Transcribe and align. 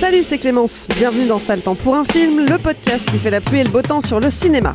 Salut, 0.00 0.22
c'est 0.22 0.38
Clémence. 0.38 0.86
Bienvenue 0.96 1.26
dans 1.26 1.38
Sale 1.38 1.60
Temps 1.60 1.74
pour 1.74 1.94
un 1.94 2.06
film, 2.06 2.46
le 2.46 2.56
podcast 2.56 3.06
qui 3.10 3.18
fait 3.18 3.30
la 3.30 3.42
pluie 3.42 3.58
et 3.58 3.64
le 3.64 3.68
beau 3.68 3.82
temps 3.82 4.00
sur 4.00 4.18
le 4.18 4.30
cinéma. 4.30 4.74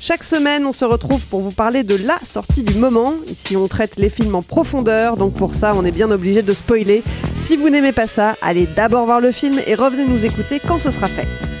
Chaque 0.00 0.22
semaine, 0.22 0.66
on 0.66 0.72
se 0.72 0.84
retrouve 0.84 1.24
pour 1.28 1.40
vous 1.40 1.50
parler 1.50 1.82
de 1.82 1.96
la 2.06 2.18
sortie 2.26 2.62
du 2.62 2.74
moment. 2.74 3.14
Ici, 3.26 3.56
on 3.56 3.68
traite 3.68 3.96
les 3.96 4.10
films 4.10 4.34
en 4.34 4.42
profondeur, 4.42 5.16
donc 5.16 5.32
pour 5.32 5.54
ça, 5.54 5.72
on 5.74 5.84
est 5.86 5.92
bien 5.92 6.10
obligé 6.10 6.42
de 6.42 6.52
spoiler. 6.52 7.02
Si 7.36 7.56
vous 7.56 7.70
n'aimez 7.70 7.92
pas 7.92 8.06
ça, 8.06 8.36
allez 8.42 8.66
d'abord 8.66 9.06
voir 9.06 9.22
le 9.22 9.32
film 9.32 9.58
et 9.66 9.74
revenez 9.74 10.04
nous 10.04 10.26
écouter 10.26 10.60
quand 10.60 10.78
ce 10.78 10.90
sera 10.90 11.06
fait. 11.06 11.55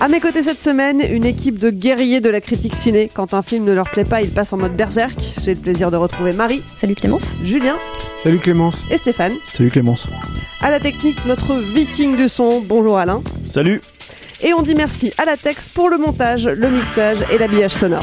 À 0.00 0.06
mes 0.06 0.20
côtés 0.20 0.44
cette 0.44 0.62
semaine, 0.62 1.02
une 1.10 1.24
équipe 1.24 1.58
de 1.58 1.70
guerriers 1.70 2.20
de 2.20 2.30
la 2.30 2.40
critique 2.40 2.74
ciné. 2.74 3.10
Quand 3.12 3.34
un 3.34 3.42
film 3.42 3.64
ne 3.64 3.72
leur 3.72 3.90
plaît 3.90 4.04
pas, 4.04 4.22
ils 4.22 4.30
passent 4.30 4.52
en 4.52 4.56
mode 4.56 4.76
berserk. 4.76 5.18
J'ai 5.42 5.54
le 5.54 5.60
plaisir 5.60 5.90
de 5.90 5.96
retrouver 5.96 6.32
Marie. 6.32 6.62
Salut 6.76 6.94
Clémence. 6.94 7.34
Julien. 7.42 7.76
Salut 8.22 8.38
Clémence. 8.38 8.84
Et 8.92 8.98
Stéphane. 8.98 9.32
Salut 9.42 9.70
Clémence. 9.70 10.06
À 10.60 10.70
la 10.70 10.78
technique, 10.78 11.24
notre 11.26 11.56
viking 11.74 12.16
du 12.16 12.28
son. 12.28 12.60
Bonjour 12.60 12.96
Alain. 12.96 13.22
Salut. 13.44 13.80
Et 14.40 14.54
on 14.54 14.62
dit 14.62 14.76
merci 14.76 15.12
à 15.18 15.24
la 15.24 15.36
Tex 15.36 15.68
pour 15.68 15.90
le 15.90 15.98
montage, 15.98 16.46
le 16.46 16.70
mixage 16.70 17.18
et 17.32 17.38
l'habillage 17.38 17.72
sonore. 17.72 18.00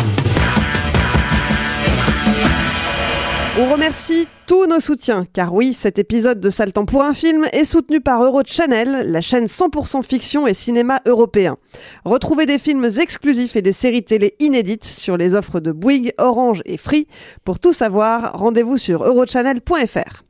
On 3.57 3.71
remercie 3.71 4.27
tous 4.47 4.65
nos 4.65 4.81
soutiens, 4.81 5.23
car 5.31 5.53
oui, 5.53 5.73
cet 5.73 5.97
épisode 5.97 6.41
de 6.41 6.49
Temps 6.71 6.85
pour 6.85 7.03
un 7.03 7.13
film 7.13 7.45
est 7.53 7.63
soutenu 7.63 8.01
par 8.01 8.21
Eurochannel, 8.21 9.09
la 9.09 9.21
chaîne 9.21 9.45
100% 9.45 10.03
fiction 10.03 10.45
et 10.45 10.53
cinéma 10.53 10.99
européen. 11.05 11.55
Retrouvez 12.03 12.45
des 12.45 12.59
films 12.59 12.89
exclusifs 12.99 13.55
et 13.55 13.61
des 13.61 13.71
séries 13.71 14.03
télé 14.03 14.35
inédites 14.39 14.83
sur 14.83 15.15
les 15.15 15.35
offres 15.35 15.61
de 15.61 15.71
Bouygues, 15.71 16.11
Orange 16.17 16.63
et 16.65 16.75
Free. 16.75 17.07
Pour 17.45 17.59
tout 17.59 17.71
savoir, 17.71 18.33
rendez-vous 18.33 18.77
sur 18.77 19.05
eurochannel.fr. 19.05 20.25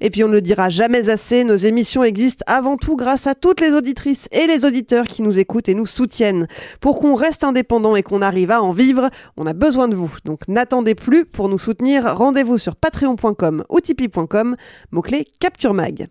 Et 0.00 0.10
puis 0.10 0.24
on 0.24 0.28
ne 0.28 0.34
le 0.34 0.40
dira 0.40 0.68
jamais 0.68 1.08
assez, 1.08 1.44
nos 1.44 1.56
émissions 1.56 2.04
existent 2.04 2.44
avant 2.46 2.76
tout 2.76 2.96
grâce 2.96 3.26
à 3.26 3.34
toutes 3.34 3.60
les 3.60 3.74
auditrices 3.74 4.28
et 4.32 4.46
les 4.46 4.64
auditeurs 4.64 5.06
qui 5.06 5.22
nous 5.22 5.38
écoutent 5.38 5.68
et 5.68 5.74
nous 5.74 5.86
soutiennent. 5.86 6.46
Pour 6.80 6.98
qu'on 6.98 7.14
reste 7.14 7.44
indépendant 7.44 7.96
et 7.96 8.02
qu'on 8.02 8.22
arrive 8.22 8.50
à 8.50 8.62
en 8.62 8.72
vivre, 8.72 9.10
on 9.36 9.46
a 9.46 9.52
besoin 9.52 9.88
de 9.88 9.96
vous. 9.96 10.14
Donc 10.24 10.46
n'attendez 10.48 10.94
plus 10.94 11.24
pour 11.24 11.48
nous 11.48 11.58
soutenir, 11.58 12.16
rendez-vous 12.16 12.58
sur 12.58 12.76
patreon.com 12.76 13.64
ou 13.68 13.80
tipeee.com, 13.80 14.56
mot-clé 14.92 15.26
Capture 15.40 15.74
Mag. 15.74 16.08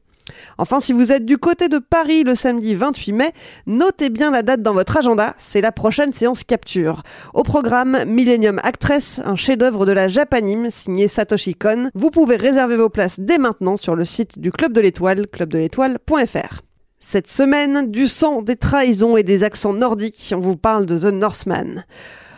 Enfin, 0.57 0.79
si 0.79 0.93
vous 0.93 1.11
êtes 1.11 1.25
du 1.25 1.37
côté 1.37 1.69
de 1.69 1.79
Paris 1.79 2.23
le 2.23 2.35
samedi 2.35 2.75
28 2.75 3.13
mai, 3.13 3.31
notez 3.65 4.09
bien 4.09 4.31
la 4.31 4.43
date 4.43 4.61
dans 4.61 4.73
votre 4.73 4.97
agenda, 4.97 5.35
c'est 5.37 5.61
la 5.61 5.71
prochaine 5.71 6.13
séance 6.13 6.43
capture. 6.43 7.03
Au 7.33 7.43
programme 7.43 8.03
Millennium 8.05 8.59
Actress, 8.63 9.21
un 9.23 9.35
chef-d'œuvre 9.35 9.85
de 9.85 9.91
la 9.91 10.07
Japanime 10.07 10.69
signé 10.71 11.07
Satoshi 11.07 11.55
Kon. 11.55 11.89
Vous 11.93 12.11
pouvez 12.11 12.35
réserver 12.35 12.77
vos 12.77 12.89
places 12.89 13.19
dès 13.19 13.37
maintenant 13.37 13.77
sur 13.77 13.95
le 13.95 14.05
site 14.05 14.39
du 14.39 14.51
Club 14.51 14.73
de 14.73 14.81
l'Étoile, 14.81 15.27
clubdeletoile.fr. 15.27 16.61
Cette 16.99 17.29
semaine, 17.29 17.89
du 17.89 18.07
sang, 18.07 18.41
des 18.41 18.55
trahisons 18.55 19.17
et 19.17 19.23
des 19.23 19.43
accents 19.43 19.73
nordiques, 19.73 20.33
on 20.35 20.39
vous 20.39 20.57
parle 20.57 20.85
de 20.87 20.97
The 20.97 21.13
Northman. 21.13 21.85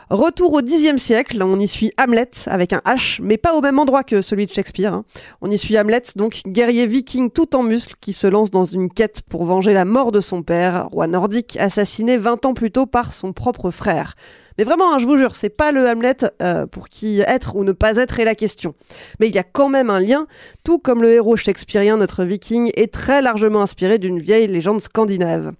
Retour 0.09 0.53
au 0.53 0.61
Xe 0.61 0.97
siècle, 0.97 1.43
on 1.43 1.59
y 1.59 1.67
suit 1.67 1.91
Hamlet 2.01 2.31
avec 2.47 2.73
un 2.73 2.81
H, 2.83 3.19
mais 3.21 3.37
pas 3.37 3.53
au 3.53 3.61
même 3.61 3.77
endroit 3.77 4.03
que 4.03 4.23
celui 4.23 4.47
de 4.47 4.51
Shakespeare. 4.51 4.91
hein. 4.91 5.05
On 5.41 5.51
y 5.51 5.57
suit 5.59 5.77
Hamlet, 5.77 6.01
donc 6.15 6.41
guerrier 6.47 6.87
viking 6.87 7.29
tout 7.29 7.55
en 7.55 7.61
muscles 7.61 7.93
qui 8.01 8.11
se 8.11 8.25
lance 8.25 8.49
dans 8.49 8.63
une 8.63 8.89
quête 8.89 9.21
pour 9.29 9.45
venger 9.45 9.71
la 9.71 9.85
mort 9.85 10.11
de 10.11 10.19
son 10.19 10.41
père, 10.41 10.87
roi 10.91 11.05
nordique, 11.05 11.57
assassiné 11.59 12.17
20 12.17 12.45
ans 12.45 12.55
plus 12.55 12.71
tôt 12.71 12.87
par 12.87 13.13
son 13.13 13.33
propre 13.33 13.69
frère. 13.69 14.15
Mais 14.57 14.63
vraiment, 14.63 14.93
hein, 14.93 14.97
je 14.97 15.05
vous 15.05 15.15
jure, 15.15 15.35
c'est 15.35 15.47
pas 15.47 15.71
le 15.71 15.87
Hamlet 15.87 16.17
euh, 16.41 16.65
pour 16.65 16.89
qui 16.89 17.21
être 17.21 17.55
ou 17.55 17.63
ne 17.63 17.71
pas 17.71 17.97
être 17.97 18.19
est 18.19 18.25
la 18.25 18.35
question. 18.35 18.73
Mais 19.19 19.29
il 19.29 19.35
y 19.35 19.37
a 19.37 19.43
quand 19.43 19.69
même 19.69 19.91
un 19.91 19.99
lien, 19.99 20.25
tout 20.63 20.79
comme 20.79 21.01
le 21.03 21.13
héros 21.13 21.37
shakespearien, 21.37 21.97
notre 21.97 22.25
viking, 22.25 22.71
est 22.75 22.91
très 22.91 23.21
largement 23.21 23.61
inspiré 23.61 23.99
d'une 23.99 24.17
vieille 24.17 24.47
légende 24.47 24.81
scandinave. 24.81 25.53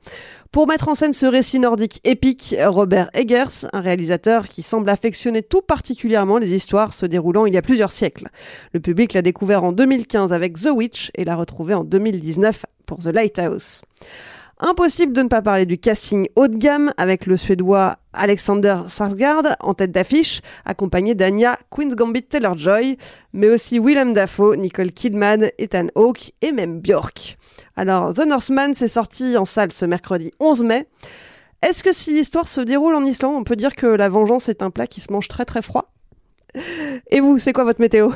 Pour 0.52 0.66
mettre 0.66 0.90
en 0.90 0.96
scène 0.96 1.14
ce 1.14 1.28
récit 1.28 1.60
nordique 1.60 2.02
épique, 2.04 2.56
Robert 2.60 3.12
Eggers, 3.14 3.68
un 3.72 3.82
réalisateur 3.82 4.50
qui 4.50 4.64
semble 4.64 4.90
affectionner 4.90 5.44
tout 5.44 5.62
particulièrement 5.62 6.40
les 6.40 6.56
histoires 6.56 6.96
se 6.96 7.06
déroulant 7.06 7.46
il 7.46 7.54
y 7.54 7.58
a 7.58 7.62
plusieurs 7.62 7.92
siècles. 7.92 8.30
Le 8.74 8.80
public 8.80 9.14
l'a 9.14 9.22
découvert 9.22 9.64
en 9.64 9.72
2015 9.72 10.34
avec 10.34 10.60
The 10.60 10.70
Witch 10.74 11.12
et 11.14 11.24
l'a 11.24 11.36
retrouvé 11.36 11.76
en 11.76 11.84
2019 11.84 12.66
pour 12.88 12.98
The 12.98 13.14
Lighthouse. 13.14 13.84
Impossible 14.62 15.14
de 15.14 15.22
ne 15.22 15.30
pas 15.30 15.42
parler 15.42 15.66
du 15.66 15.78
casting 15.78 16.28
haut 16.36 16.50
de 16.50 16.58
gamme 16.58 16.92
avec 16.98 17.26
le 17.28 17.38
suédois 17.38 17.96
Alexander 18.12 18.82
Sarsgaard 18.88 19.56
en 19.62 19.74
tête 19.74 19.92
d'affiche, 19.92 20.42
accompagné 20.66 21.16
d'Anya 21.16 21.58
Queen's 21.70 21.96
Gambit 21.96 22.24
Taylor-Joy, 22.24 22.98
mais 23.32 23.48
aussi 23.48 23.80
Willem 23.80 24.14
Dafoe, 24.14 24.58
Nicole 24.58 24.92
Kidman, 24.92 25.50
Ethan 25.60 25.88
Hawke 25.96 26.34
et 26.42 26.52
même 26.52 26.82
Björk. 26.82 27.38
Alors, 27.78 28.14
The 28.14 28.28
Northman 28.28 28.74
s'est 28.74 28.90
sorti 28.90 29.38
en 29.38 29.46
salle 29.46 29.72
ce 29.72 29.86
mercredi 29.86 30.34
11 30.42 30.66
mai. 30.66 30.88
Est-ce 31.66 31.82
que 31.82 31.94
si 31.94 32.14
l'histoire 32.14 32.50
se 32.50 32.60
déroule 32.60 32.96
en 32.96 33.06
Islande, 33.06 33.36
on 33.38 33.46
peut 33.46 33.56
dire 33.56 33.78
que 33.78 33.88
la 33.88 34.10
vengeance 34.10 34.50
est 34.50 34.62
un 34.62 34.72
plat 34.72 34.88
qui 34.88 35.00
se 35.00 35.10
mange 35.14 35.30
très 35.30 35.46
très 35.46 35.62
froid? 35.62 35.94
Et 37.12 37.22
vous, 37.22 37.38
c'est 37.38 37.54
quoi 37.54 37.64
votre 37.64 37.80
météo? 37.80 38.12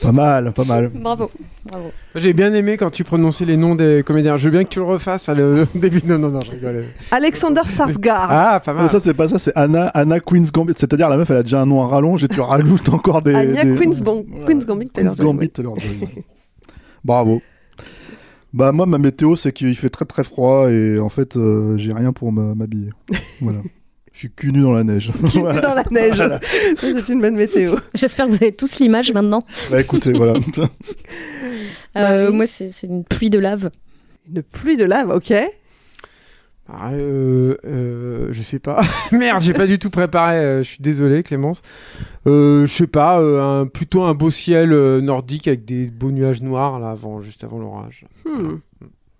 Pas 0.00 0.12
mal, 0.12 0.52
pas 0.52 0.64
mal. 0.64 0.90
Bravo. 0.94 1.30
Bravo. 1.64 1.90
J'ai 2.14 2.32
bien 2.32 2.52
aimé 2.54 2.76
quand 2.76 2.90
tu 2.90 3.02
prononçais 3.02 3.44
les 3.44 3.56
noms 3.56 3.74
des 3.74 4.02
comédiens. 4.06 4.36
Je 4.36 4.44
veux 4.44 4.50
bien 4.52 4.62
que 4.64 4.68
tu 4.68 4.78
le 4.78 4.84
refasses. 4.84 5.22
Enfin, 5.22 5.34
le 5.34 5.66
début. 5.74 6.00
Non, 6.06 6.18
non, 6.18 6.28
non, 6.30 6.38
je 6.44 6.52
rigole. 6.52 6.84
Alexander 7.10 7.62
Sarsgaard. 7.66 8.28
Ah, 8.30 8.60
pas 8.64 8.72
Non, 8.74 8.80
mal. 8.82 8.90
ça 8.90 9.00
c'est 9.00 9.14
pas 9.14 9.26
ça, 9.28 9.38
c'est 9.38 9.52
Anna, 9.56 9.88
Anna 9.88 10.20
Queen's 10.20 10.52
Gambit. 10.52 10.74
C'est-à-dire 10.76 11.08
la 11.08 11.16
meuf, 11.16 11.28
elle 11.30 11.38
a 11.38 11.42
déjà 11.42 11.60
un 11.62 11.66
nom 11.66 11.82
à 11.82 11.88
rallonge 11.88 12.22
et 12.22 12.28
tu 12.28 12.40
rajoutes 12.40 12.88
encore 12.90 13.22
des. 13.22 13.34
Anya 13.34 13.64
des- 13.64 13.74
Queen's, 13.76 14.00
Bon- 14.00 14.24
Queen's 14.46 14.64
Gambit 14.64 14.86
Queen's 14.94 15.16
Gambit. 15.16 15.50
Bravo. 17.04 17.42
Bah 18.52 18.72
moi 18.72 18.86
ma 18.86 18.96
météo 18.96 19.36
c'est 19.36 19.52
qu'il 19.52 19.76
fait 19.76 19.90
très 19.90 20.06
très 20.06 20.24
froid 20.24 20.70
et 20.70 20.98
en 20.98 21.10
fait 21.10 21.36
euh, 21.36 21.76
j'ai 21.76 21.92
rien 21.92 22.12
pour 22.14 22.32
m'habiller. 22.32 22.90
Voilà. 23.42 23.58
Je 24.18 24.22
suis 24.22 24.30
cul 24.32 24.50
nu 24.50 24.62
dans 24.62 24.72
la 24.72 24.82
neige. 24.82 25.12
Voilà. 25.20 25.60
dans 25.60 25.74
la 25.74 25.84
neige. 25.92 26.16
Voilà. 26.16 26.40
Ça, 26.40 26.88
c'est 27.06 27.08
une 27.12 27.20
bonne 27.20 27.36
météo. 27.36 27.76
J'espère 27.94 28.26
que 28.26 28.32
vous 28.32 28.36
avez 28.42 28.50
tous 28.50 28.80
l'image 28.80 29.12
maintenant. 29.12 29.44
Bah 29.70 29.80
écoutez 29.80 30.12
voilà. 30.12 30.34
Euh, 31.96 32.32
moi, 32.32 32.46
c'est 32.46 32.68
c'est 32.68 32.86
une 32.88 33.04
pluie 33.04 33.30
de 33.30 33.38
lave. 33.38 33.70
Une 34.32 34.42
pluie 34.42 34.76
de 34.76 34.84
lave, 34.84 35.10
ok. 35.10 35.32
Ah, 36.68 36.90
euh, 36.92 37.56
euh, 37.64 38.28
je 38.30 38.42
sais 38.42 38.58
pas. 38.58 38.82
Merde, 39.12 39.40
j'ai 39.40 39.52
pas 39.54 39.66
du 39.68 39.78
tout 39.78 39.88
préparé. 39.90 40.36
euh, 40.36 40.58
je 40.64 40.68
suis 40.68 40.82
désolé, 40.82 41.22
Clémence. 41.22 41.62
Euh, 42.26 42.66
je 42.66 42.72
sais 42.72 42.86
pas. 42.88 43.20
euh, 43.20 43.40
un, 43.62 43.66
plutôt 43.66 44.02
un 44.02 44.14
beau 44.14 44.30
ciel 44.30 44.72
euh, 44.72 45.00
nordique 45.00 45.48
avec 45.48 45.64
des 45.64 45.86
beaux 45.90 46.10
nuages 46.10 46.42
noirs 46.42 46.78
là, 46.80 46.90
avant, 46.90 47.20
juste 47.20 47.42
avant 47.44 47.58
l'orage. 47.58 48.04
Hmm. 48.26 48.56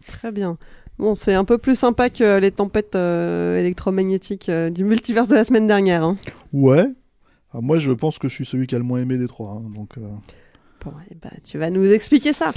Très 0.06 0.30
bien. 0.32 0.58
Bon, 0.98 1.14
c'est 1.14 1.34
un 1.34 1.44
peu 1.44 1.58
plus 1.58 1.76
sympa 1.78 2.10
que 2.10 2.38
les 2.38 2.50
tempêtes 2.50 2.96
euh, 2.96 3.56
électromagnétiques 3.58 4.48
euh, 4.48 4.68
du 4.68 4.82
multiverse 4.84 5.28
de 5.28 5.36
la 5.36 5.44
semaine 5.44 5.66
dernière. 5.68 6.02
hein. 6.02 6.16
Ouais. 6.52 6.86
Ah, 7.52 7.60
moi 7.62 7.78
je 7.78 7.92
pense 7.92 8.18
que 8.18 8.28
je 8.28 8.34
suis 8.34 8.44
celui 8.44 8.66
qui 8.66 8.74
a 8.74 8.78
le 8.78 8.84
moins 8.84 9.00
aimé 9.00 9.16
des 9.16 9.28
trois. 9.28 9.52
hein, 9.52 9.62
donc 9.74 9.90
euh, 9.96 10.02
Bon, 10.84 10.92
ben, 11.22 11.30
tu 11.44 11.56
vas 11.58 11.70
nous 11.70 11.90
expliquer 11.92 12.32
ça. 12.32 12.52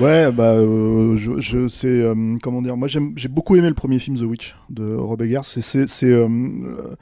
Ouais, 0.00 0.32
bah, 0.32 0.54
euh, 0.54 1.14
je, 1.16 2.38
comment 2.38 2.60
dire. 2.62 2.76
Moi, 2.76 2.88
j'ai 2.88 3.28
beaucoup 3.28 3.54
aimé 3.54 3.68
le 3.68 3.74
premier 3.74 4.00
film 4.00 4.16
The 4.18 4.22
Witch 4.22 4.56
de 4.70 4.92
Rob 4.94 5.22
Eggers. 5.22 5.40
C'est, 5.44 5.60
c'est, 5.60 5.88
c'est 5.88 6.06
euh, 6.06 6.26
euh, 6.26 6.96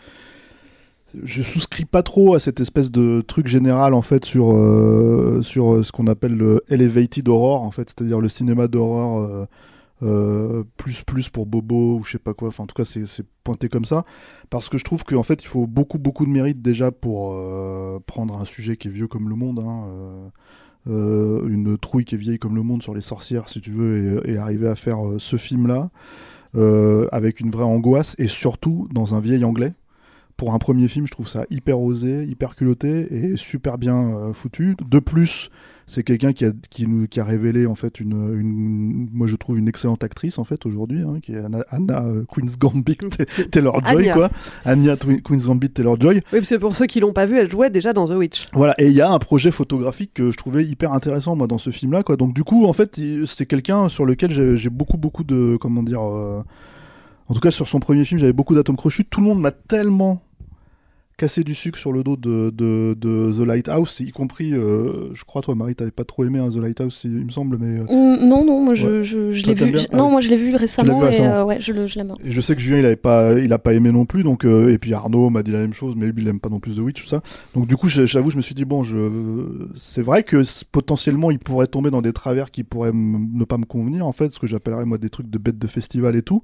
je 1.23 1.43
souscris 1.43 1.85
pas 1.85 2.03
trop 2.03 2.35
à 2.35 2.41
cette 2.41 2.61
espèce 2.61 2.91
de 2.91 3.23
truc 3.27 3.47
général 3.47 3.95
en 3.95 4.03
fait 4.03 4.25
sur 4.25 4.53
euh, 4.53 5.43
sur 5.43 5.75
euh, 5.75 5.83
ce 5.83 5.93
qu'on 5.93 6.07
appelle 6.07 6.35
le 6.35 6.63
elevated 6.69 7.29
horror 7.29 7.63
en 7.63 7.71
fait, 7.71 7.91
c'est-à-dire 7.91 8.21
le 8.21 8.29
cinéma 8.29 8.69
d'horreur 8.69 9.49
euh, 10.03 10.65
plus 10.77 11.03
plus 11.05 11.29
pour 11.29 11.47
Bobo 11.47 11.99
ou 11.99 12.05
je 12.05 12.13
sais 12.13 12.19
pas 12.19 12.35
quoi. 12.35 12.49
Enfin, 12.49 12.65
en 12.65 12.67
tout 12.67 12.75
cas, 12.75 12.85
c'est, 12.85 13.27
pointé 13.45 13.69
comme 13.69 13.85
ça 13.85 14.05
parce 14.51 14.69
que 14.69 14.79
je 14.79 14.85
trouve 14.85 15.05
qu'en 15.05 15.23
fait, 15.23 15.43
il 15.43 15.47
faut 15.47 15.67
beaucoup 15.67 15.99
beaucoup 15.99 16.27
de 16.27 16.31
mérite 16.31 16.63
déjà 16.63 16.91
pour 16.91 17.37
prendre 18.07 18.41
un 18.41 18.45
sujet 18.45 18.77
qui 18.77 18.89
est 18.89 18.91
vieux 18.91 19.09
comme 19.09 19.29
le 19.29 19.37
monde. 19.37 19.61
Hein, 19.61 20.31
une 20.87 21.79
trouille 21.79 22.05
qui 22.05 22.17
est 22.17 22.19
vieille 22.19 22.39
comme 22.39 22.57
le 22.57 22.63
monde 22.63 22.83
sur 22.83 22.95
les 22.95 23.01
sorcières, 23.01 23.49
si 23.49 23.61
tu 23.61 23.71
veux, 23.71 24.29
et, 24.29 24.37
arriver 24.37 24.69
à 24.69 24.75
faire 24.75 24.99
ce 25.19 25.37
film-là 25.37 25.91
avec 27.13 27.41
une 27.41 27.51
vraie 27.51 27.65
angoisse 27.65 28.15
et 28.19 28.29
surtout 28.29 28.89
dans 28.93 29.15
un 29.15 29.21
vieil 29.21 29.45
anglais. 29.45 29.73
Pour 30.37 30.55
un 30.55 30.59
premier 30.59 30.89
film, 30.89 31.07
je 31.07 31.13
trouve 31.13 31.29
ça 31.29 31.45
hyper 31.51 31.81
osé, 31.81 32.25
hyper 32.25 32.57
culotté 32.57 33.07
et 33.15 33.37
super 33.37 33.79
bien 33.79 34.15
euh, 34.15 34.33
foutu. 34.33 34.77
De 34.89 34.99
plus, 34.99 35.51
c'est 35.87 36.03
quelqu'un 36.03 36.33
qui 36.33 36.45
a, 36.45 36.53
qui, 36.71 36.87
nous, 36.87 37.07
qui 37.07 37.21
a 37.21 37.25
révélé 37.25 37.67
en 37.67 37.75
fait 37.75 38.01
une, 38.01 38.41
une, 38.41 39.09
moi 39.13 39.27
je 39.27 39.37
trouve 39.37 39.59
une 39.59 39.69
excellente 39.69 40.03
actrice 40.03 40.39
en 40.39 40.45
fait 40.45 40.65
aujourd'hui, 40.67 41.03
hein, 41.03 41.19
qui 41.23 41.33
est 41.33 41.39
Anna, 41.39 41.65
Anna 41.69 42.03
euh, 42.03 42.25
Queen's 42.33 42.59
Gambit 42.59 42.99
Taylor 43.51 43.85
Joy 43.85 44.03
Anya. 44.03 44.15
quoi, 44.15 44.31
Anya 44.65 44.97
Queen's 44.97 45.47
Gambit 45.47 45.71
Taylor 45.71 46.01
Joy. 46.01 46.17
Oui, 46.33 46.39
parce 46.39 46.51
que 46.51 46.57
pour 46.57 46.75
ceux 46.75 46.87
qui 46.87 47.01
l'ont 47.01 47.13
pas 47.13 47.27
vu, 47.27 47.39
elle 47.39 47.51
jouait 47.51 47.71
déjà 47.71 47.93
dans 47.93 48.07
The 48.07 48.13
Witch. 48.13 48.49
Voilà, 48.53 48.75
et 48.79 48.89
il 48.89 48.95
y 48.95 49.01
a 49.01 49.11
un 49.11 49.19
projet 49.19 49.51
photographique 49.51 50.13
que 50.15 50.31
je 50.31 50.37
trouvais 50.37 50.65
hyper 50.65 50.93
intéressant 50.93 51.37
moi 51.37 51.47
dans 51.47 51.59
ce 51.59 51.71
film-là, 51.71 52.03
quoi. 52.03 52.17
Donc 52.17 52.35
du 52.35 52.45
coup, 52.45 52.65
en 52.67 52.73
fait, 52.73 53.01
c'est 53.27 53.47
quelqu'un 53.47 53.89
sur 53.89 54.07
lequel 54.07 54.31
j'ai 54.31 54.57
j'ai 54.57 54.71
beaucoup, 54.71 54.97
beaucoup 54.97 55.25
de, 55.25 55.57
comment 55.61 55.83
dire, 55.83 56.03
euh, 56.03 56.43
en 57.29 57.35
tout 57.35 57.41
cas 57.41 57.51
sur 57.51 57.69
son 57.69 57.81
premier 57.81 58.05
film, 58.05 58.21
j'avais 58.21 58.33
beaucoup 58.33 58.55
d'atomes 58.55 58.77
crochus. 58.77 59.05
Tout 59.05 59.21
le 59.21 59.27
monde 59.27 59.41
m'a 59.41 59.53
tellement 59.53 60.23
cassé 61.23 61.45
du 61.45 61.55
sucre 61.55 61.79
sur 61.79 61.93
le 61.93 62.03
dos 62.03 62.17
de, 62.17 62.51
de, 62.51 62.97
de 63.01 63.33
The 63.33 63.47
Lighthouse, 63.47 64.01
y 64.01 64.11
compris, 64.11 64.53
euh, 64.53 65.15
je 65.15 65.23
crois 65.25 65.41
toi 65.41 65.55
Marie, 65.55 65.77
t'avais 65.77 65.93
pas 65.93 66.03
trop 66.03 66.25
aimé 66.25 66.41
hein, 66.41 66.49
The 66.51 66.57
Lighthouse, 66.57 67.03
il, 67.05 67.11
me 67.27 67.31
semble, 67.31 67.59
mais 67.61 67.79
euh, 67.79 67.85
Mm, 67.85 68.27
Non, 68.27 68.45
non, 68.45 68.61
moi 68.65 68.75
je, 68.75 68.89
Ouais. 68.89 69.03
je, 69.05 69.19
l'ai 69.47 69.55
vu. 69.55 69.79
je- 69.79 69.87
Ah 69.93 69.97
Non, 69.97 70.07
oui. 70.07 70.11
moi 70.13 70.21
je 70.21 70.29
l'ai 70.31 70.37
vu 70.37 70.55
récemment 70.57 71.01
et 71.05 71.07
récemment. 71.11 71.29
euh, 71.31 71.45
ouais, 71.45 71.61
je 71.61 71.73
le- 71.73 71.87
je 71.87 71.95
l'aime. 71.97 72.15
Et 72.25 72.33
je 72.33 72.41
sais 72.41 72.57
que 72.57 72.61
Julien 72.61 72.79
il 72.81 72.87
avait 72.87 72.97
pas 72.97 73.39
il 73.39 73.53
a 73.53 73.59
pas 73.61 73.73
aimé 73.75 73.93
non 73.93 74.05
plus 74.05 74.25
donc 74.25 74.45
euh, 74.45 74.73
et 74.73 74.79
puis 74.79 74.93
Arnaud 74.95 75.31
m'a 75.31 75.45
dit 75.45 75.53
la 75.53 75.59
même 75.61 75.73
chose 75.73 75.95
mais 75.97 76.07
lui 76.07 76.23
il 76.23 76.29
aime 76.29 76.41
pas 76.41 76.49
non 76.49 76.59
plus 76.59 76.75
The 76.75 76.81
Witch 76.81 77.03
tout 77.03 77.09
ça 77.09 77.23
donc 77.55 77.67
du 77.69 77.77
coup 77.77 77.89
j'avoue 77.89 78.31
je 78.31 78.37
me 78.37 78.43
suis 78.43 78.55
dit 78.57 78.65
bon 78.65 78.83
je 78.83 78.97
c'est 79.77 80.03
vrai 80.03 80.23
que 80.25 80.43
potentiellement 80.73 81.31
il 81.31 81.39
pourrait 81.39 81.67
tomber 81.69 81.91
dans 81.91 82.03
des 82.03 82.13
travers 82.13 82.51
qui 82.51 82.65
pourraient 82.65 82.93
ne 82.93 83.45
pas 83.45 83.59
me 83.59 83.65
convenir 83.65 84.07
en 84.07 84.13
fait 84.13 84.31
ce 84.33 84.39
que 84.41 84.47
j'appellerais 84.49 84.85
moi 84.87 84.99
des 84.99 85.09
trucs 85.11 85.31
de 85.31 85.39
bêtes 85.39 85.59
de 85.59 85.67
festival 85.69 86.17
et 86.17 86.23
tout 86.23 86.43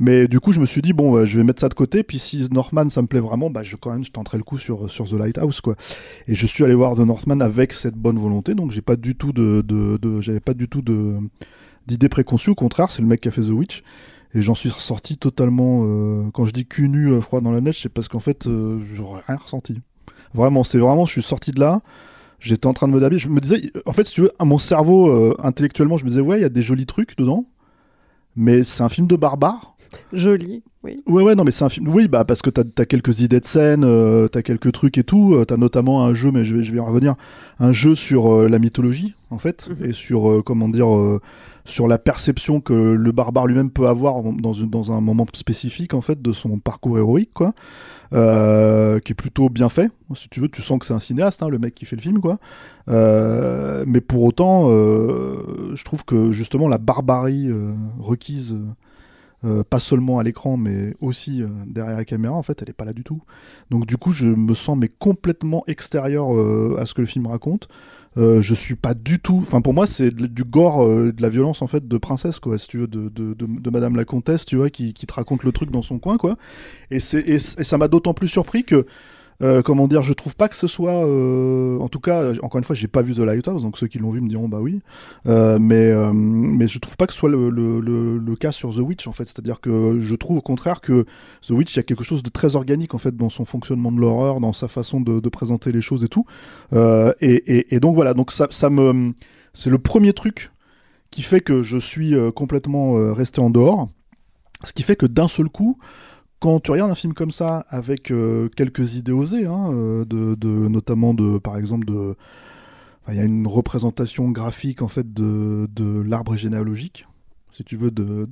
mais 0.00 0.26
du 0.28 0.40
coup 0.40 0.52
je 0.52 0.60
me 0.60 0.66
suis 0.66 0.82
dit 0.82 0.92
bon 0.92 1.12
bah, 1.12 1.24
je 1.24 1.36
vais 1.36 1.44
mettre 1.44 1.60
ça 1.60 1.68
de 1.68 1.74
côté 1.74 2.02
puis 2.02 2.18
si 2.18 2.46
Northman 2.50 2.90
ça 2.90 3.00
me 3.02 3.06
plaît 3.06 3.20
vraiment 3.20 3.50
bah 3.50 3.62
je 3.62 3.76
quand 3.76 3.92
même 3.92 4.04
je 4.08 4.12
tenterai 4.12 4.38
le 4.38 4.44
coup 4.44 4.58
sur 4.58 4.90
sur 4.90 5.08
The 5.08 5.12
Lighthouse 5.12 5.60
quoi 5.60 5.76
et 6.26 6.34
je 6.34 6.46
suis 6.46 6.64
allé 6.64 6.74
voir 6.74 6.96
The 6.96 7.00
Northman 7.00 7.40
avec 7.40 7.72
cette 7.72 7.94
bonne 7.94 8.18
volonté 8.18 8.54
donc 8.54 8.72
j'ai 8.72 8.82
pas 8.82 8.96
du 8.96 9.14
tout 9.14 9.32
de, 9.32 9.62
de, 9.62 10.20
j'avais 10.20 10.40
pas 10.40 10.54
du 10.54 10.68
tout 10.68 10.82
de 10.82 11.16
d'idées 11.86 12.08
préconçues 12.08 12.50
au 12.50 12.54
contraire 12.54 12.90
c'est 12.90 13.02
le 13.02 13.08
mec 13.08 13.20
qui 13.20 13.28
a 13.28 13.30
fait 13.30 13.42
The 13.42 13.50
Witch 13.50 13.82
et 14.34 14.42
j'en 14.42 14.54
suis 14.54 14.68
ressorti 14.68 15.16
totalement. 15.16 15.84
euh, 15.84 16.30
quand 16.32 16.44
je 16.44 16.52
dis 16.52 16.66
cul 16.66 16.88
nu, 16.88 17.12
euh, 17.12 17.20
froid 17.20 17.40
dans 17.40 17.52
la 17.52 17.60
neige, 17.60 17.80
c'est 17.82 17.88
parce 17.88 18.08
qu'en 18.08 18.20
fait, 18.20 18.46
euh, 18.46 18.80
j'aurais 18.94 19.22
rien 19.26 19.36
ressenti. 19.36 19.80
Vraiment, 20.34 20.64
c'est 20.64 20.78
vraiment, 20.78 21.06
je 21.06 21.12
suis 21.12 21.22
sorti 21.22 21.52
de 21.52 21.60
là. 21.60 21.80
J'étais 22.38 22.66
en 22.66 22.74
train 22.74 22.88
de 22.88 22.92
me 22.92 23.00
dabiller. 23.00 23.18
Je 23.18 23.28
me 23.28 23.40
disais, 23.40 23.72
en 23.86 23.92
fait, 23.92 24.04
si 24.04 24.14
tu 24.14 24.20
veux, 24.22 24.32
à 24.38 24.44
mon 24.44 24.58
cerveau, 24.58 25.08
euh, 25.08 25.34
intellectuellement, 25.42 25.96
je 25.96 26.04
me 26.04 26.10
disais, 26.10 26.20
ouais, 26.20 26.38
il 26.38 26.42
y 26.42 26.44
a 26.44 26.50
des 26.50 26.62
jolis 26.62 26.86
trucs 26.86 27.16
dedans. 27.16 27.46
Mais 28.36 28.62
c'est 28.64 28.82
un 28.82 28.88
film 28.88 29.06
de 29.06 29.16
barbare. 29.16 29.76
Joli, 30.12 30.62
oui. 30.84 31.02
Ouais, 31.06 31.22
ouais, 31.22 31.34
non, 31.34 31.44
mais 31.44 31.50
c'est 31.50 31.64
un 31.64 31.68
film. 31.68 31.88
Oui, 31.88 32.08
bah, 32.08 32.24
parce 32.24 32.42
que 32.42 32.50
t'as 32.50 32.62
as 32.78 32.86
quelques 32.86 33.20
idées 33.20 33.40
de 33.40 33.44
scène, 33.44 33.84
euh, 33.84 34.28
t'as 34.28 34.42
quelques 34.42 34.72
trucs 34.72 34.98
et 34.98 35.04
tout. 35.04 35.34
Euh, 35.34 35.44
t'as 35.44 35.56
notamment 35.56 36.04
un 36.04 36.14
jeu, 36.14 36.30
mais 36.30 36.44
je 36.44 36.56
vais, 36.56 36.62
je 36.62 36.70
vais 36.72 36.78
y 36.78 36.80
revenir, 36.80 37.14
un 37.58 37.72
jeu 37.72 37.94
sur 37.94 38.32
euh, 38.32 38.48
la 38.48 38.58
mythologie, 38.58 39.14
en 39.30 39.38
fait, 39.38 39.68
Mhm. 39.68 39.86
et 39.90 39.92
sur, 39.92 40.30
euh, 40.30 40.42
comment 40.42 40.68
dire, 40.68 40.94
euh, 40.94 41.20
sur 41.64 41.88
la 41.88 41.98
perception 41.98 42.60
que 42.60 42.72
le 42.72 43.12
barbare 43.12 43.46
lui-même 43.46 43.70
peut 43.70 43.86
avoir 43.88 44.22
dans, 44.22 44.52
une, 44.54 44.70
dans 44.70 44.90
un 44.92 45.00
moment 45.02 45.26
spécifique, 45.34 45.92
en 45.94 46.00
fait, 46.00 46.22
de 46.22 46.32
son 46.32 46.58
parcours 46.58 46.96
héroïque, 46.98 47.32
quoi. 47.34 47.52
Qui 48.10 48.16
est 49.12 49.14
plutôt 49.16 49.50
bien 49.50 49.68
fait. 49.68 49.90
Si 50.14 50.30
tu 50.30 50.40
veux, 50.40 50.48
tu 50.48 50.62
sens 50.62 50.78
que 50.78 50.86
c'est 50.86 50.94
un 50.94 51.00
cinéaste, 51.00 51.42
hein, 51.42 51.50
le 51.50 51.58
mec 51.58 51.74
qui 51.74 51.84
fait 51.84 51.96
le 51.96 52.00
film, 52.00 52.20
quoi. 52.20 52.38
Mais 52.86 54.00
pour 54.00 54.22
autant, 54.24 54.70
je 54.70 55.84
trouve 55.84 56.06
que 56.06 56.32
justement 56.32 56.68
la 56.68 56.78
barbarie 56.78 57.50
requise. 57.98 58.56
Euh, 59.44 59.62
pas 59.62 59.78
seulement 59.78 60.18
à 60.18 60.22
l'écran, 60.22 60.56
mais 60.56 60.94
aussi 61.00 61.42
euh, 61.42 61.48
derrière 61.66 61.96
la 61.96 62.04
caméra, 62.04 62.34
en 62.34 62.42
fait, 62.42 62.60
elle 62.62 62.70
est 62.70 62.74
pas 62.74 62.84
là 62.84 62.92
du 62.92 63.04
tout. 63.04 63.22
Donc 63.70 63.86
du 63.86 63.96
coup, 63.96 64.12
je 64.12 64.26
me 64.26 64.54
sens 64.54 64.76
mais 64.76 64.88
complètement 64.88 65.64
extérieur 65.66 66.34
euh, 66.34 66.76
à 66.78 66.86
ce 66.86 66.94
que 66.94 67.00
le 67.00 67.06
film 67.06 67.26
raconte. 67.26 67.68
Euh, 68.16 68.42
je 68.42 68.54
suis 68.54 68.74
pas 68.74 68.94
du 68.94 69.20
tout. 69.20 69.38
Enfin, 69.42 69.60
pour 69.60 69.74
moi, 69.74 69.86
c'est 69.86 70.10
du 70.12 70.42
gore, 70.42 70.82
euh, 70.82 71.12
de 71.12 71.22
la 71.22 71.28
violence 71.28 71.62
en 71.62 71.68
fait 71.68 71.86
de 71.86 71.98
princesse, 71.98 72.40
quoi. 72.40 72.58
Si 72.58 72.66
tu 72.66 72.78
veux, 72.78 72.86
de, 72.88 73.08
de, 73.08 73.34
de, 73.34 73.70
Madame 73.70 73.94
la 73.94 74.04
Comtesse, 74.04 74.44
tu 74.44 74.56
vois, 74.56 74.70
qui, 74.70 74.92
qui 74.92 75.06
te 75.06 75.12
raconte 75.12 75.44
le 75.44 75.52
truc 75.52 75.70
dans 75.70 75.82
son 75.82 75.98
coin, 75.98 76.16
quoi. 76.16 76.36
Et 76.90 76.96
et, 76.96 77.34
et 77.34 77.38
ça 77.38 77.78
m'a 77.78 77.88
d'autant 77.88 78.14
plus 78.14 78.28
surpris 78.28 78.64
que. 78.64 78.86
Euh, 79.40 79.62
comment 79.62 79.86
dire, 79.86 80.02
je 80.02 80.12
trouve 80.12 80.34
pas 80.34 80.48
que 80.48 80.56
ce 80.56 80.66
soit, 80.66 81.06
euh, 81.06 81.78
en 81.78 81.88
tout 81.88 82.00
cas, 82.00 82.22
euh, 82.22 82.34
encore 82.42 82.58
une 82.58 82.64
fois, 82.64 82.74
j'ai 82.74 82.88
pas 82.88 83.02
vu 83.02 83.14
The 83.14 83.20
Lighthouse, 83.20 83.62
donc 83.62 83.78
ceux 83.78 83.86
qui 83.86 83.98
l'ont 83.98 84.10
vu 84.10 84.20
me 84.20 84.28
diront 84.28 84.48
bah 84.48 84.58
oui, 84.60 84.80
mais 85.24 85.92
mais 86.12 86.66
je 86.66 86.78
trouve 86.78 86.96
pas 86.96 87.06
que 87.06 87.12
ce 87.12 87.18
soit 87.18 87.30
le, 87.30 87.48
le, 87.50 88.18
le, 88.18 88.36
cas 88.36 88.52
sur 88.52 88.74
The 88.74 88.78
Witch 88.78 89.06
en 89.06 89.12
fait, 89.12 89.26
c'est-à-dire 89.26 89.60
que 89.60 90.00
je 90.00 90.14
trouve 90.14 90.38
au 90.38 90.40
contraire 90.40 90.80
que 90.80 91.06
The 91.46 91.50
Witch 91.50 91.74
il 91.74 91.76
y 91.76 91.80
a 91.80 91.82
quelque 91.82 92.04
chose 92.04 92.22
de 92.22 92.30
très 92.30 92.56
organique 92.56 92.94
en 92.94 92.98
fait 92.98 93.16
dans 93.16 93.30
son 93.30 93.44
fonctionnement 93.44 93.92
de 93.92 94.00
l'horreur, 94.00 94.40
dans 94.40 94.52
sa 94.52 94.68
façon 94.68 95.00
de, 95.00 95.28
présenter 95.28 95.72
les 95.72 95.82
choses 95.82 96.04
et 96.04 96.08
tout, 96.08 96.24
et, 96.72 97.14
et, 97.20 97.74
et 97.74 97.80
donc 97.80 97.94
voilà, 97.94 98.14
donc 98.14 98.32
ça, 98.32 98.48
ça 98.50 98.70
me, 98.70 99.12
c'est 99.52 99.70
le 99.70 99.78
premier 99.78 100.12
truc 100.12 100.50
qui 101.10 101.22
fait 101.22 101.40
que 101.40 101.62
je 101.62 101.78
suis 101.78 102.14
complètement 102.34 103.14
resté 103.14 103.40
en 103.40 103.50
dehors, 103.50 103.88
ce 104.64 104.72
qui 104.72 104.82
fait 104.82 104.96
que 104.96 105.06
d'un 105.06 105.28
seul 105.28 105.48
coup 105.48 105.78
quand 106.40 106.60
tu 106.60 106.70
regardes 106.70 106.90
un 106.90 106.96
film 106.96 107.14
comme 107.14 107.30
ça 107.30 107.64
avec 107.68 108.10
euh, 108.10 108.48
quelques 108.48 108.94
idées 108.94 109.12
osées, 109.12 109.46
hein, 109.46 109.70
euh, 109.72 110.04
notamment 110.68 111.14
de, 111.14 111.38
par 111.38 111.56
exemple, 111.56 111.86
de, 111.86 112.16
il 113.08 113.14
y 113.14 113.20
a 113.20 113.24
une 113.24 113.46
représentation 113.46 114.30
graphique 114.30 114.82
en 114.82 114.88
fait 114.88 115.12
de, 115.12 115.68
l'arbre 116.06 116.36
généalogique, 116.36 117.06
si 117.50 117.64
tu 117.64 117.76
veux, 117.76 117.90
de, 117.90 118.28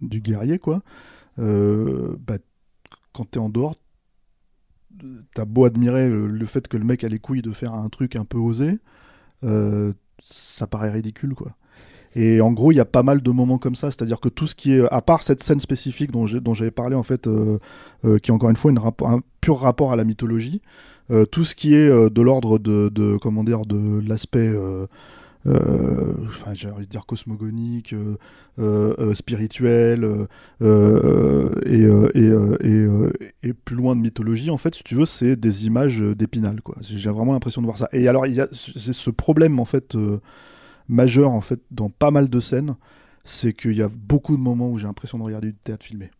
du 0.00 0.20
guerrier, 0.20 0.58
quoi. 0.58 0.82
Euh, 1.38 2.16
bah, 2.26 2.38
quand 3.12 3.30
t'es 3.30 3.38
en 3.38 3.48
dehors, 3.48 3.76
t'as 5.34 5.44
beau 5.44 5.64
admirer 5.64 6.08
le, 6.08 6.26
le 6.26 6.46
fait 6.46 6.68
que 6.68 6.76
le 6.76 6.84
mec 6.84 7.04
a 7.04 7.08
les 7.08 7.18
couilles 7.18 7.42
de 7.42 7.52
faire 7.52 7.74
un 7.74 7.88
truc 7.88 8.16
un 8.16 8.24
peu 8.24 8.38
osé, 8.38 8.78
euh, 9.44 9.92
ça 10.18 10.66
paraît 10.66 10.90
ridicule, 10.90 11.34
quoi. 11.34 11.56
Et 12.14 12.40
en 12.40 12.52
gros, 12.52 12.72
il 12.72 12.76
y 12.76 12.80
a 12.80 12.84
pas 12.84 13.02
mal 13.02 13.22
de 13.22 13.30
moments 13.30 13.58
comme 13.58 13.76
ça, 13.76 13.90
c'est-à-dire 13.90 14.20
que 14.20 14.28
tout 14.28 14.46
ce 14.46 14.54
qui 14.54 14.72
est, 14.72 14.82
à 14.90 15.00
part 15.00 15.22
cette 15.22 15.42
scène 15.42 15.60
spécifique 15.60 16.10
dont 16.10 16.26
j'avais 16.26 16.70
parlé 16.70 16.96
en 16.96 17.02
fait, 17.02 17.26
euh, 17.26 17.58
euh, 18.04 18.18
qui 18.18 18.30
est 18.30 18.34
encore 18.34 18.50
une 18.50 18.56
fois 18.56 18.70
une 18.70 18.78
un 18.78 19.20
pur 19.40 19.60
rapport 19.60 19.92
à 19.92 19.96
la 19.96 20.04
mythologie, 20.04 20.60
euh, 21.10 21.24
tout 21.24 21.44
ce 21.44 21.54
qui 21.54 21.74
est 21.74 21.88
de 21.88 22.22
l'ordre 22.22 22.58
de, 22.58 23.16
comment 23.20 23.44
dire, 23.44 23.64
de 23.64 24.00
l'aspect, 24.06 24.52
enfin, 25.46 26.54
j'ai 26.54 26.70
envie 26.70 26.86
de 26.86 26.90
dire 26.90 27.06
cosmogonique, 27.06 27.94
spirituel, 29.14 30.26
et, 30.60 31.86
et, 33.42 33.52
plus 33.52 33.76
loin 33.76 33.94
de 33.94 34.00
mythologie, 34.00 34.50
en 34.50 34.58
fait, 34.58 34.74
si 34.74 34.82
tu 34.82 34.96
veux, 34.96 35.06
c'est 35.06 35.36
des 35.36 35.64
images 35.64 36.00
d'épinal. 36.00 36.60
J'ai 36.80 37.10
vraiment 37.10 37.34
l'impression 37.34 37.60
de 37.62 37.66
voir 37.66 37.78
ça. 37.78 37.88
Et 37.92 38.08
alors, 38.08 38.26
il 38.26 38.34
y 38.34 38.40
a 38.40 38.48
ce 38.50 39.10
problème, 39.10 39.60
en 39.60 39.64
fait. 39.64 39.96
Majeur 40.90 41.30
en 41.30 41.40
fait 41.40 41.60
dans 41.70 41.88
pas 41.88 42.10
mal 42.10 42.28
de 42.28 42.40
scènes, 42.40 42.76
c'est 43.24 43.54
qu'il 43.54 43.76
y 43.76 43.82
a 43.82 43.88
beaucoup 43.88 44.36
de 44.36 44.42
moments 44.42 44.68
où 44.70 44.78
j'ai 44.78 44.86
l'impression 44.86 45.18
de 45.18 45.22
regarder 45.22 45.52
du 45.52 45.58
théâtre 45.58 45.86
filmé. 45.86 46.10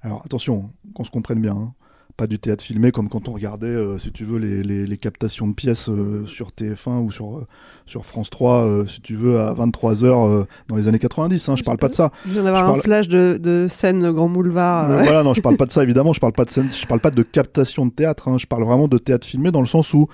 Alors 0.00 0.22
attention, 0.24 0.70
qu'on 0.94 1.04
se 1.04 1.10
comprenne 1.10 1.40
bien, 1.40 1.56
hein. 1.56 1.74
Pas 2.16 2.28
du 2.28 2.38
théâtre 2.38 2.62
filmé 2.62 2.92
comme 2.92 3.08
quand 3.08 3.28
on 3.28 3.32
regardait, 3.32 3.66
euh, 3.66 3.98
si 3.98 4.12
tu 4.12 4.24
veux, 4.24 4.38
les, 4.38 4.62
les- 4.62 4.86
les 4.86 4.96
captations 4.98 5.48
de 5.48 5.52
pièces 5.52 5.88
euh, 5.88 6.24
sur 6.26 6.52
TF1 6.52 7.00
ou 7.02 7.10
sur, 7.10 7.38
euh, 7.38 7.46
sur 7.86 8.04
France 8.04 8.30
3, 8.30 8.62
euh, 8.62 8.86
si 8.86 9.00
tu 9.00 9.16
veux, 9.16 9.40
à 9.40 9.52
23h 9.52 10.46
dans 10.68 10.76
les 10.76 10.86
années 10.86 11.00
90. 11.00 11.48
Hein, 11.48 11.56
je 11.56 11.64
parle 11.64 11.78
pas 11.78 11.88
de 11.88 11.94
ça. 11.94 12.12
Je 12.24 12.30
viens 12.34 12.44
d'avoir 12.44 12.70
un 12.70 12.76
flash 12.76 13.08
de, 13.08 13.36
de 13.36 13.66
scène 13.68 14.12
Grand 14.12 14.28
Boulevard. 14.28 14.88
Voilà, 15.02 15.24
non, 15.24 15.34
je 15.34 15.40
parle 15.40 15.56
pas 15.56 15.66
de 15.66 15.72
ça 15.72 15.82
évidemment. 15.82 16.12
Je 16.12 16.20
parle 16.20 16.32
pas 16.34 16.44
de 16.44 16.50
scène, 16.50 16.70
je 16.70 16.86
parle 16.86 17.00
pas 17.00 17.10
de 17.10 17.22
captation 17.22 17.84
de 17.86 17.90
théâtre. 17.90 18.28
hein, 18.28 18.38
je 18.38 18.46
parle 18.46 18.62
vraiment 18.62 18.86
de 18.86 18.98
théâtre 18.98 19.26
filmé 19.26 19.50
dans 19.50 19.60
le 19.60 19.66
sens 19.66 19.92
où 19.92 20.06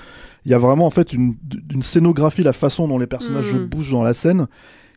il 0.46 0.50
y 0.50 0.54
a 0.54 0.58
vraiment 0.58 0.86
en 0.86 0.90
fait 0.90 1.12
une, 1.12 1.34
une 1.70 1.82
scénographie, 1.82 2.42
la 2.42 2.54
façon 2.54 2.88
dont 2.88 2.98
les 2.98 3.06
personnages 3.06 3.52
Mm. 3.52 3.66
bougent 3.66 3.92
dans 3.92 4.02
la 4.02 4.14
scène, 4.14 4.46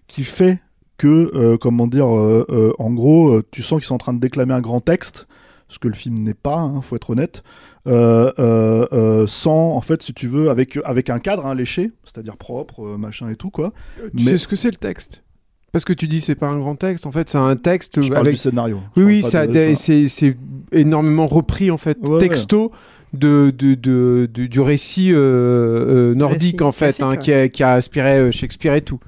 qui 0.07 0.23
fait 0.23 0.61
que, 0.97 1.57
comment 1.57 1.87
dire, 1.87 2.05
en 2.07 2.91
gros, 2.93 3.41
tu 3.51 3.61
sens 3.61 3.79
qu'ils 3.79 3.87
sont 3.87 3.95
en 3.95 3.97
train 3.97 4.13
de 4.13 4.19
déclamer 4.21 4.53
un 4.53 4.61
grand 4.61 4.79
texte, 4.79 5.27
ce 5.73 5.79
que 5.79 5.87
le 5.87 5.93
film 5.95 6.19
n'est 6.19 6.33
pas, 6.33 6.57
hein, 6.59 6.81
faut 6.81 6.95
être 6.95 7.09
honnête. 7.09 7.43
euh, 7.85 8.31
euh, 8.39 8.87
euh, 8.93 9.27
sans 9.27 9.75
en 9.75 9.81
fait 9.81 10.01
si 10.03 10.13
tu 10.13 10.27
veux 10.27 10.49
avec 10.49 10.79
avec 10.85 11.09
un 11.09 11.19
cadre 11.19 11.45
hein, 11.45 11.53
léché 11.53 11.91
c'est-à-dire 12.05 12.37
propre 12.37 12.85
euh, 12.85 12.97
machin 12.97 13.27
et 13.29 13.35
tout 13.35 13.49
quoi 13.49 13.73
Tu 14.15 14.23
Mais- 14.23 14.31
sais 14.31 14.37
ce 14.37 14.47
que 14.47 14.55
c'est 14.55 14.69
le 14.71 14.77
texte? 14.77 15.21
Parce 15.73 15.83
que 15.83 15.91
tu 15.91 16.07
dis 16.07 16.21
c'est 16.21 16.35
pas 16.35 16.47
un 16.47 16.59
grand 16.59 16.75
texte, 16.75 17.05
en 17.07 17.11
fait 17.11 17.29
c'est 17.29 17.37
un 17.39 17.55
texte 17.57 18.01
je 18.01 18.07
parle 18.09 18.21
avec 18.27 18.35
du 18.35 18.39
scénario 18.39 18.77
Oui, 18.95 19.01
Je 19.01 19.07
oui, 19.07 19.19
parle 19.21 19.31
ça, 19.31 19.47
de- 19.47 19.73
c'est 19.75 20.07
c'est 20.07 20.37
énormément 20.71 21.27
repris 21.27 21.71
en 21.71 21.77
fait, 21.77 21.97
Ouais, 22.03 22.09
ouais. 22.11 22.19
texto 22.19 22.71
de, 23.13 23.51
de, 23.55 23.73
de, 23.75 24.29
de- 24.33 24.45
du 24.47 24.59
récit 24.61 25.11
euh, 25.11 25.17
euh, 25.17 26.15
nordique 26.15 26.61
Récit 26.61 26.63
en 26.63 26.71
fait, 26.71 27.01
hein, 27.03 27.15
qui, 27.17 27.31
a, 27.33 27.47
qui 27.49 27.63
a 27.63 27.75
inspiré 27.75 28.31
Shakespeare 28.31 28.73
et 28.75 28.81
tout. 28.81 28.99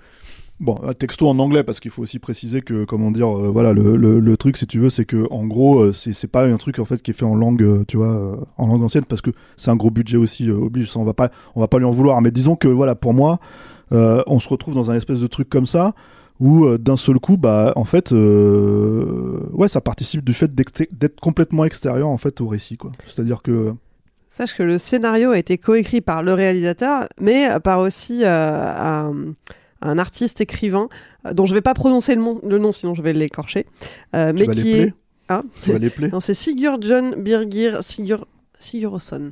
Bon, 0.61 0.75
texto 0.97 1.27
en 1.27 1.37
anglais 1.39 1.63
parce 1.63 1.81
qu'il 1.81 1.91
faut 1.91 2.01
aussi 2.01 2.17
préciser 2.17 2.61
que 2.61 2.85
comment 2.85 3.11
dire, 3.11 3.27
euh, 3.27 3.49
voilà, 3.49 3.73
le, 3.73 3.97
le, 3.97 4.21
le 4.21 4.37
truc 4.37 4.55
si 4.55 4.65
tu 4.65 4.79
veux, 4.79 4.89
c'est 4.89 5.03
que 5.03 5.27
en 5.29 5.45
gros, 5.45 5.79
euh, 5.81 5.91
c'est 5.91 6.27
pas 6.27 6.45
un 6.45 6.55
truc 6.55 6.79
en 6.79 6.85
fait 6.85 7.01
qui 7.01 7.11
est 7.11 7.13
fait 7.13 7.25
en 7.25 7.35
langue, 7.35 7.61
euh, 7.61 7.83
tu 7.85 7.97
vois, 7.97 8.13
euh, 8.13 8.35
en 8.57 8.67
langue 8.67 8.83
ancienne 8.83 9.03
parce 9.03 9.21
que 9.21 9.31
c'est 9.57 9.69
un 9.69 9.75
gros 9.75 9.91
budget 9.91 10.15
aussi 10.15 10.49
oblige. 10.49 10.95
On 10.95 11.03
va 11.03 11.13
pas, 11.13 11.29
on 11.55 11.59
va 11.59 11.67
pas 11.67 11.77
lui 11.77 11.85
en 11.85 11.91
vouloir. 11.91 12.21
Mais 12.21 12.31
disons 12.31 12.55
que 12.55 12.69
voilà, 12.69 12.95
pour 12.95 13.13
moi, 13.13 13.39
on 13.91 14.39
se 14.39 14.47
retrouve 14.47 14.73
dans 14.75 14.89
un 14.91 14.95
espèce 14.95 15.19
de 15.19 15.27
truc 15.27 15.49
comme 15.49 15.65
ça 15.65 15.93
où 16.39 16.77
d'un 16.77 16.97
seul 16.97 17.19
coup, 17.19 17.37
bah 17.37 17.73
en 17.75 17.85
fait, 17.85 18.11
ouais, 18.11 19.67
ça 19.67 19.81
participe 19.81 20.23
du 20.23 20.33
fait 20.33 20.55
d'être 20.55 21.19
complètement 21.19 21.65
extérieur 21.65 22.07
en 22.07 22.17
fait 22.17 22.39
au 22.39 22.47
récit, 22.47 22.77
quoi. 22.77 22.91
C'est-à-dire 23.07 23.41
que 23.41 23.73
Sache 24.27 24.55
que 24.55 24.63
le 24.63 24.77
scénario 24.77 25.31
a 25.31 25.37
été 25.37 25.57
coécrit 25.57 26.01
par 26.01 26.23
le 26.23 26.33
réalisateur, 26.33 27.07
mais 27.21 27.47
par 27.63 27.79
aussi 27.79 28.23
un, 28.25 29.13
un 29.81 29.97
artiste 29.97 30.41
écrivain 30.41 30.87
euh, 31.25 31.33
dont 31.33 31.45
je 31.45 31.53
vais 31.53 31.61
pas 31.61 31.73
prononcer 31.73 32.15
le, 32.15 32.21
mon- 32.21 32.39
le 32.47 32.57
nom, 32.57 32.71
sinon 32.71 32.93
je 32.95 33.01
vais 33.01 33.13
l'écorcher, 33.13 33.65
euh, 34.15 34.31
mais 34.33 34.45
vas 34.45 34.53
qui 34.53 34.63
les 34.63 34.71
est 34.81 34.93
plaire, 35.27 35.41
tu 35.63 35.71
vas 35.71 35.77
les 35.79 35.89
plaire. 35.89 36.09
non, 36.13 36.19
c'est 36.19 36.33
Sigurd 36.33 36.83
John 36.83 37.15
Birgir 37.15 37.81
Sigur 37.83 38.25
Sigurðsson. 38.59 39.29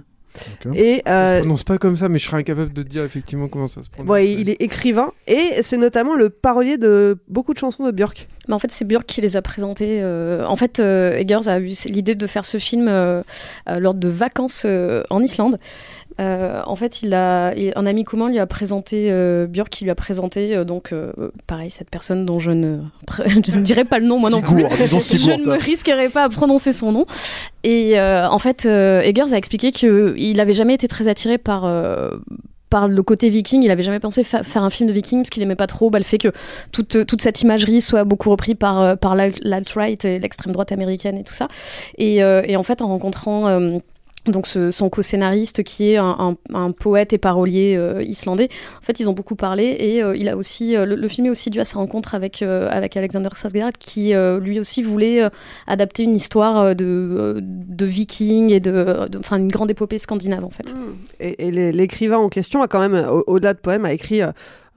Ok. 0.65 0.75
Et 0.75 1.03
Ça 1.05 1.25
euh, 1.25 1.35
se 1.35 1.39
prononce 1.41 1.63
pas 1.63 1.77
comme 1.77 1.95
ça, 1.95 2.09
mais 2.09 2.17
je 2.17 2.25
serais 2.25 2.37
incapable 2.37 2.73
de 2.73 2.81
te 2.81 2.87
dire 2.89 3.03
effectivement 3.03 3.47
comment 3.47 3.67
ça 3.67 3.83
se 3.83 3.89
prononce. 3.91 4.09
ouais, 4.09 4.27
il 4.31 4.49
est 4.49 4.59
écrivain 4.63 5.11
et 5.27 5.61
c'est 5.61 5.77
notamment 5.77 6.15
le 6.15 6.31
parolier 6.31 6.79
de 6.79 7.19
beaucoup 7.27 7.53
de 7.53 7.59
chansons 7.59 7.85
de 7.85 7.91
Björk. 7.91 8.27
Mais 8.47 8.55
en 8.55 8.59
fait, 8.59 8.71
c'est 8.71 8.83
Björk 8.83 9.05
qui 9.05 9.21
les 9.21 9.37
a 9.37 9.43
présentés. 9.43 9.99
euh, 10.01 10.43
En 10.47 10.55
fait, 10.55 10.79
euh, 10.79 11.13
Eggers 11.17 11.47
a 11.47 11.59
eu 11.59 11.71
l'idée 11.85 12.15
de 12.15 12.25
faire 12.25 12.45
ce 12.45 12.57
film 12.57 12.87
euh, 12.87 13.21
euh, 13.69 13.77
lors 13.79 13.93
de 13.93 14.07
vacances 14.07 14.63
euh, 14.65 15.03
en 15.11 15.21
Islande. 15.21 15.59
Euh, 16.19 16.61
en 16.65 16.75
fait, 16.75 17.01
il 17.01 17.13
a, 17.15 17.53
et 17.55 17.75
un 17.77 17.85
ami 17.85 18.03
commun 18.03 18.29
lui 18.29 18.39
a 18.39 18.45
présenté, 18.45 19.07
euh, 19.11 19.47
Björk 19.47 19.69
qui 19.69 19.83
lui 19.83 19.91
a 19.91 19.95
présenté, 19.95 20.55
euh, 20.55 20.63
donc, 20.63 20.93
pareil, 21.47 21.71
cette 21.71 21.89
personne 21.89 22.25
dont 22.25 22.39
je 22.39 22.51
ne, 22.51 22.77
je 23.25 23.51
ne 23.51 23.61
dirai 23.61 23.83
pas 23.85 23.99
le 23.99 24.05
nom, 24.05 24.19
moi 24.19 24.29
non 24.29 24.41
plus. 24.41 24.63
Je 25.23 25.31
ne 25.31 25.45
me 25.45 25.57
risquerai 25.57 26.09
pas 26.09 26.23
à 26.23 26.29
prononcer 26.29 26.71
son 26.71 26.91
nom. 26.91 27.05
Et 27.63 27.99
en 27.99 28.39
fait, 28.39 28.65
Eggers 28.65 29.33
a 29.33 29.37
expliqué 29.37 29.71
qu'il 29.71 30.33
n'avait 30.35 30.53
jamais 30.53 30.73
été 30.75 30.87
très 30.87 31.07
attiré 31.07 31.37
par, 31.37 31.61
par 32.69 32.87
le 32.87 33.03
côté 33.03 33.29
viking. 33.29 33.63
Il 33.63 33.71
avait 33.71 33.83
jamais 33.83 33.99
pensé 33.99 34.23
fa- 34.23 34.43
faire 34.43 34.63
un 34.63 34.69
film 34.69 34.87
de 34.89 34.93
viking 34.93 35.19
parce 35.19 35.29
qu'il 35.29 35.41
aimait 35.43 35.55
pas 35.55 35.67
trop 35.67 35.89
bah, 35.89 35.99
le 35.99 36.03
fait 36.03 36.17
que 36.17 36.29
toute, 36.71 37.05
toute 37.05 37.21
cette 37.21 37.41
imagerie 37.41 37.81
soit 37.81 38.03
beaucoup 38.03 38.29
reprise 38.29 38.55
par, 38.59 38.97
par 38.97 39.15
l'alt- 39.15 39.39
l'alt-right 39.43 40.03
et 40.05 40.19
l'extrême 40.19 40.51
droite 40.53 40.71
américaine 40.71 41.17
et 41.17 41.23
tout 41.23 41.33
ça. 41.33 41.47
Et, 41.97 42.23
euh, 42.23 42.41
et 42.45 42.55
en 42.57 42.63
fait, 42.63 42.81
en 42.81 42.87
rencontrant. 42.87 43.47
euh, 43.47 43.77
donc 44.25 44.47
son 44.47 44.89
co-scénariste 44.89 45.63
qui 45.63 45.91
est 45.91 45.97
un, 45.97 46.35
poète 46.79 47.13
et 47.13 47.17
parolier 47.17 47.75
euh, 47.77 48.01
islandais. 48.03 48.47
En 48.81 48.85
fait, 48.85 48.99
ils 48.99 49.09
ont 49.09 49.13
beaucoup 49.13 49.35
parlé 49.35 49.75
et 49.79 50.01
euh, 50.01 50.15
il 50.15 50.29
a 50.29 50.37
aussi 50.37 50.75
euh, 50.75 50.85
le, 50.85 51.07
film 51.07 51.27
est 51.27 51.29
aussi 51.29 51.49
dû 51.49 51.59
à 51.59 51.65
sa 51.65 51.77
rencontre 51.79 52.15
avec 52.15 52.41
Alexander 52.41 53.29
Skarsgård 53.29 53.73
qui 53.79 54.13
lui 54.41 54.59
aussi 54.59 54.81
voulait 54.81 55.27
adapter 55.67 56.03
une 56.03 56.15
histoire 56.15 56.75
de 56.75 57.39
de 57.43 57.85
vikings 57.85 58.51
et 58.51 58.59
de 58.59 59.09
enfin 59.19 59.37
une 59.37 59.49
grande 59.49 59.71
épopée 59.71 59.97
scandinave 59.97 60.43
en 60.45 60.49
fait. 60.49 60.73
Et, 61.19 61.47
et 61.47 61.51
l'é- 61.51 61.71
l'écrivain 61.71 62.17
en 62.17 62.29
question 62.29 62.61
a 62.61 62.67
quand 62.67 62.79
même, 62.79 63.05
au- 63.09 63.23
au-delà 63.27 63.53
de 63.53 63.59
poèmes, 63.59 63.85
a 63.85 63.93
écrit 63.93 64.21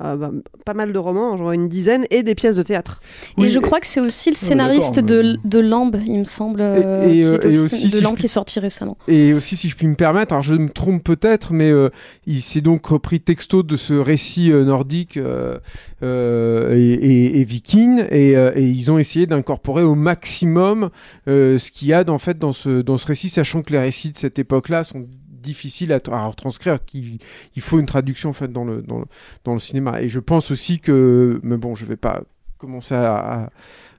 euh, 0.03 0.05
euh, 0.13 0.17
bah, 0.17 0.31
pas 0.65 0.75
mal 0.75 0.93
de 0.93 0.99
romans, 0.99 1.37
genre 1.37 1.53
une 1.53 1.69
dizaine, 1.69 2.05
et 2.11 2.23
des 2.23 2.35
pièces 2.35 2.57
de 2.57 2.63
théâtre. 2.63 3.01
et 3.39 3.51
je 3.51 3.59
crois 3.59 3.81
que 3.81 3.87
c'est 3.87 4.01
aussi 4.01 4.31
le 4.31 4.37
Ah, 4.41 4.45
scénariste 4.45 5.01
de, 5.01 5.37
de 5.45 5.59
Lambe, 5.59 5.97
il 6.07 6.19
me 6.19 6.25
semble, 6.25 6.61
euh, 6.61 7.07
et, 7.07 7.11
qui 7.13 7.25
euh, 7.25 7.39
est 7.39 7.45
et 7.45 7.49
aussi, 7.49 7.59
aussi, 7.77 7.85
de 7.87 7.91
si 7.91 7.99
je 7.99 8.03
Lambe 8.05 8.15
puis- 8.15 8.21
qui 8.23 8.27
est 8.27 8.29
sorti 8.29 8.61
récemment. 8.61 8.97
Et 9.09 9.33
aussi, 9.33 9.57
si 9.57 9.69
je 9.69 9.77
puis 9.77 9.87
me 9.87 9.95
permettre, 9.95 10.33
alors 10.33 10.43
je 10.43 10.55
me 10.55 10.69
trompe 10.69 11.03
peut-être, 11.03 11.53
mais 11.53 11.71
euh, 11.71 11.89
il 12.27 12.41
s'est 12.43 12.61
donc 12.61 12.85
repris 12.87 13.21
texto 13.21 13.63
de 13.63 13.77
ce 13.77 13.95
récit 13.95 14.53
euh, 14.53 14.65
nordique 14.65 15.17
euh, 15.17 15.59
euh, 16.03 16.75
et, 16.77 16.93
et- 16.93 17.41
et 17.41 17.45
viking, 17.45 18.05
et, 18.11 18.37
euh, 18.37 18.53
et 18.55 18.65
ils 18.65 18.91
ont 18.91 18.99
essayé 18.99 19.27
d'incorporer 19.27 19.83
au 19.83 19.95
maximum 19.95 20.91
euh, 21.29 21.59
ce 21.59 21.71
qu'il 21.71 21.89
y 21.89 21.93
a 21.93 22.05
en 22.09 22.19
fait, 22.19 22.39
dans, 22.39 22.53
ce, 22.53 22.83
dans 22.83 22.99
ce 22.99 23.07
récit, 23.07 23.29
sachant 23.29 23.63
que 23.63 23.73
les 23.73 23.79
récits 23.79 24.11
de 24.13 24.17
cette 24.17 24.39
époque-là 24.39 24.85
sont 24.85 25.07
difficiles 25.47 25.93
à, 25.93 26.27
retranscrire, 26.27 26.85
qu'il 26.85 27.19
il 27.55 27.63
faut 27.63 27.79
une 27.79 27.87
traduction 27.87 28.31
en 28.31 28.35
fait 28.35 28.53
dans 28.53 28.65
le, 28.65 28.83
dans, 28.83 28.99
le, 28.99 29.07
dans 29.45 29.53
le 29.53 29.59
cinéma. 29.59 30.03
Et 30.03 30.09
je 30.09 30.21
pense 30.21 30.51
aussi 30.51 30.81
que, 30.81 31.41
mais 31.43 31.57
bon, 31.57 31.75
je 31.75 31.87
vais 31.87 31.97
pas 31.97 32.23
commencer 32.59 32.95
à, 32.95 33.51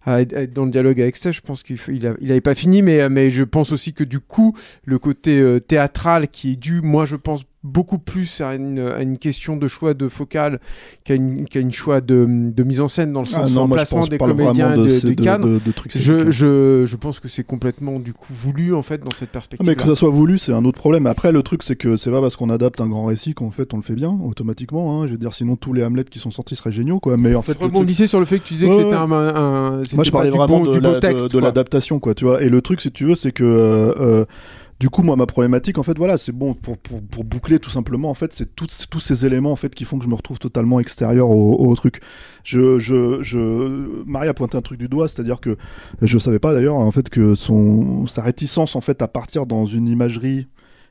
être 0.06 0.54
dans 0.54 0.66
le 0.66 0.72
dialogue 0.72 1.02
avec 1.02 1.18
ça. 1.18 1.32
Je 1.32 1.42
pense 1.42 1.64
qu'il 1.64 1.78
il, 1.90 2.16
il 2.22 2.32
avait 2.32 2.42
pas 2.42 2.56
fini, 2.56 2.82
mais, 2.82 3.10
mais 3.10 3.30
je 3.30 3.44
pense 3.44 3.72
aussi 3.72 3.94
que 3.94 4.04
du 4.04 4.20
coup, 4.20 4.56
le 4.86 5.00
côté 5.00 5.40
euh, 5.40 5.60
théâtral 5.60 6.30
qui 6.30 6.54
est 6.54 6.56
dû, 6.56 6.82
moi 6.82 7.06
je 7.06 7.16
pense 7.16 7.44
beaucoup 7.68 8.00
plus 8.00 8.42
à 8.42 8.56
une, 8.56 8.80
à 8.80 9.02
une 9.02 9.18
question 9.18 9.58
de 9.58 9.68
choix 9.68 9.94
de 9.94 10.08
focale 10.10 10.60
qu'à 11.04 11.16
une, 11.16 11.72
choix 11.72 12.02
de, 12.02 12.26
de 12.28 12.64
mise 12.64 12.82
en 12.82 12.88
scène 12.88 13.14
dans 13.14 13.22
le 13.22 13.28
Ah 13.34 13.42
sens 13.42 13.52
non, 13.52 13.64
du 13.64 13.68
moi, 13.70 13.78
je 13.78 13.82
placement 13.82 14.00
pense- 14.00 14.10
des 14.10 14.18
comédiens 14.18 14.76
de 14.76 14.84
de, 14.88 15.14
de- 15.14 15.22
cannes. 15.24 15.42
de- 15.42 15.60
de 15.66 15.72
trucs 15.72 15.92
je, 15.98 16.00
scéniques. 16.00 16.32
je, 16.32 16.84
je 16.86 16.96
pense 16.96 17.20
que 17.20 17.28
c'est 17.28 17.44
complètement 17.44 18.00
du 18.00 18.14
coup 18.14 18.32
voulu 18.34 18.74
en 18.74 18.82
fait 18.82 19.04
dans 19.04 19.12
cette 19.12 19.30
Ah, 19.32 19.34
perspective. 19.34 19.68
mais 19.68 19.76
que 19.76 19.84
ça 19.84 19.96
soit 19.96 20.10
voulu, 20.10 20.38
c'est 20.38 20.54
un 20.54 20.66
autre 20.66 20.78
problème. 20.80 21.06
Après, 21.08 21.32
le 21.32 21.44
truc, 21.44 21.64
c'est 21.64 21.76
que 21.76 21.96
c'est 21.96 22.12
pas 22.12 22.22
parce 22.22 22.36
qu'on 22.36 22.50
adapte 22.50 22.82
un 22.82 22.88
grand 22.88 23.06
récit 23.06 23.34
qu'en 23.34 23.52
fait 23.52 23.74
on 23.74 23.78
le 23.78 23.84
fait 23.84 23.94
bien 23.96 24.18
automatiquement. 24.24 25.02
Hein. 25.02 25.08
Je 25.08 25.12
veux 25.12 25.18
dire, 25.18 25.34
sinon 25.34 25.56
tous 25.56 25.74
les 25.74 25.84
Hamlet 25.84 26.04
qui 26.06 26.20
sont 26.20 26.32
sortis 26.32 26.56
seraient 26.56 26.72
géniaux, 26.72 27.00
quoi. 27.00 27.18
Mais 27.18 27.36
en 27.36 27.42
fait, 27.42 27.54
je 27.54 27.58
le 27.58 27.62
truc- 27.66 27.74
rebondissais 27.74 28.08
sur 28.08 28.20
le 28.20 28.26
fait 28.26 28.40
que 28.40 28.46
tu 28.46 28.54
disais 28.54 28.66
Ouais, 28.68 28.72
que 28.72 28.78
c'était 28.84 28.90
ouais. 28.96 28.96
un, 28.96 29.12
un, 29.12 29.72
Moi, 29.94 30.04
je 30.04 30.12
parlais 30.12 30.30
vraiment 30.30 30.60
du 30.62 30.80
beau 30.80 30.96
de- 31.00 31.30
quoi. 31.32 31.42
l'adaptation, 31.42 32.00
quoi. 32.00 32.14
Tu 32.14 32.26
vois. 32.26 32.42
Et 32.42 32.50
le 32.50 32.62
truc, 32.62 32.82
si 32.82 32.92
tu 32.92 33.06
veux, 33.06 33.16
c'est 33.16 33.32
que 33.32 33.44
euh, 33.44 33.94
euh, 34.00 34.26
du 34.80 34.90
coup, 34.90 35.02
moi, 35.02 35.16
ma 35.16 35.26
problématique, 35.26 35.80
en 35.80 35.84
fait, 35.84 35.98
voilà, 35.98 36.18
c'est 36.18 36.32
bon 36.32 36.54
pour, 36.54 36.78
pour, 36.78 37.02
pour 37.02 37.24
boucler 37.24 37.58
tout 37.58 37.72
simplement. 37.72 38.12
En 38.12 38.14
fait, 38.14 38.32
c'est 38.32 38.56
tous 38.56 39.00
ces 39.00 39.26
éléments 39.26 39.52
en 39.52 39.56
fait 39.56 39.74
qui 39.74 39.86
font 39.86 39.98
que 39.98 40.04
je 40.04 40.10
me 40.10 40.14
retrouve 40.16 40.38
totalement 40.38 40.80
extérieur 40.80 41.30
au, 41.30 41.68
au 41.68 41.76
truc. 41.76 42.00
Je, 42.44 42.78
je, 42.78 43.22
je, 43.24 44.04
Marie 44.06 44.28
a 44.28 44.34
pointé 44.34 44.56
un 44.56 44.62
truc 44.62 44.78
du 44.78 44.88
doigt, 44.88 45.08
c'est-à-dire 45.08 45.40
que 45.40 45.58
je 46.02 46.18
savais 46.20 46.40
pas 46.40 46.54
d'ailleurs 46.54 46.76
en 46.76 46.92
fait 46.92 47.10
que 47.10 47.36
son 47.36 48.06
sa 48.08 48.22
réticence 48.22 48.76
en 48.76 48.82
fait 48.82 49.02
à 49.02 49.08
partir 49.08 49.46
dans 49.46 49.66
une 49.66 49.88
imagerie 49.88 50.48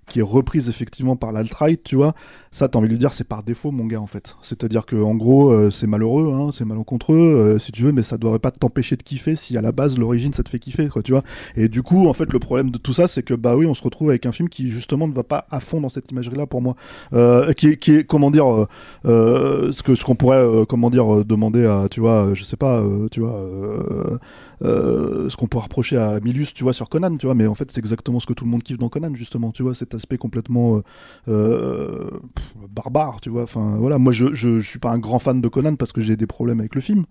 qui 0.08 0.20
est 0.20 0.22
reprise 0.22 0.68
effectivement 0.68 1.16
par 1.16 1.32
l'alt-right, 1.32 1.82
tu 1.82 1.96
vois, 1.96 2.14
ça 2.52 2.68
t'as 2.68 2.78
envie 2.78 2.88
de 2.88 2.92
lui 2.92 2.98
dire 2.98 3.12
c'est 3.12 3.26
par 3.26 3.42
défaut 3.42 3.72
mon 3.72 3.86
gars 3.86 4.00
en 4.00 4.06
fait. 4.06 4.36
C'est-à-dire 4.40 4.86
que 4.86 4.96
en 4.96 5.14
gros 5.14 5.50
euh, 5.50 5.70
c'est 5.70 5.88
malheureux, 5.88 6.32
hein, 6.32 6.48
c'est 6.52 6.64
malencontreux 6.64 7.16
euh, 7.16 7.58
si 7.58 7.72
tu 7.72 7.82
veux, 7.82 7.92
mais 7.92 8.02
ça 8.02 8.16
devrait 8.16 8.38
pas 8.38 8.52
t'empêcher 8.52 8.96
de 8.96 9.02
kiffer 9.02 9.34
si 9.34 9.56
à 9.58 9.62
la 9.62 9.72
base 9.72 9.98
l'origine 9.98 10.32
ça 10.32 10.44
te 10.44 10.48
fait 10.48 10.60
kiffer 10.60 10.86
quoi, 10.88 11.02
tu 11.02 11.10
vois. 11.12 11.22
Et 11.56 11.68
du 11.68 11.82
coup 11.82 12.08
en 12.08 12.12
fait 12.12 12.32
le 12.32 12.38
problème 12.38 12.70
de 12.70 12.78
tout 12.78 12.92
ça 12.92 13.08
c'est 13.08 13.24
que 13.24 13.34
bah 13.34 13.56
oui 13.56 13.66
on 13.66 13.74
se 13.74 13.82
retrouve 13.82 14.10
avec 14.10 14.26
un 14.26 14.32
film 14.32 14.48
qui 14.48 14.70
justement 14.70 15.08
ne 15.08 15.12
va 15.12 15.24
pas 15.24 15.46
à 15.50 15.58
fond 15.58 15.80
dans 15.80 15.88
cette 15.88 16.10
imagerie 16.12 16.36
là 16.36 16.46
pour 16.46 16.62
moi, 16.62 16.76
euh, 17.12 17.52
qui, 17.52 17.68
est, 17.68 18.06
comment 18.06 18.30
dire 18.30 18.66
euh, 19.06 19.72
ce 19.72 19.94
ce 19.94 20.04
qu'on 20.04 20.14
pourrait 20.14 20.46
comment 20.68 20.90
dire 20.90 21.24
demander 21.24 21.64
à 21.66 21.88
tu 21.90 22.00
vois 22.00 22.32
je 22.34 22.44
sais 22.44 22.56
pas 22.56 22.82
tu 23.10 23.20
vois 23.20 23.48
euh, 24.62 25.28
ce 25.28 25.36
qu'on 25.36 25.46
pourrait 25.46 25.64
reprocher 25.64 25.96
à 25.96 26.18
Milius 26.20 26.54
tu 26.54 26.62
vois 26.64 26.72
sur 26.72 26.88
Conan 26.88 27.16
tu 27.16 27.26
vois 27.26 27.34
mais 27.34 27.46
en 27.46 27.54
fait 27.54 27.70
c'est 27.70 27.78
exactement 27.80 28.20
ce 28.20 28.26
que 28.26 28.32
tout 28.32 28.44
le 28.44 28.50
monde 28.50 28.62
kiffe 28.62 28.78
dans 28.78 28.88
Conan 28.88 29.14
justement 29.14 29.50
tu 29.52 29.62
vois 29.62 29.74
cet 29.74 29.94
aspect 29.94 30.16
complètement 30.18 30.76
euh, 30.76 30.82
euh, 31.28 32.10
barbare 32.70 33.20
tu 33.20 33.30
vois 33.30 33.42
enfin 33.42 33.76
voilà. 33.78 33.98
Moi 33.98 34.12
je, 34.12 34.34
je 34.34 34.60
suis 34.60 34.78
pas 34.78 34.90
un 34.90 34.98
grand 34.98 35.18
fan 35.18 35.40
de 35.40 35.48
Conan 35.48 35.76
parce 35.76 35.92
que 35.92 36.00
j'ai 36.00 36.16
des 36.16 36.26
problèmes 36.26 36.60
avec 36.60 36.74
le 36.74 36.80
film 36.80 37.04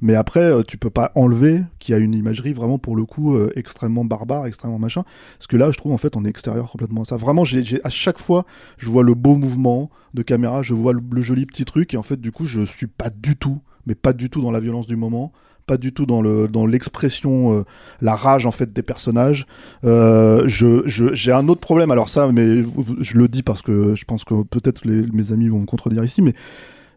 mais 0.00 0.14
après 0.14 0.52
tu 0.66 0.78
peux 0.78 0.90
pas 0.90 1.12
enlever 1.14 1.62
qu'il 1.78 1.92
y 1.92 1.96
a 1.96 1.98
une 1.98 2.14
imagerie 2.14 2.52
vraiment 2.52 2.78
pour 2.78 2.96
le 2.96 3.04
coup 3.04 3.38
extrêmement 3.54 4.04
barbare 4.04 4.46
extrêmement 4.46 4.78
machin 4.78 5.04
parce 5.38 5.46
que 5.46 5.56
là 5.56 5.70
je 5.70 5.78
trouve 5.78 5.92
en 5.92 5.98
fait 5.98 6.16
on 6.16 6.24
est 6.24 6.28
extérieur 6.28 6.70
complètement 6.70 7.02
à 7.02 7.04
ça. 7.04 7.16
Vraiment 7.16 7.44
j'ai- 7.44 7.80
à 7.84 7.90
chaque 7.90 8.18
fois 8.18 8.44
je 8.78 8.88
vois 8.90 9.02
le 9.02 9.14
beau 9.14 9.36
mouvement 9.36 9.90
de 10.14 10.22
caméra 10.22 10.62
je 10.62 10.74
vois 10.74 10.92
le, 10.92 11.00
le 11.12 11.22
joli 11.22 11.46
petit 11.46 11.64
truc 11.64 11.94
et 11.94 11.96
en 11.96 12.02
fait 12.02 12.20
du 12.20 12.32
coup 12.32 12.46
je 12.46 12.62
suis 12.62 12.86
pas 12.86 13.10
du 13.10 13.36
tout 13.36 13.60
mais 13.86 13.94
pas 13.94 14.12
du 14.12 14.30
tout 14.30 14.40
dans 14.42 14.50
la 14.50 14.60
violence 14.60 14.86
du 14.86 14.96
moment 14.96 15.32
pas 15.66 15.76
du 15.76 15.92
tout 15.92 16.06
dans 16.06 16.22
le 16.22 16.48
dans 16.48 16.66
l'expression 16.66 17.58
euh, 17.58 17.64
la 18.00 18.14
rage 18.14 18.46
en 18.46 18.52
fait 18.52 18.72
des 18.72 18.82
personnages. 18.82 19.46
Euh, 19.84 20.44
je 20.46 20.82
j'ai 20.86 21.32
un 21.32 21.48
autre 21.48 21.60
problème. 21.60 21.90
Alors 21.90 22.08
ça 22.08 22.30
mais 22.32 22.62
je 23.00 23.18
le 23.18 23.28
dis 23.28 23.42
parce 23.42 23.62
que 23.62 23.94
je 23.94 24.04
pense 24.04 24.24
que 24.24 24.42
peut-être 24.44 24.86
mes 24.86 25.32
amis 25.32 25.48
vont 25.48 25.60
me 25.60 25.66
contredire 25.66 26.04
ici 26.04 26.22
mais 26.22 26.34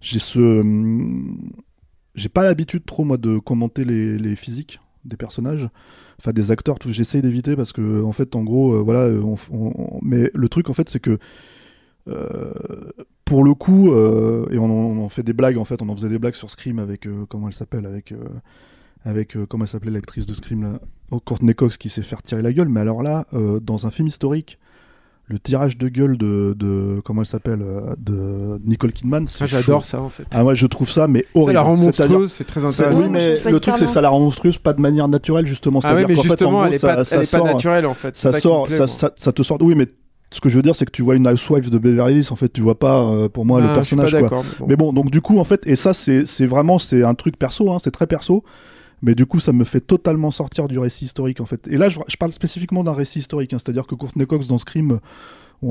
j'ai 0.02 0.20
ce 0.20 0.40
hum, 0.40 1.52
j'ai 2.16 2.30
pas 2.30 2.44
l'habitude 2.44 2.86
trop 2.86 3.04
moi 3.04 3.18
de 3.18 3.38
commenter 3.40 3.86
les, 3.86 4.18
les 4.18 4.36
physiques 4.36 4.80
des 5.06 5.18
personnages. 5.18 5.68
Enfin 6.20 6.32
des 6.34 6.52
acteurs 6.52 6.78
j'essaye 6.88 7.22
d'éviter 7.22 7.56
parce 7.56 7.72
que 7.72 8.04
en 8.04 8.12
fait 8.12 8.36
en 8.36 8.44
gros 8.44 8.74
euh, 8.74 8.82
voilà 8.82 9.10
mais 10.02 10.30
le 10.34 10.50
truc 10.50 10.70
en 10.70 10.74
fait 10.74 10.90
c'est 10.90 11.00
que 11.00 11.18
pour 13.26 13.44
le 13.44 13.54
coup 13.54 13.92
euh, 13.92 14.46
et 14.52 14.58
on, 14.58 14.66
en- 14.66 14.98
on 14.98 15.04
en 15.06 15.10
fait 15.10 15.24
des 15.24 15.34
blagues 15.34 15.58
en 15.58 15.66
fait 15.66 15.82
on 15.82 15.90
en 15.90 15.96
faisait 15.96 16.10
des 16.10 16.20
blagues 16.20 16.34
sur 16.36 16.50
Scream 16.50 16.80
avec 16.80 17.06
euh, 17.06 17.26
comment 17.30 17.48
elle 17.48 17.54
s'appelle 17.54 17.86
avec 17.86 18.12
euh, 18.12 18.18
avec 19.06 19.36
euh, 19.38 19.46
comment 19.48 19.66
elle 19.66 19.70
s'appelait 19.70 19.92
l'actrice 19.92 20.26
de 20.26 20.34
Scream 20.34 20.64
là 20.64 20.80
Oh, 21.12 21.20
Courtney 21.20 21.54
Cox 21.56 21.78
qui 21.78 21.90
s'est 21.90 22.02
fait 22.04 22.16
tirer 22.24 22.42
la 22.42 22.54
gueule 22.54 22.70
mais 22.70 22.80
alors 22.80 23.04
là 23.04 23.26
euh, 23.34 23.60
dans 23.60 23.86
un 23.88 23.92
film 23.92 24.08
historique 24.08 24.58
le 25.32 25.38
tirage 25.38 25.78
de 25.78 25.90
gueule 25.90 26.18
de, 26.18 26.56
de 26.58 27.02
comment 27.06 27.22
elle 27.22 27.28
s'appelle 27.28 27.62
euh, 27.62 27.94
de 28.00 28.60
Nicole 28.66 28.92
Kidman. 28.92 29.28
c'est 29.28 29.44
Ah, 29.44 29.46
J'adore 29.48 29.86
ça 29.86 30.02
en 30.02 30.10
fait. 30.10 30.26
Ah 30.32 30.44
ouais, 30.44 30.56
je 30.56 30.66
trouve 30.66 30.90
ça 30.90 31.08
mais 31.08 31.20
ça 31.22 31.28
horrible. 31.40 31.54
la 31.54 31.62
rend 31.62 31.78
monstrueuse, 31.78 32.32
c'est 32.32 32.46
très 32.46 32.66
intéressant. 32.66 33.00
Oui, 33.00 33.10
mais 33.10 33.38
ça 33.38 33.52
le 33.52 33.60
truc 33.60 33.76
c'est 33.78 33.86
que 33.86 33.92
ça 33.92 34.02
la 34.02 34.10
rend 34.10 34.20
monstrueuse 34.22 34.58
pas 34.58 34.74
de 34.74 34.82
manière 34.82 35.08
naturelle 35.08 35.46
justement. 35.46 35.82
Ah 35.84 35.94
ouais, 35.94 36.06
mais 36.08 36.16
qu'en 36.16 36.24
fait, 36.24 36.30
en 36.30 36.32
justement, 36.32 36.52
gros, 36.54 36.66
elle 36.66 36.74
est 36.74 36.80
ça- 36.80 36.96
pas, 36.96 37.04
ça 37.06 37.16
elle 37.18 37.22
est 37.22 37.32
pas 37.32 37.38
sort- 37.38 37.46
naturelle 37.46 37.86
en 37.86 37.94
fait. 37.94 38.16
ça 38.18 38.34
sort, 38.34 38.72
ça, 38.72 38.88
ça, 38.88 39.12
ça 39.16 39.32
te 39.32 39.44
sort. 39.44 39.60
Oui, 39.62 39.76
mais 39.76 39.88
ce 40.32 40.40
que 40.42 40.50
je 40.50 40.56
veux 40.56 40.62
dire, 40.62 40.76
c'est 40.76 40.86
que 40.86 40.92
tu 40.92 41.02
vois 41.02 41.16
une 41.16 41.28
housewife 41.28 41.70
de 41.70 41.78
Beverly 41.78 42.18
Hills, 42.20 42.28
en 42.32 42.36
fait, 42.36 42.50
tu 42.54 42.62
vois 42.62 42.78
pas, 42.78 43.02
euh, 43.02 43.30
pour 43.30 43.46
moi, 43.46 43.60
Ah, 43.60 43.62
le 43.62 43.84
suis 43.84 43.96
personnage, 43.96 44.28
quoi. 44.28 44.42
mais 44.44 44.50
bon. 44.60 44.66
Mais 44.68 44.76
bon, 44.76 44.94
donc 44.94 45.12
du 45.12 45.22
coup, 45.22 45.40
en 45.40 45.44
fait, 45.44 45.66
et 45.66 45.76
ça, 45.76 45.94
c'est 45.94 46.26
c'est 46.28 46.46
vraiment, 46.46 46.78
c'est 46.80 47.04
un 47.04 47.16
truc 47.16 47.38
perso, 47.38 47.72
hein, 47.72 47.78
c'est 47.84 47.92
très 47.92 48.08
perso. 48.08 48.44
Mais 49.02 49.16
du 49.16 49.26
coup, 49.26 49.40
ça 49.40 49.54
me 49.54 49.64
fait 49.64 49.80
totalement 49.80 50.30
sortir 50.30 50.68
du 50.68 50.78
récit 50.78 51.06
historique, 51.06 51.40
en 51.40 51.46
fait. 51.46 51.68
Et 51.70 51.78
là, 51.78 51.88
je, 51.90 52.00
je 52.08 52.18
parle 52.18 52.34
spécifiquement 52.34 52.84
d'un 52.84 52.92
récit 52.94 53.20
historique, 53.20 53.54
hein, 53.54 53.58
c'est-à-dire 53.58 53.88
que 53.88 53.96
Courtney 53.96 54.26
Cox 54.28 54.48
dans 54.48 54.58
Scream, 54.58 55.00
on, 55.62 55.70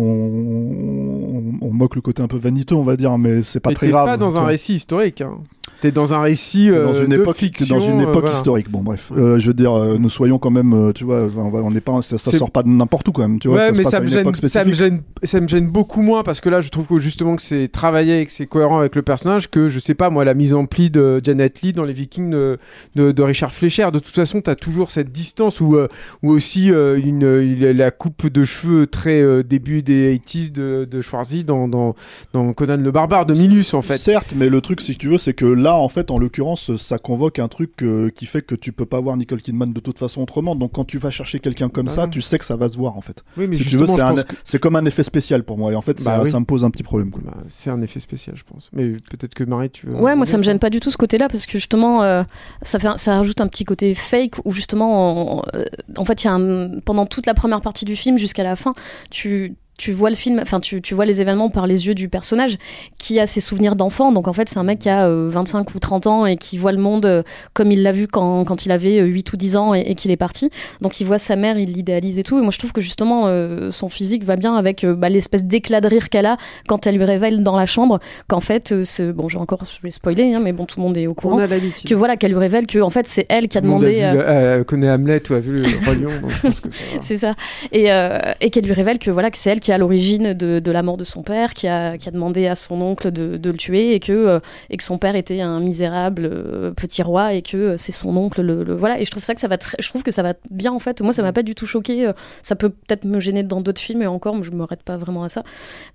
on, 1.61 1.67
on 1.67 1.73
moque 1.73 1.95
le 1.97 2.01
côté 2.01 2.23
un 2.23 2.29
peu 2.29 2.39
vaniteux, 2.39 2.75
on 2.75 2.85
va 2.85 2.97
dire, 2.97 3.17
mais 3.19 3.43
c'est 3.43 3.61
pas 3.61 3.71
Mais 3.71 3.75
très 3.77 3.87
t'es 3.87 3.93
grave. 3.93 4.07
pas 4.07 4.17
dans 4.17 4.37
un 4.37 4.45
récit 4.45 4.75
historique. 4.75 5.21
Hein. 5.21 5.39
T'es 5.81 5.93
dans 5.93 6.13
un 6.13 6.21
récit 6.21 6.67
T'es 6.71 6.77
euh, 6.77 6.85
dans 6.87 6.95
une 6.95 7.11
de 7.11 7.21
époque, 7.21 7.37
t'es 7.37 7.47
fiction. 7.47 7.79
dans 7.79 7.85
une 7.85 8.01
euh, 8.01 8.03
époque 8.03 8.23
voilà. 8.23 8.37
historique. 8.37 8.69
Bon, 8.69 8.81
bref, 8.83 9.13
Euh, 9.17 9.39
je 9.39 9.47
veux 9.47 9.55
dire, 9.55 9.73
nous 9.99 10.11
soyons 10.11 10.39
quand 10.39 10.51
même, 10.51 10.93
tu 10.95 11.05
vois, 11.05 11.29
on 11.37 11.71
n'est 11.71 11.81
pas, 11.81 12.03
ça, 12.03 12.19
ça 12.19 12.33
sort 12.37 12.51
pas 12.51 12.63
de 12.65 12.69
n'importe 12.69 13.07
où 13.09 13.13
quand 13.13 13.23
même, 13.23 13.39
tu 13.39 13.47
vois. 13.49 13.59
ouais, 13.59 13.67
ça 13.67 13.73
mais 13.73 13.85
ça 13.85 14.01
me, 14.01 14.07
gêne, 14.09 14.25
ça, 14.25 14.31
me 14.31 14.35
spécifique. 14.35 14.75
gêne, 14.75 15.03
ça 15.23 15.41
me 15.41 15.47
gêne 15.47 15.69
beaucoup 15.69 16.03
moins 16.03 16.23
parce 16.25 16.41
que 16.41 16.49
là, 16.49 16.61
je 16.61 16.69
trouve 16.71 16.87
que 16.89 16.99
justement 16.99 17.37
que 17.37 17.43
c'est 17.43 17.69
travaillé 17.69 18.21
et 18.23 18.27
que 18.27 18.33
c'est 18.33 18.47
cohérent 18.47 18.81
avec 18.81 18.97
le 18.97 19.03
personnage 19.03 19.49
que, 19.51 19.69
je 19.69 19.79
sais 19.79 19.95
pas, 19.95 20.11
moi, 20.11 20.25
la 20.25 20.35
mise 20.35 20.53
en 20.53 20.67
pli 20.67 20.91
de 20.91 21.21
Janet 21.23 21.63
Lee 21.63 21.73
dans 21.73 21.85
Les 21.85 21.93
Vikings 21.93 22.31
de, 22.31 22.59
de, 22.97 23.13
de 23.13 23.23
Richard 23.23 23.55
Fleischer. 23.55 23.89
De 23.93 24.01
toute 24.01 24.15
façon, 24.15 24.41
t'as 24.41 24.57
toujours 24.57 24.91
cette 24.91 25.13
distance 25.13 25.61
ou 25.61 25.77
ou 26.23 26.31
aussi 26.31 26.69
une, 26.71 27.71
la 27.71 27.91
coupe 27.93 28.27
de 28.27 28.45
cheveux 28.45 28.87
très 28.89 29.21
euh, 29.23 29.43
début 29.83 29.83
des 29.83 30.19
80s 30.19 30.53
de, 30.53 30.89
de 30.91 31.01
Schwarzy 31.01 31.45
dans, 31.45 31.69
dans, 31.69 31.95
dans 32.33 32.53
Conan 32.53 32.77
le 32.77 32.91
Barbare 32.91 33.27
de 33.27 33.35
Minus, 33.35 33.75
en 33.75 33.83
fait. 33.83 33.99
Certes, 33.99 34.33
mais 34.37 34.49
le 34.49 34.61
truc, 34.61 34.81
si 34.81 34.97
tu 34.97 35.09
veux, 35.09 35.19
c'est 35.19 35.35
que 35.35 35.45
là, 35.45 35.75
en 35.77 35.89
fait, 35.89 36.11
en 36.11 36.19
l'occurrence, 36.19 36.77
ça 36.77 36.99
convoque 36.99 37.39
un 37.39 37.49
truc 37.49 37.83
euh, 37.83 38.11
qui 38.11 38.27
fait 38.27 38.43
que 38.43 38.55
tu 38.55 38.73
peux 38.73 38.87
pas 38.87 39.01
voir 39.01 39.17
Nicole 39.17 39.43
Kidman 39.43 39.73
de 39.73 39.81
toute 39.81 39.99
façon 39.99 40.23
autrement. 40.23 40.55
Donc, 40.55 40.73
quand 40.73 40.85
tu 40.85 40.99
vas 40.99 41.11
chercher 41.11 41.41
quelqu'un 41.41 41.69
comme 41.69 41.87
Bah 41.87 41.93
ça, 41.93 42.03
non. 42.05 42.09
tu 42.11 42.23
sais 42.23 42.39
que 42.39 42.45
ça 42.45 42.57
va 42.57 42.69
se 42.69 42.77
voir, 42.77 42.97
en 42.97 43.01
fait. 43.01 43.23
Oui, 43.37 43.47
mais 43.47 43.57
si 43.57 43.65
tu 43.65 43.77
veux, 43.77 43.87
justement, 43.87 43.97
c'est 44.15 44.21
un- 44.21 44.23
que- 44.23 44.35
c'est 44.45 44.59
comme 44.61 44.77
un 44.77 44.85
effet 44.85 45.03
spécial 45.03 45.43
pour 45.45 45.59
moi. 45.59 45.73
Et 45.73 45.77
en 45.77 45.83
fait, 45.83 46.03
Bah 46.03 46.17
ça, 46.17 46.23
oui. 46.23 46.31
ça 46.31 46.41
me 46.41 46.45
pose 46.45 46.65
un 46.65 46.71
petit 46.71 46.83
problème. 46.83 47.11
quoi. 47.11 47.23
Bah, 47.25 47.37
c'est 47.49 47.71
un 47.71 47.81
effet 47.83 48.01
spécial, 48.01 48.37
je 48.37 48.45
pense. 48.45 48.71
Mais 48.73 48.89
peut-être 49.11 49.35
que 49.35 49.45
Marie, 49.45 49.71
tu 49.71 49.87
veux. 49.87 49.95
Ouais, 49.95 50.15
moi 50.17 50.27
ça 50.27 50.37
me 50.39 50.43
gêne 50.43 50.59
pas 50.59 50.71
du 50.71 50.81
tout 50.81 50.91
ce 50.91 50.97
côté-là 50.97 51.29
parce 51.29 51.47
que 51.47 51.53
justement 51.59 52.03
euh, 52.03 52.23
ça 52.63 52.79
fait 52.79 52.89
un- 52.89 52.97
ça 52.97 53.17
rajoute 53.17 53.41
un 53.41 53.47
petit 53.49 53.65
côté 53.65 53.95
fake 53.95 54.35
où 54.45 54.53
justement 54.53 55.39
on- 55.39 55.43
euh, 55.55 55.65
en 55.97 56.05
fait 56.05 56.23
il 56.23 56.27
y 56.27 56.31
a 56.31 56.35
un- 56.35 56.81
pendant 56.81 57.07
toute 57.07 57.27
la 57.27 57.35
première 57.35 57.61
partie 57.61 57.85
du 57.85 57.97
film 57.97 58.19
jusqu'à 58.19 58.43
la 58.43 58.57
fin 58.57 58.75
tu 59.11 59.55
tu 59.79 59.93
vois 59.93 60.11
le 60.11 60.17
film, 60.17 60.41
enfin 60.43 60.61
tu, 60.61 60.83
tu 60.83 60.95
vois 60.95 61.07
les 61.07 61.23
événements 61.23 61.49
par 61.49 61.67
les 61.67 61.87
yeux 61.87 61.95
du 61.95 62.09
personnage 62.11 62.59
qui 62.99 63.19
a 63.21 63.27
ses 63.27 63.41
souvenirs 63.41 63.77
d'enfant. 63.77 64.13
Donc 64.13 64.29
en 64.29 64.33
fait 64.35 64.49
c'est 64.51 64.59
un 64.59 64.65
mec 64.65 64.81
qui 64.81 64.89
a 64.91 65.07
euh, 65.09 65.29
25 65.31 65.75
ou 65.75 65.79
30 65.79 66.07
ans 66.09 66.27
et 66.27 66.37
qui 66.37 66.59
voit 66.59 66.73
le 66.73 66.79
monde 66.79 67.07
euh, 67.07 67.23
comme 67.55 67.71
il 67.73 67.83
l'a 67.83 67.93
vu 67.93 68.07
quand, 68.09 68.45
quand 68.45 68.67
il 68.67 68.73
avait 68.73 68.99
euh, 69.01 69.05
8 69.07 69.33
ou 69.33 69.37
10 69.37 69.57
ans 69.57 69.75
et, 69.75 69.81
et 69.83 69.95
qu'il 69.95 70.11
est 70.11 70.17
parti. 70.17 70.51
Donc 70.83 71.01
il 71.01 71.05
voit 71.07 71.19
sa 71.19 71.37
mère, 71.37 71.59
il 71.59 71.73
l'idéalise 71.73 72.19
et 72.19 72.25
tout. 72.25 72.39
Et 72.39 72.43
moi 72.43 72.51
je 72.51 72.59
trouve 72.59 72.73
que 72.73 72.81
justement 72.81 73.29
euh, 73.29 73.71
son 73.71 73.89
physique 73.89 74.25
va 74.25 74.37
bien 74.37 74.57
avec 74.57 74.83
euh, 74.85 74.95
bah, 74.95 75.09
l'espèce 75.09 75.45
d'éclat 75.45 75.81
de 75.81 75.87
rire 75.89 76.09
qu'elle 76.11 76.27
a 76.27 76.37
quand 76.67 76.87
elle 76.89 76.97
lui 76.97 77.05
révèle 77.05 77.43
dans 77.45 77.57
la 77.57 77.67
chambre 77.67 78.01
qu'en 78.27 78.41
fait, 78.41 78.73
euh, 78.73 78.83
c'est- 78.83 79.13
bon 79.13 79.29
j'ai 79.29 79.39
encore, 79.39 79.63
je 79.65 79.81
vais 79.83 79.93
spoiler, 79.93 80.35
hein, 80.35 80.41
mais 80.43 80.53
bon 80.53 80.65
tout 80.67 80.81
le 80.81 80.87
monde 80.87 80.97
est 80.97 81.07
au 81.07 81.15
courant. 81.15 81.37
On 81.37 81.39
a 81.39 81.47
l'habitude. 81.47 81.89
Que 81.89 81.95
voilà, 81.95 82.17
qu'elle 82.17 82.33
lui 82.33 82.39
révèle 82.39 82.67
que 82.67 82.81
en 82.81 82.91
fait 82.91 83.07
c'est 83.07 83.27
elle 83.29 83.47
qui 83.47 83.57
a 83.57 83.61
demandé. 83.61 84.03
a 84.03 84.13
vu, 84.13 84.19
euh, 84.19 84.23
euh, 84.27 84.65
connaît 84.65 84.91
Hamlet 84.91 85.23
ou 85.31 85.35
a 85.35 85.39
vu 85.41 85.63
le 85.63 85.69
Roi 85.85 85.95
Lion, 85.95 86.11
c'est 87.01 87.17
ça. 87.17 87.35
Et, 87.71 87.93
euh, 87.93 88.19
et 88.41 88.51
qu'elle 88.51 88.65
lui 88.65 88.73
révèle 88.73 88.99
que 88.99 89.13
voilà 89.13 89.31
que 89.31 89.39
c'est 89.39 89.51
elle 89.51 89.61
qui 89.61 89.68
est 89.71 89.75
à 89.75 89.79
l'origine 89.79 90.35
de, 90.35 90.71
la 90.71 90.83
mort 90.83 90.97
de 90.97 91.05
son 91.05 91.23
père, 91.23 91.55
qui 91.55 91.69
a, 91.69 91.97
qui 91.97 92.09
demandé 92.11 92.47
à 92.47 92.55
son 92.55 92.81
oncle 92.81 93.11
de, 93.11 93.39
le 93.51 93.57
tuer 93.57 93.95
et 93.95 94.01
que, 94.01 94.13
euh, 94.13 94.41
et 94.71 94.77
que 94.77 94.83
son 94.83 94.99
père 94.99 95.17
était 95.17 95.41
un 95.41 95.61
misérable 95.61 96.29
euh, 96.31 96.71
petit 96.73 97.03
roi 97.03 97.35
et 97.35 97.43
que 97.43 97.57
euh, 97.57 97.75
c'est 97.77 97.93
son 97.93 98.17
oncle 98.17 98.43
le, 98.43 98.75
voilà. 98.75 99.01
Et 99.01 99.05
je 99.05 99.11
trouve 99.11 99.23
ça 99.23 99.35
que 99.35 99.41
ça 99.41 99.49
va 99.49 99.57
je 99.79 99.89
trouve 99.89 100.03
que 100.03 100.11
ça 100.11 100.23
va 100.23 100.35
bien 100.51 100.73
en 100.73 100.79
fait. 100.79 101.01
Moi 101.01 101.13
ça 101.13 101.23
m'a 101.23 101.33
pas 101.33 101.43
du 101.43 101.55
tout 101.55 101.67
choqué. 101.67 102.11
Ça 102.43 102.57
peut 102.57 102.71
peut-être 102.71 103.05
me 103.05 103.21
gêner 103.21 103.43
dans 103.43 103.61
d'autres 103.61 103.81
films 103.81 104.03
et 104.03 104.07
encore 104.07 104.43
je 104.43 104.51
me 104.51 104.65
rate 104.65 104.83
pas 104.83 104.97
vraiment 104.97 105.25
à 105.25 105.29
ça. 105.29 105.43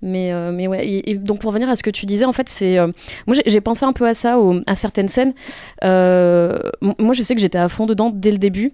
Mais 0.02 0.32
euh, 0.34 0.52
ouais. 0.68 0.88
Et, 0.88 1.16
donc 1.16 1.40
pour 1.40 1.50
revenir 1.52 1.70
à 1.70 1.76
ce 1.76 1.84
que 1.84 1.90
tu 1.90 2.06
disais 2.06 2.26
en 2.26 2.34
fait 2.34 2.50
c'est 2.50 2.78
moi 3.28 3.36
j'ai- 3.46 3.62
pensé 3.62 3.86
un 3.86 3.94
peu 3.94 4.06
à 4.06 4.14
ça 4.14 4.38
à 4.68 4.76
certaines 4.76 5.08
scènes. 5.08 5.34
Moi 5.82 7.14
je 7.14 7.24
sais 7.24 7.36
que 7.36 7.42
j'étais 7.42 7.58
à 7.58 7.70
fond 7.70 7.86
dedans 7.86 8.12
dès 8.14 8.32
le 8.32 8.38
début. 8.38 8.74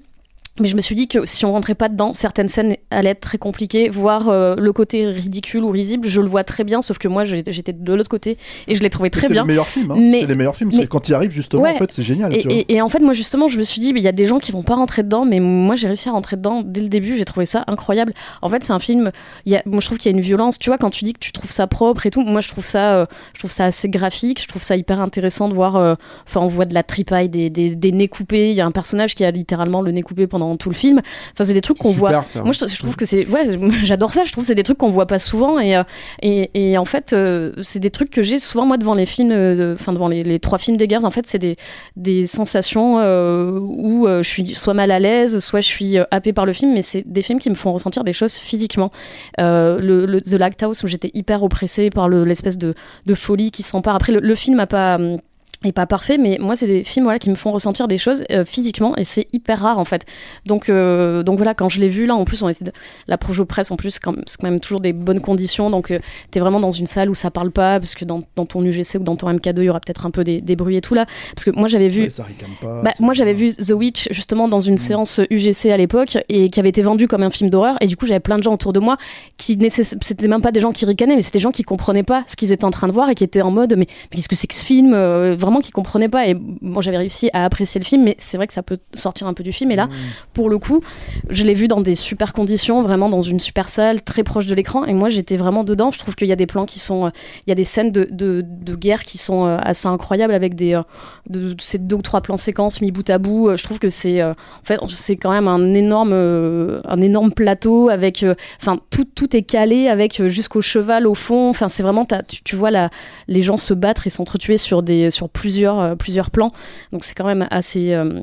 Mais 0.59 0.67
je 0.67 0.75
me 0.75 0.81
suis 0.81 0.95
dit 0.95 1.07
que 1.07 1.25
si 1.25 1.45
on 1.45 1.53
rentrait 1.53 1.75
pas 1.75 1.89
dedans, 1.89 2.13
certaines 2.13 2.47
scènes 2.49 2.75
allaient 2.91 3.11
être 3.11 3.19
très 3.21 3.37
compliquées, 3.37 3.89
voire 3.89 4.29
euh, 4.29 4.55
le 4.57 4.73
côté 4.73 5.05
ridicule 5.07 5.63
ou 5.63 5.69
risible, 5.71 6.07
je 6.07 6.21
le 6.21 6.27
vois 6.27 6.43
très 6.43 6.63
bien, 6.63 6.81
sauf 6.81 6.97
que 6.97 7.07
moi 7.07 7.23
j'étais 7.25 7.73
de 7.73 7.93
l'autre 7.93 8.09
côté 8.09 8.37
et 8.67 8.75
je 8.75 8.81
l'ai 8.81 8.89
trouvé 8.89 9.09
très 9.09 9.27
c'est 9.27 9.33
bien. 9.33 9.43
les 9.43 9.47
meilleurs 9.47 9.67
films. 9.67 9.91
Hein. 9.91 9.95
Mais- 9.99 10.21
c'est 10.21 10.27
les 10.27 10.35
meilleurs 10.35 10.55
films. 10.55 10.69
mais- 10.73 10.79
C'est 10.81 10.87
quand 10.87 11.07
il 11.09 11.13
arrive 11.13 11.31
justement, 11.31 11.63
Ouais. 11.63 11.71
en 11.71 11.75
fait, 11.77 11.91
c'est 11.91 12.03
génial. 12.03 12.35
Et, 12.35 12.39
tu 12.39 12.47
vois. 12.47 12.57
et- 12.57 12.65
et 12.73 12.81
en 12.81 12.89
fait, 12.89 12.99
moi 12.99 13.13
justement, 13.13 13.47
je 13.47 13.57
me 13.57 13.63
suis 13.63 13.79
dit, 13.81 13.89
il 13.95 13.99
y 14.01 14.07
a 14.07 14.11
des 14.11 14.25
gens 14.25 14.39
qui 14.39 14.51
vont 14.51 14.63
pas 14.63 14.75
rentrer 14.75 15.03
dedans, 15.03 15.25
mais 15.25 15.39
moi 15.39 15.75
j'ai 15.75 15.87
réussi 15.87 16.09
à 16.09 16.11
rentrer 16.11 16.35
dedans 16.37 16.61
dès 16.65 16.81
le 16.81 16.89
début. 16.89 17.17
J'ai 17.17 17.25
trouvé 17.25 17.45
ça 17.45 17.63
incroyable. 17.67 18.13
En 18.41 18.49
fait, 18.49 18.63
c'est 18.63 18.73
un 18.73 18.79
film. 18.79 19.11
Il 19.45 19.51
y 19.53 19.55
a, 19.55 19.63
je 19.65 19.85
trouve 19.85 19.97
qu'il 19.97 20.11
y 20.11 20.13
a 20.13 20.17
une 20.17 20.23
violence. 20.23 20.59
Tu 20.59 20.69
vois, 20.69 20.77
quand 20.77 20.89
tu 20.89 21.05
dis 21.05 21.13
que 21.13 21.19
tu 21.19 21.31
trouves 21.31 21.51
ça 21.51 21.67
propre 21.67 22.05
et 22.05 22.11
tout, 22.11 22.21
moi 22.21 22.41
je 22.41 22.49
trouve 22.49 22.65
ça, 22.65 22.95
euh, 22.95 23.05
je 23.33 23.39
trouve 23.39 23.51
ça 23.51 23.65
assez 23.65 23.89
graphique. 23.89 24.41
Je 24.41 24.47
trouve 24.47 24.63
ça 24.63 24.75
hyper 24.75 24.99
intéressant 25.01 25.47
de 25.49 25.53
voir. 25.53 25.75
euh, 25.75 25.95
Enfin, 26.27 26.41
on 26.41 26.47
voit 26.47 26.65
de 26.65 26.73
la 26.73 26.83
tripaille, 26.83 27.29
des, 27.29 27.49
des, 27.49 27.75
des 27.75 27.91
nez 27.91 28.07
coupés. 28.07 28.49
Il 28.49 28.55
y 28.55 28.61
a 28.61 28.65
un 28.65 28.71
personnage 28.71 29.15
qui 29.15 29.23
a 29.25 29.31
littéralement 29.31 29.81
le 29.81 29.91
nez 29.91 30.01
coupé 30.01 30.27
pendant 30.27 30.48
tout 30.57 30.69
le 30.69 30.75
film. 30.75 31.01
Enfin, 31.33 31.43
c'est 31.43 31.53
des 31.53 31.61
trucs 31.61 31.77
qu'on 31.77 31.91
voit. 31.91 32.09
Moi, 32.43 32.53
je, 32.53 32.65
je 32.67 32.79
trouve 32.79 32.95
que 32.95 33.05
c'est. 33.05 33.27
Ouais, 33.27 33.45
j'adore 33.83 34.13
ça. 34.13 34.23
Je 34.23 34.31
trouve 34.31 34.43
que 34.43 34.47
c'est 34.47 34.55
des 34.55 34.63
trucs 34.63 34.77
qu'on 34.77 34.89
voit 34.89 35.07
pas 35.07 35.19
souvent. 35.19 35.59
Et, 35.59 35.75
euh, 35.75 35.83
et, 36.21 36.49
et 36.53 36.77
en 36.77 36.85
fait, 36.85 37.13
euh, 37.13 37.53
c'est 37.61 37.79
des 37.79 37.89
trucs 37.89 38.09
que 38.11 38.21
j'ai 38.21 38.39
souvent, 38.39 38.65
moi, 38.65 38.77
devant 38.77 38.93
les 38.95 39.05
films, 39.05 39.31
euh, 39.31 39.55
de- 39.55 39.73
enfin, 39.79 39.93
devant 39.93 40.07
les, 40.07 40.23
les 40.23 40.39
trois 40.39 40.57
films 40.57 40.77
des 40.77 40.87
guerres. 40.87 41.05
En 41.05 41.11
fait, 41.11 41.25
c'est 41.27 41.39
des, 41.39 41.55
des 41.95 42.25
sensations 42.27 42.97
où 42.97 44.07
je 44.07 44.21
suis 44.27 44.55
soit 44.55 44.73
mal 44.73 44.91
à 44.91 44.99
l'aise, 44.99 45.39
soit 45.39 45.61
je 45.61 45.67
suis 45.67 45.97
happée 46.11 46.33
par 46.33 46.45
le 46.45 46.53
film. 46.53 46.73
Mais 46.73 46.81
c'est 46.81 47.03
des 47.07 47.21
films 47.21 47.39
qui 47.39 47.49
me 47.49 47.55
font 47.55 47.73
ressentir 47.73 48.03
des 48.03 48.13
choses 48.13 48.35
physiquement. 48.35 48.91
Euh, 49.39 49.79
le, 49.79 50.05
le- 50.05 50.21
The 50.21 50.33
Lighthouse, 50.33 50.83
où 50.83 50.87
j'étais 50.87 51.11
hyper 51.13 51.43
oppressée 51.43 51.89
par 51.89 52.09
le- 52.09 52.25
l'espèce 52.25 52.57
de, 52.57 52.73
de 53.05 53.13
folie 53.15 53.51
qui 53.51 53.63
s'empare. 53.63 53.95
Après, 53.95 54.11
le, 54.13 54.19
le 54.19 54.35
film 54.35 54.59
a 54.59 54.67
pas. 54.67 54.95
hum, 54.95 55.17
est 55.65 55.73
pas 55.73 55.85
parfait, 55.85 56.17
mais 56.17 56.37
moi 56.39 56.55
c'est 56.55 56.67
des 56.67 56.85
films 56.85 57.03
voilà 57.03 57.19
qui 57.19 57.29
me 57.29 57.35
font 57.35 57.51
ressentir 57.51 57.89
des 57.89 57.97
choses 57.97 58.23
euh, 58.31 58.45
physiquement 58.45 58.95
et 58.95 59.03
c'est 59.03 59.27
hyper 59.33 59.59
rare 59.59 59.77
en 59.77 59.83
fait. 59.83 60.05
Donc 60.45 60.69
euh, 60.69 61.21
donc 61.21 61.35
voilà 61.37 61.53
quand 61.53 61.67
je 61.67 61.81
l'ai 61.81 61.89
vu 61.89 62.05
là 62.05 62.15
en 62.15 62.23
plus 62.23 62.41
on 62.43 62.47
était 62.49 62.63
de- 62.63 62.71
la 63.07 63.17
Projo 63.17 63.43
Presse 63.43 63.69
en 63.69 63.75
plus 63.75 63.89
c'est 63.91 63.99
quand, 63.99 64.13
même- 64.13 64.23
c'est 64.25 64.37
quand 64.39 64.49
même 64.49 64.61
toujours 64.61 64.79
des 64.79 64.93
bonnes 64.93 65.19
conditions 65.19 65.69
donc 65.69 65.91
euh, 65.91 65.99
t'es 66.31 66.39
vraiment 66.39 66.61
dans 66.61 66.71
une 66.71 66.85
salle 66.85 67.09
où 67.09 67.15
ça 67.15 67.29
parle 67.29 67.51
pas 67.51 67.79
parce 67.81 67.93
que 67.93 68.05
dans, 68.05 68.21
dans 68.37 68.45
ton 68.45 68.63
UGC 68.63 68.95
ou 68.95 69.03
dans 69.03 69.17
ton 69.17 69.29
MK2 69.29 69.55
il 69.57 69.63
y 69.65 69.69
aura 69.69 69.81
peut-être 69.81 70.05
un 70.05 70.11
peu 70.11 70.23
des, 70.23 70.39
des 70.39 70.55
bruits 70.55 70.77
et 70.77 70.81
tout 70.81 70.93
là 70.93 71.05
parce 71.35 71.43
que 71.43 71.51
moi 71.51 71.67
j'avais 71.67 71.89
vu 71.89 72.03
Ouais, 72.03 72.09
ça 72.09 72.25
pas. 72.61 72.81
bah, 72.81 72.91
moi 73.01 73.13
j'avais 73.13 73.33
vu 73.33 73.51
The 73.53 73.71
Witch 73.71 74.07
justement 74.11 74.47
dans 74.47 74.61
une 74.61 74.77
séance 74.77 75.19
UGC 75.29 75.71
à 75.71 75.77
l'époque 75.77 76.17
et 76.29 76.49
qui 76.49 76.59
avait 76.61 76.69
été 76.69 76.81
vendu 76.83 77.09
comme 77.09 77.21
un 77.23 77.31
film 77.31 77.49
d'horreur 77.49 77.75
et 77.81 77.87
du 77.87 77.97
coup 77.97 78.05
j'avais 78.05 78.21
plein 78.21 78.37
de 78.37 78.43
gens 78.43 78.53
autour 78.53 78.71
de 78.71 78.79
moi 78.79 78.95
qui 79.35 79.57
nécess- 79.57 79.95
c'était 80.01 80.29
même 80.29 80.41
pas 80.41 80.53
des 80.53 80.61
gens 80.61 80.71
qui 80.71 80.85
ricanaient 80.85 81.17
mais 81.17 81.21
c'était 81.21 81.39
des 81.39 81.43
gens 81.43 81.51
qui 81.51 81.63
comprenaient 81.63 82.03
pas 82.03 82.23
ce 82.27 82.37
qu'ils 82.37 82.53
étaient 82.53 82.63
en 82.63 82.71
train 82.71 82.87
de 82.87 82.93
voir 82.93 83.09
et 83.09 83.15
qui 83.15 83.25
étaient 83.25 83.41
en 83.41 83.51
mode 83.51 83.71
mais, 83.77 83.79
mais 83.79 84.15
qu'est-ce 84.15 84.29
que 84.29 84.35
c'est 84.37 84.47
que 84.47 84.55
ce 84.55 84.63
film 84.63 84.93
Euh, 84.93 85.35
vraiment 85.49 85.61
qui 85.61 85.71
comprenaient 85.71 86.09
pas. 86.09 86.27
Et 86.27 86.35
bon 86.35 86.81
j'avais 86.81 86.97
réussi 86.97 87.29
à 87.33 87.43
apprécier 87.43 87.79
le 87.79 87.85
film 87.85 88.03
mais 88.03 88.15
c'est 88.19 88.37
vrai 88.37 88.45
que 88.47 88.53
ça 88.53 88.61
peut 88.61 88.77
sortir 88.93 89.27
un 89.27 89.33
peu 89.33 89.43
du 89.43 89.51
film. 89.51 89.71
Et 89.71 89.75
là 89.75 89.89
pour 90.33 90.49
le 90.49 90.59
coup 90.59 90.81
je 91.29 91.43
l'ai 91.43 91.55
vu 91.55 91.67
dans 91.67 91.81
des 91.81 91.95
super 91.95 92.33
conditions 92.33 92.83
vraiment 92.83 93.09
dans 93.09 93.23
une 93.23 93.39
super 93.39 93.69
salle 93.69 94.01
très 94.01 94.23
proche 94.23 94.45
de 94.45 94.55
l'écran. 94.55 94.85
Et 94.85 94.93
moi 94.93 95.09
j'étais 95.09 95.37
vraiment 95.37 95.63
dedans. 95.63 95.91
Je 95.91 95.99
trouve 95.99 96.15
qu'il 96.15 96.27
y 96.27 96.31
a 96.31 96.35
des 96.35 96.45
plans 96.45 96.65
qui 96.65 96.79
sont 96.79 97.07
euh, 97.07 97.09
il 97.47 97.49
y 97.49 97.51
a 97.51 97.55
des 97.55 97.63
scènes 97.63 97.91
de, 97.91 98.07
de, 98.11 98.43
de 98.45 98.75
guerre 98.75 99.03
qui 99.03 99.17
sont 99.17 99.45
euh, 99.45 99.57
assez 99.61 99.87
incroyables 99.87 100.33
avec 100.33 100.53
des 100.53 100.75
euh, 100.75 100.83
de, 101.29 101.55
ces 101.59 101.79
deux 101.79 101.95
ou 101.95 102.01
trois 102.01 102.21
plans 102.21 102.37
séquences 102.37 102.81
mis 102.81 102.91
bout 102.91 103.09
à 103.09 103.17
bout. 103.17 103.55
Je 103.55 103.63
trouve 103.63 103.79
que 103.79 103.89
c'est 103.89 104.23
en 104.23 104.35
fait 104.63 104.79
c'est 104.89 105.17
quand 105.17 105.31
même 105.31 105.47
un 105.47 105.73
énorme 105.73 106.13
un 106.13 107.01
énorme 107.01 107.31
plateau 107.31 107.89
avec 107.89 108.23
enfin 108.61 108.77
tout 108.89 109.05
tout 109.15 109.35
est 109.35 109.41
calé 109.41 109.87
avec 109.87 110.21
jusqu'au 110.27 110.61
cheval 110.61 111.07
au 111.07 111.15
fond. 111.15 111.49
Enfin 111.49 111.69
c'est 111.69 111.83
vraiment 111.83 112.05
tu 112.43 112.55
vois 112.55 112.71
la, 112.71 112.89
les 113.27 113.41
gens 113.41 113.57
se 113.57 113.73
battre 113.73 114.07
et 114.07 114.09
s'entretuer 114.09 114.57
sur 114.57 114.83
des 114.83 115.11
sur 115.11 115.29
plusieurs 115.39 115.79
euh, 115.79 115.95
plusieurs 115.95 116.31
plans. 116.31 116.51
Donc 116.91 117.05
c'est 117.05 117.15
quand 117.15 117.25
même 117.25 117.47
assez 117.49 117.93
euh, 117.93 118.21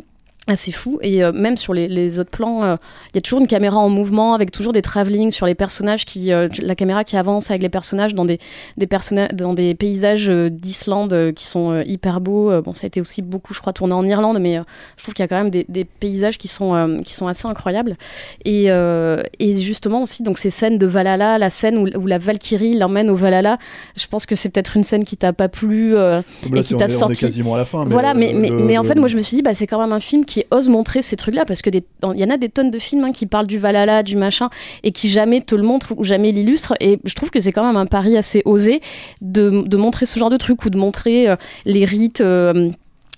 assez 0.49 0.71
fou 0.71 0.99
et 1.03 1.25
euh, 1.25 1.33
même 1.33 1.57
sur 1.57 1.75
les, 1.75 1.89
les 1.89 2.21
autres 2.21 2.31
plans 2.31 2.63
euh, 2.63 2.77
il 3.13 3.17
y 3.17 3.19
a 3.19 3.21
toujours 3.21 3.41
une 3.41 3.49
caméra 3.49 3.79
en 3.79 3.89
mouvement 3.89 4.33
avec 4.35 4.53
toujours 4.53 4.73
des 4.73 4.83
travelling 4.83 5.33
sur 5.33 5.45
les 5.47 5.55
personnages 5.57 6.05
qui 6.05 6.33
euh, 6.33 6.47
la 6.63 6.75
caméra 6.77 7.03
qui 7.03 7.17
avance 7.17 7.51
avec 7.51 7.63
les 7.63 7.69
personnages 7.69 8.15
dans 8.15 8.25
des 8.25 8.39
dans 9.33 9.55
des 9.55 9.75
paysages 9.75 10.29
d'Islande 10.29 11.33
qui 11.35 11.45
sont 11.47 11.83
hyper 11.85 12.21
beaux 12.21 12.63
bon 12.63 12.75
ça 12.75 12.85
a 12.85 12.89
été 12.89 13.01
aussi 13.01 13.23
beaucoup 13.23 13.55
je 13.55 13.61
crois 13.61 13.73
tourné 13.73 13.95
en 13.95 14.05
Irlande 14.07 14.39
mais 14.41 14.61
je 14.97 15.03
trouve 15.03 15.15
qu'il 15.15 15.23
y 15.23 15.27
a 15.27 15.29
quand 15.29 15.37
même 15.43 15.51
des, 15.51 15.67
des 15.69 15.85
paysages 15.85 16.39
qui 16.39 16.49
sont 16.49 16.99
qui 17.05 17.13
sont 17.15 17.27
assez 17.27 17.47
incroyables 17.49 17.97
et 18.45 18.67
et 18.67 19.57
justement 19.57 20.03
aussi 20.03 20.23
donc 20.23 20.39
ces 20.39 20.51
scènes 20.51 20.79
de 20.79 20.87
Valhalla 20.87 21.39
la 21.39 21.51
scène 21.51 21.77
où, 21.79 21.87
où 21.99 22.07
la 22.07 22.19
Valkyrie 22.19 22.75
l'emmène 22.79 23.11
au 23.11 23.17
Valhalla 23.17 23.59
je 23.97 24.07
pense 24.07 24.27
que 24.27 24.35
c'est 24.35 24.49
peut-être 24.51 24.77
une 24.77 24.83
scène 24.85 25.05
qui 25.05 25.17
t'a 25.17 25.33
pas 25.33 25.49
plu 25.49 25.95
là, 25.95 26.23
et 26.55 26.63
si 26.63 26.69
qui 26.69 26.75
on 26.75 26.79
t'a 26.79 26.85
est- 26.85 26.89
on 26.89 26.95
est 26.95 26.99
sorti 26.99 27.21
quasiment 27.23 27.55
à 27.55 27.59
la 27.59 27.65
fin. 27.65 27.85
voilà, 27.85 28.15
mais, 28.15 28.33
le- 28.33 28.39
mais, 28.39 28.49
le- 28.51 28.59
mais 28.59 28.79
en 28.79 28.83
le- 28.83 28.89
fait, 28.89 28.95
moi, 28.95 29.09
je 29.09 29.17
me 29.17 29.23
suis 29.23 29.37
dit, 29.37 29.43
bah, 29.43 29.55
c'est 29.55 29.67
quand 29.67 29.81
même 29.81 29.93
un 29.93 30.01
film 30.01 30.25
qui 30.25 30.36
qui 30.37 30.45
ose 30.51 30.69
montrer 30.69 31.01
ces 31.01 31.17
trucs-là, 31.17 31.47
parce 31.47 31.63
que 31.63 31.71
il 31.71 32.21
y 32.21 32.25
en 32.25 32.31
a 32.31 32.37
des 32.37 32.51
tonnes 32.51 32.71
de 32.71 32.79
films 32.79 33.05
hein, 33.05 33.13
qui 33.13 33.25
parlent 33.25 33.47
du 33.47 33.59
Valhalla, 33.59 34.03
du 34.03 34.17
machin, 34.17 34.51
et 34.83 34.93
qui 34.93 35.09
jamais 35.09 35.41
te 35.41 35.55
le 35.55 35.63
montrent 35.63 35.95
ou 35.97 36.05
jamais 36.05 36.31
l'illustrent. 36.31 36.75
Et 36.79 36.99
je 37.05 37.15
trouve 37.15 37.31
que 37.31 37.41
c'est 37.41 37.53
quand 37.53 37.67
même 37.67 37.77
un 37.77 37.87
pari 37.87 38.19
assez 38.19 38.43
osé 38.45 38.83
de, 39.23 39.77
montrer 39.77 40.05
ce 40.05 40.19
genre 40.19 40.29
de 40.29 40.37
truc 40.37 40.65
ou 40.67 40.71
de 40.71 40.77
montrer 40.77 41.29
euh, 41.29 41.37
les 41.65 41.85
rites. 41.85 42.21
euh, 42.21 42.71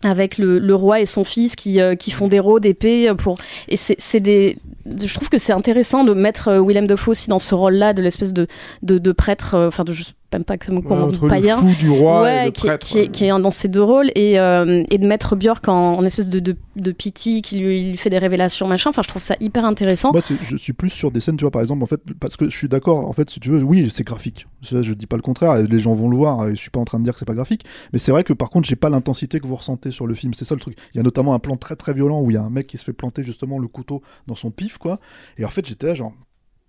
avec 0.05 0.39
le, 0.39 0.75
roi 0.77 1.01
et 1.01 1.07
son 1.07 1.25
fils 1.25 1.57
qui, 1.57 1.81
euh, 1.81 1.97
qui 1.97 2.13
font 2.13 2.29
des 2.29 2.39
rôdes 2.39 2.63
d'épée 2.63 3.13
pour 3.19 3.37
et 3.67 3.75
c'est 3.75 4.21
des 4.21 4.57
je 4.87 5.13
trouve 5.13 5.29
que 5.29 5.39
c'est 5.39 5.53
intéressant 5.53 6.05
de 6.05 6.15
mettre 6.15 6.53
Willem 6.65 6.87
Dafoe 6.87 7.11
aussi 7.11 7.29
dans 7.29 7.41
ce 7.41 7.53
rôle-là 7.57 7.95
de 7.95 8.01
l'espèce 8.01 8.33
de, 8.33 8.47
de, 8.83 8.99
de 8.99 9.11
prêtre 9.11 9.59
enfin 9.59 9.83
de 9.83 9.93
même 10.33 10.45
pas 10.45 10.59
que 10.59 10.71
Ouais, 10.71 10.83
comment 10.87 11.05
entre 11.05 11.23
le 11.25 11.29
païen 11.29 11.57
fou 11.57 11.71
du 11.81 11.89
roi 11.91 12.23
ouais, 12.23 12.43
et 12.43 12.45
le 12.47 12.51
qui, 12.53 12.67
est- 12.67 12.69
prêtre. 12.71 12.87
qui 12.87 12.99
est, 12.99 13.09
qui 13.09 13.25
est 13.25 13.29
dans 13.29 13.51
ces 13.51 13.69
deux 13.69 13.83
rôles 13.83 14.11
et, 14.15 14.39
euh, 14.39 14.83
et 14.91 14.99
de 14.99 15.07
mettre 15.07 15.37
Björk 15.37 15.67
en, 15.69 15.95
en 15.97 16.05
espèce 16.05 16.29
de, 16.29 16.39
de, 16.41 16.55
de 16.77 16.93
pity 16.93 17.41
qui 17.41 17.59
lui, 17.59 17.81
il 17.81 17.91
lui 17.91 17.97
fait 17.97 18.11
des 18.11 18.19
révélations 18.19 18.67
machin 18.69 18.91
enfin 18.91 19.01
je 19.03 19.09
trouve 19.09 19.23
ça 19.23 19.37
hyper 19.41 19.65
intéressant 19.65 20.13
Moi, 20.13 20.21
je 20.43 20.57
suis 20.57 20.73
plus 20.75 20.91
sur 20.91 21.11
des 21.11 21.21
scènes, 21.21 21.37
tu 21.39 21.45
vois, 21.45 21.51
par 21.51 21.63
exemple, 21.63 21.83
en 21.83 21.87
fait, 21.87 22.01
parce 22.21 22.37
que 22.37 22.51
je 22.51 22.57
suis 22.57 22.69
d'accord, 22.69 23.09
en 23.09 23.13
fait, 23.13 23.31
si 23.31 23.41
tu 23.41 23.49
veux, 23.51 23.63
oui, 23.63 23.89
c'est 23.91 24.05
graphique. 24.05 24.47
Ça, 24.63 24.83
je 24.83 24.93
dis 24.93 25.07
pas 25.07 25.17
le 25.17 25.23
contraire, 25.23 25.55
les 25.63 25.79
gens 25.79 25.95
vont 25.95 26.09
le 26.11 26.17
voir, 26.17 26.49
je 26.51 26.55
suis 26.57 26.71
pas 26.71 26.81
en 26.81 26.85
train 26.85 26.99
de 26.99 27.05
dire 27.05 27.13
que 27.15 27.19
c'est 27.21 27.25
pas 27.25 27.35
graphique, 27.35 27.65
mais 27.93 27.99
c'est 27.99 28.13
vrai 28.13 28.23
que 28.25 28.33
par 28.35 28.51
contre, 28.51 28.69
j'ai 28.69 28.77
pas 28.77 28.91
l'intensité 28.91 29.41
que 29.41 29.47
vous 29.47 29.57
ressentez 29.57 29.91
sur 29.91 30.07
le 30.07 30.15
film, 30.15 30.35
c'est 30.35 30.45
ça 30.45 30.55
le 30.55 30.61
truc. 30.61 30.77
Il 30.93 30.99
y 30.99 31.01
a 31.01 31.03
notamment 31.03 31.33
un 31.35 31.39
plan 31.39 31.57
très 31.57 31.77
très 31.77 31.93
violent 31.93 32.21
où 32.21 32.31
il 32.31 32.35
y 32.35 32.37
a 32.37 32.43
un 32.43 32.51
mec 32.51 32.67
qui 32.67 32.77
se 32.77 32.85
fait 32.85 32.93
planter 32.93 33.23
justement 33.23 33.59
le 33.59 33.69
couteau 33.69 34.03
dans 34.27 34.35
son 34.35 34.51
pif, 34.51 34.77
quoi, 34.79 35.01
et 35.39 35.45
en 35.45 35.49
fait, 35.49 35.67
j'étais 35.67 35.87
là, 35.87 35.95
genre, 35.95 36.13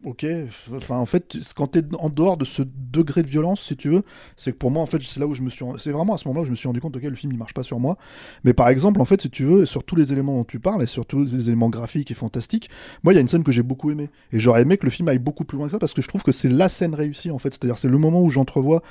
ok, 0.05 0.25
enfin, 0.75 0.97
en 0.97 1.05
fait, 1.05 1.37
quand 1.55 1.67
t'es 1.67 1.83
en 1.97 2.09
dehors 2.09 2.37
de 2.37 2.45
ce 2.45 2.63
degré 2.91 3.21
de 3.21 3.27
violence, 3.27 3.61
si 3.61 3.75
tu 3.75 3.89
veux, 3.89 4.03
c'est 4.37 4.51
que 4.53 4.57
pour 4.57 4.71
moi, 4.71 4.81
en 4.81 4.85
fait, 4.85 5.01
c'est 5.01 5.19
là 5.19 5.27
où 5.27 5.33
je 5.33 5.41
me 5.41 5.49
suis, 5.49 5.65
c'est 5.77 5.91
vraiment 5.91 6.13
à 6.13 6.17
ce 6.17 6.27
moment-là 6.27 6.43
où 6.43 6.45
je 6.45 6.51
me 6.51 6.55
suis 6.55 6.67
rendu 6.67 6.79
compte, 6.79 6.95
ok, 6.95 7.03
le 7.03 7.15
film 7.15 7.33
il 7.33 7.37
marche 7.37 7.53
pas 7.53 7.63
sur 7.63 7.79
moi, 7.79 7.97
mais 8.43 8.53
par 8.53 8.69
exemple, 8.69 9.01
en 9.01 9.05
fait, 9.05 9.21
si 9.21 9.29
tu 9.29 9.43
veux, 9.43 9.65
sur 9.65 9.83
tous 9.83 9.95
les 9.95 10.13
éléments 10.13 10.37
dont 10.37 10.45
tu 10.45 10.59
parles, 10.59 10.83
et 10.83 10.87
sur 10.87 11.05
tous 11.05 11.23
les 11.23 11.47
éléments 11.47 11.69
graphiques 11.69 12.11
et 12.11 12.15
fantastiques, 12.15 12.69
moi, 13.03 13.13
il 13.13 13.17
y 13.17 13.19
a 13.19 13.21
une 13.21 13.27
scène 13.27 13.43
que 13.43 13.51
j'ai 13.51 13.63
beaucoup 13.63 13.91
aimée. 13.91 14.09
Et 14.31 14.39
j'aurais 14.39 14.61
aimé 14.61 14.77
que 14.77 14.85
le 14.85 14.91
film 14.91 15.07
aille 15.09 15.19
beaucoup 15.19 15.43
plus 15.43 15.57
loin 15.57 15.67
que 15.67 15.73
ça, 15.73 15.79
parce 15.79 15.93
que 15.93 16.01
je 16.01 16.07
trouve 16.07 16.23
que 16.23 16.31
c'est 16.31 16.49
la 16.49 16.69
scène 16.69 16.95
réussie, 16.95 17.31
en 17.31 17.37
fait. 17.37 17.49
C'est-à-dire, 17.51 17.77
c'est 17.77 17.89
le 17.89 17.97
moment 17.97 18.21
où 18.21 18.29
j'entrevois 18.29 18.81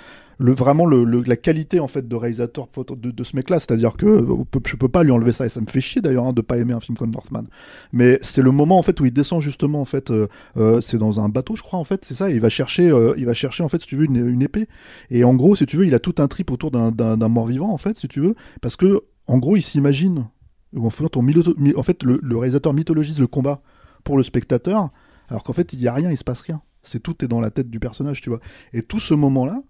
vraiment 0.41 0.87
la 0.87 1.37
qualité, 1.37 1.81
en 1.81 1.89
fait, 1.89 2.07
de 2.07 2.15
réalisateur 2.17 2.69
de, 2.91 3.25
ce 3.25 3.37
mec-là. 3.37 3.59
C'est-à-dire 3.59 3.97
que 3.97 4.07
euh, 4.07 4.45
je 4.67 4.77
peux 4.77 4.89
pas 4.89 5.03
lui 5.03 5.11
enlever 5.11 5.33
ça, 5.33 5.47
et 5.47 5.49
ça 5.49 5.61
me 5.61 5.67
fait 5.67 5.81
chier 5.81 6.01
d'ailleurs 6.01 6.27
hein, 6.27 6.33
de 6.33 6.41
pas 6.41 6.59
aimer 6.59 6.73
un 6.73 6.81
film 6.81 6.97
comme 6.97 7.11
Northman. 7.11 7.45
Mais 7.93 8.19
c'est 8.23 8.43
le 8.43 8.51
moment, 8.51 8.79
en 8.79 8.83
fait, 8.83 9.01
où 9.01 9.07
il 9.07 9.13
descend 9.13 9.43
justement, 9.43 9.81
en 9.81 9.85
fait, 9.85 10.11
euh, 10.11 10.29
euh, 10.57 10.81
c'est 10.81 10.99
dans 10.99 11.21
un 11.21 11.29
bateau, 11.29 11.57
je 11.57 11.63
crois, 11.63 11.79
en 11.79 11.85
fait, 11.85 12.05
c'est 12.05 12.15
ça, 12.15 12.31
et 12.31 12.35
il 12.35 12.41
va 12.41 12.49
chercher, 12.49 12.93
il 13.17 13.27
va 13.27 13.35
chercher, 13.35 13.63
en 13.63 13.69
fait, 13.69 13.81
si 13.81 13.87
tu 13.87 13.97
veux, 13.97 14.05
une, 14.05 14.43
épée. 14.43 14.69
Et 15.11 15.25
en 15.25 15.35
gros, 15.35 15.57
si 15.57 15.67
tu 15.67 15.77
veux, 15.77 15.87
il 15.87 15.95
a 15.95 15.99
tout 15.99 16.15
un 16.19 16.29
trip 16.29 16.51
autour 16.51 16.71
d'un- 16.71 17.29
mort-vivant, 17.29 17.73
en 17.73 17.79
fait, 17.79 17.99
si 17.99 18.09
tu 18.09 18.21
veux, 18.21 18.35
parce 18.61 18.77
que, 18.77 19.03
en 19.27 19.39
gros, 19.39 19.57
il 19.57 19.63
s'imagine, 19.63 20.29
ou 20.73 20.87
en 20.87 20.91
fait, 20.91 21.17
on 21.17 21.23
mylo- 21.23 21.55
my- 21.59 21.75
en 21.75 21.83
fait 21.83 22.03
le, 22.03 22.19
le 22.23 22.37
réalisateur 22.37 22.73
mythologise 22.73 23.21
le 23.21 23.27
combat 23.27 23.61
pour 24.05 24.17
le 24.17 24.23
spectateur, 24.23 24.91
alors 25.29 25.45
qu'en 25.45 25.53
fait, 25.53 25.73
il 25.73 25.81
y 25.81 25.89
a 25.89 25.93
rien, 25.93 26.11
il 26.11 26.17
se 26.17 26.25
passe 26.25 26.41
rien. 26.41 26.63
C'est 26.83 27.03
tout 27.03 27.25
est 27.25 27.29
dans 27.29 27.41
la 27.41 27.51
tête 27.51 27.69
du 27.69 27.81
personnage, 27.81 28.21
tu 28.21 28.31
vois. 28.31 28.41
Et 28.73 28.83
tout 28.83 29.01
ce 29.01 29.13
moment-là, 29.15 29.63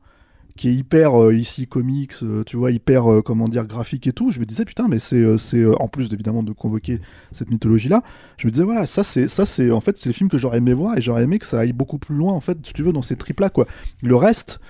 qui 0.58 0.68
est 0.68 0.74
hyper 0.74 1.14
euh, 1.14 1.34
ici 1.34 1.66
comics, 1.66 2.12
euh, 2.22 2.42
tu 2.44 2.56
vois, 2.56 2.72
hyper 2.72 3.10
euh, 3.10 3.22
comment 3.22 3.46
dire 3.46 3.66
graphique 3.66 4.06
et 4.08 4.12
tout, 4.12 4.30
je 4.30 4.40
me 4.40 4.44
disais 4.44 4.64
putain, 4.64 4.88
mais 4.88 4.98
c'est 4.98 5.38
c'est 5.38 5.64
en 5.64 5.88
plus 5.88 6.12
évidemment 6.12 6.42
de 6.42 6.52
convoquer 6.52 7.00
cette 7.32 7.48
mythologie-là, 7.48 8.02
je 8.36 8.46
me 8.46 8.50
disais 8.50 8.64
voilà, 8.64 8.86
ça 8.86 9.04
c'est 9.04 9.28
ça 9.28 9.46
c'est 9.46 9.70
en 9.70 9.80
fait 9.80 9.96
c'est 9.96 10.08
le 10.08 10.12
film 10.12 10.28
que 10.28 10.36
j'aurais 10.36 10.58
aimé 10.58 10.74
voir 10.74 10.98
et 10.98 11.00
j'aurais 11.00 11.22
aimé 11.22 11.38
que 11.38 11.46
ça 11.46 11.60
aille 11.60 11.72
beaucoup 11.72 11.98
plus 11.98 12.16
loin 12.16 12.32
en 12.32 12.40
fait, 12.40 12.58
si 12.66 12.72
tu 12.74 12.82
veux, 12.82 12.92
dans 12.92 13.02
ces 13.02 13.16
tripes-là 13.16 13.50
quoi. 13.50 13.66
Le 14.02 14.16
reste, 14.16 14.60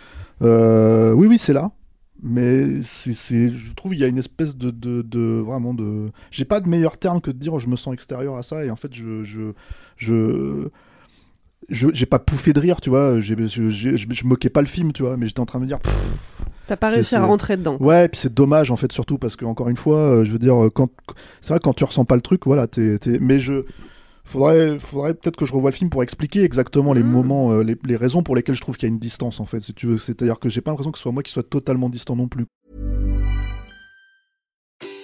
oui 0.42 1.26
oui 1.26 1.38
c'est 1.38 1.54
là, 1.54 1.72
mais 2.22 2.82
c'est, 2.82 3.48
je 3.48 3.72
trouve 3.74 3.94
il 3.94 4.00
y 4.00 4.04
a 4.04 4.08
une 4.08 4.18
espèce 4.18 4.56
de, 4.56 4.70
de, 4.70 5.40
vraiment 5.40 5.72
de 5.72 6.10
j'ai 6.30 6.44
pas 6.44 6.60
de 6.60 6.68
meilleur 6.68 6.98
terme 6.98 7.22
que 7.22 7.30
de 7.30 7.38
dire 7.38 7.54
oh, 7.54 7.58
je 7.58 7.68
me 7.68 7.76
sens 7.76 7.94
extérieur 7.94 8.36
à 8.36 8.42
ça 8.42 8.62
et 8.62 8.70
en 8.70 8.76
fait 8.76 8.92
je 8.92 9.24
je 9.96 10.68
je- 11.68 11.88
j'ai 11.92 12.06
pas 12.06 12.18
pouffé 12.18 12.52
de 12.52 12.60
rire 12.60 12.80
tu 12.80 12.90
vois 12.90 13.20
je, 13.20 13.34
je, 13.46 13.68
je, 13.68 13.96
je 13.96 14.26
moquais 14.26 14.50
pas 14.50 14.60
le 14.60 14.66
film 14.66 14.92
tu 14.92 15.02
vois 15.02 15.16
mais 15.16 15.26
j'étais 15.26 15.40
en 15.40 15.46
train 15.46 15.58
de 15.58 15.64
me 15.64 15.68
dire 15.68 15.78
T'as 16.66 16.76
pas 16.76 16.90
réussi 16.90 17.14
à 17.16 17.24
rentrer 17.24 17.56
dedans. 17.56 17.78
ouais 17.80 18.04
et 18.06 18.08
puis 18.08 18.20
c'est 18.20 18.32
dommage 18.34 18.70
en 18.70 18.76
fait 18.76 18.92
surtout 18.92 19.16
parce 19.18 19.36
que 19.36 19.44
encore 19.46 19.68
une 19.70 19.76
fois 19.76 19.98
euh, 19.98 20.24
je 20.24 20.30
veux 20.32 20.38
dire 20.38 20.64
euh, 20.64 20.70
quand 20.70 20.90
c'est 21.40 21.50
vrai 21.54 21.60
quand 21.62 21.72
tu 21.74 21.84
ressens 21.84 22.04
pas 22.04 22.14
le 22.16 22.20
truc 22.20 22.42
voilà 22.46 22.66
t'es, 22.66 22.98
t'es- 22.98 23.18
mais 23.20 23.38
je 23.38 23.64
faudrait 24.24 24.78
faudrait 24.78 25.14
peut-être 25.14 25.36
que 25.36 25.46
je 25.46 25.52
revoie 25.54 25.70
le 25.70 25.74
film 25.76 25.88
pour 25.88 26.02
expliquer 26.02 26.44
exactement 26.44 26.92
les 26.92 27.02
moments 27.02 27.52
euh, 27.52 27.62
les, 27.62 27.76
les 27.86 27.96
raisons 27.96 28.22
pour 28.22 28.36
lesquelles 28.36 28.54
je 28.56 28.60
trouve 28.60 28.76
qu'il 28.76 28.86
y 28.86 28.90
a 28.90 28.92
une 28.92 28.98
distance 28.98 29.40
en 29.40 29.46
fait 29.46 29.60
si 29.60 29.72
tu 29.72 29.86
veux. 29.86 29.96
C'est 29.96 30.20
à 30.20 30.26
dire 30.26 30.38
que 30.38 30.50
j'ai 30.50 30.60
pas 30.60 30.70
l'impression 30.70 30.92
que 30.92 30.98
ce 30.98 31.02
soit 31.02 31.12
moi 31.12 31.22
qui 31.22 31.32
soit 31.32 31.48
totalement 31.48 31.88
distant 31.88 32.16
non 32.16 32.28
plus 32.28 32.44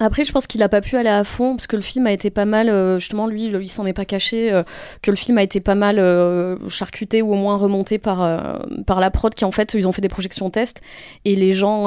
Après, 0.00 0.24
je 0.24 0.32
pense 0.32 0.46
qu'il 0.46 0.62
a 0.62 0.68
pas 0.68 0.80
pu 0.80 0.96
aller 0.96 1.08
à 1.08 1.24
fond 1.24 1.56
parce 1.56 1.66
que 1.66 1.76
le 1.76 1.82
film 1.82 2.06
a 2.06 2.12
été 2.12 2.30
pas 2.30 2.44
mal. 2.44 2.68
euh, 2.68 2.98
justement, 2.98 3.26
lui, 3.26 3.46
il 3.46 3.68
s'en 3.70 3.86
est 3.86 3.92
pas 3.92 4.04
caché 4.04 4.52
euh, 4.52 4.62
que 5.02 5.10
le 5.10 5.16
film 5.16 5.38
a 5.38 5.42
été 5.42 5.60
pas 5.60 5.74
mal 5.74 5.98
euh, 5.98 6.56
charcuté 6.68 7.22
ou 7.22 7.32
au 7.32 7.36
moins 7.36 7.56
remonté 7.56 7.98
par 7.98 8.22
euh, 8.22 8.58
par 8.86 9.00
la 9.00 9.10
prod 9.10 9.34
qui 9.34 9.44
en 9.44 9.50
fait 9.52 9.74
ils 9.74 9.86
ont 9.88 9.92
fait 9.92 10.02
des 10.02 10.08
projections 10.08 10.50
test 10.50 10.80
et 11.24 11.36
les 11.36 11.52
gens 11.54 11.86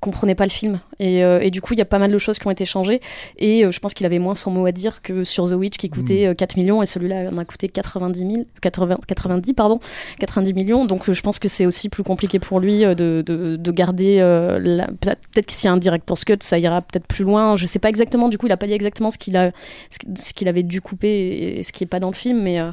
comprenaient 0.00 0.34
pas 0.34 0.44
le 0.44 0.50
film. 0.50 0.80
Et, 0.98 1.18
et 1.20 1.50
du 1.50 1.60
coup 1.60 1.74
il 1.74 1.78
y 1.78 1.82
a 1.82 1.86
pas 1.86 1.98
mal 1.98 2.10
de 2.10 2.18
choses 2.18 2.38
qui 2.38 2.46
ont 2.46 2.50
été 2.50 2.64
changées. 2.64 3.00
Et 3.38 3.70
je 3.70 3.78
pense 3.80 3.94
qu'il 3.94 4.06
avait 4.06 4.18
moins 4.18 4.34
son 4.34 4.50
mot 4.50 4.66
à 4.66 4.72
dire 4.72 5.02
que 5.02 5.24
sur 5.24 5.48
The 5.48 5.52
Witch 5.52 5.76
qui 5.76 5.90
coûtait 5.90 6.26
euh, 6.28 6.34
4 6.34 6.56
millions 6.56 6.82
et 6.82 6.86
celui-là 6.86 7.30
en 7.32 7.38
a 7.38 7.44
coûté 7.44 7.68
90 7.68 8.18
000 8.18 8.32
80 8.60 8.98
90 9.06 9.52
pardon 9.54 9.80
90 10.20 10.54
millions. 10.54 10.84
Donc 10.84 11.10
je 11.10 11.20
pense 11.20 11.38
que 11.38 11.48
c'est 11.48 11.66
aussi 11.66 11.88
plus 11.88 12.02
compliqué 12.02 12.38
pour 12.38 12.60
lui 12.60 12.80
de, 12.80 12.94
de, 13.26 13.56
de 13.56 13.70
garder 13.70 14.18
la- 14.18 14.86
peut-être 14.86 15.46
que 15.46 15.52
s'il 15.52 15.66
y 15.66 15.70
a 15.70 15.72
un 15.72 15.76
director's 15.76 16.24
cut 16.24 16.36
ça 16.40 16.58
ira 16.58 16.82
peut-être 16.82 17.05
plus 17.06 17.24
loin 17.24 17.56
je 17.56 17.66
sais 17.66 17.78
pas 17.78 17.88
exactement 17.88 18.28
du 18.28 18.38
coup 18.38 18.46
il 18.46 18.52
a 18.52 18.56
pas 18.56 18.66
dit 18.66 18.72
exactement 18.72 19.10
ce 19.10 19.18
qu'il 19.18 19.36
a 19.36 19.52
ce 19.90 19.98
qu- 19.98 20.06
ce 20.16 20.32
qu'il 20.32 20.48
avait 20.48 20.62
dû 20.62 20.80
couper 20.80 21.58
et, 21.58 21.62
ce 21.62 21.72
qui 21.72 21.84
est 21.84 21.86
pas 21.86 22.00
dans 22.00 22.10
le 22.10 22.14
film 22.16 22.42
mais 22.42 22.60
euh, 22.60 22.70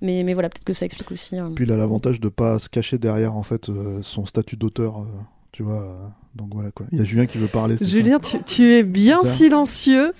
mais, 0.00 0.22
mais 0.24 0.34
voilà 0.34 0.48
peut-être 0.48 0.64
que 0.64 0.72
ça 0.72 0.84
explique 0.84 1.10
aussi 1.12 1.36
euh. 1.38 1.48
Puis 1.54 1.64
il 1.64 1.72
a 1.72 1.76
l'avantage 1.76 2.20
de 2.20 2.28
pas 2.28 2.58
se 2.58 2.68
cacher 2.68 2.98
derrière 2.98 3.36
en 3.36 3.42
fait 3.44 3.68
euh, 3.68 4.00
son 4.02 4.26
statut 4.26 4.56
d'auteur, 4.56 4.98
euh, 4.98 5.04
tu 5.52 5.62
vois. 5.62 5.82
euh, 5.82 5.94
donc 6.34 6.48
voilà 6.54 6.70
quoi. 6.70 6.86
Il 6.92 6.98
y 6.98 7.00
a 7.00 7.04
Julien 7.04 7.26
qui 7.26 7.38
veut 7.38 7.46
parler. 7.46 7.76
Julien, 7.80 8.18
tu, 8.18 8.42
tu 8.42 8.72
es 8.72 8.82
bien 8.82 9.22
silencieux. 9.22 10.12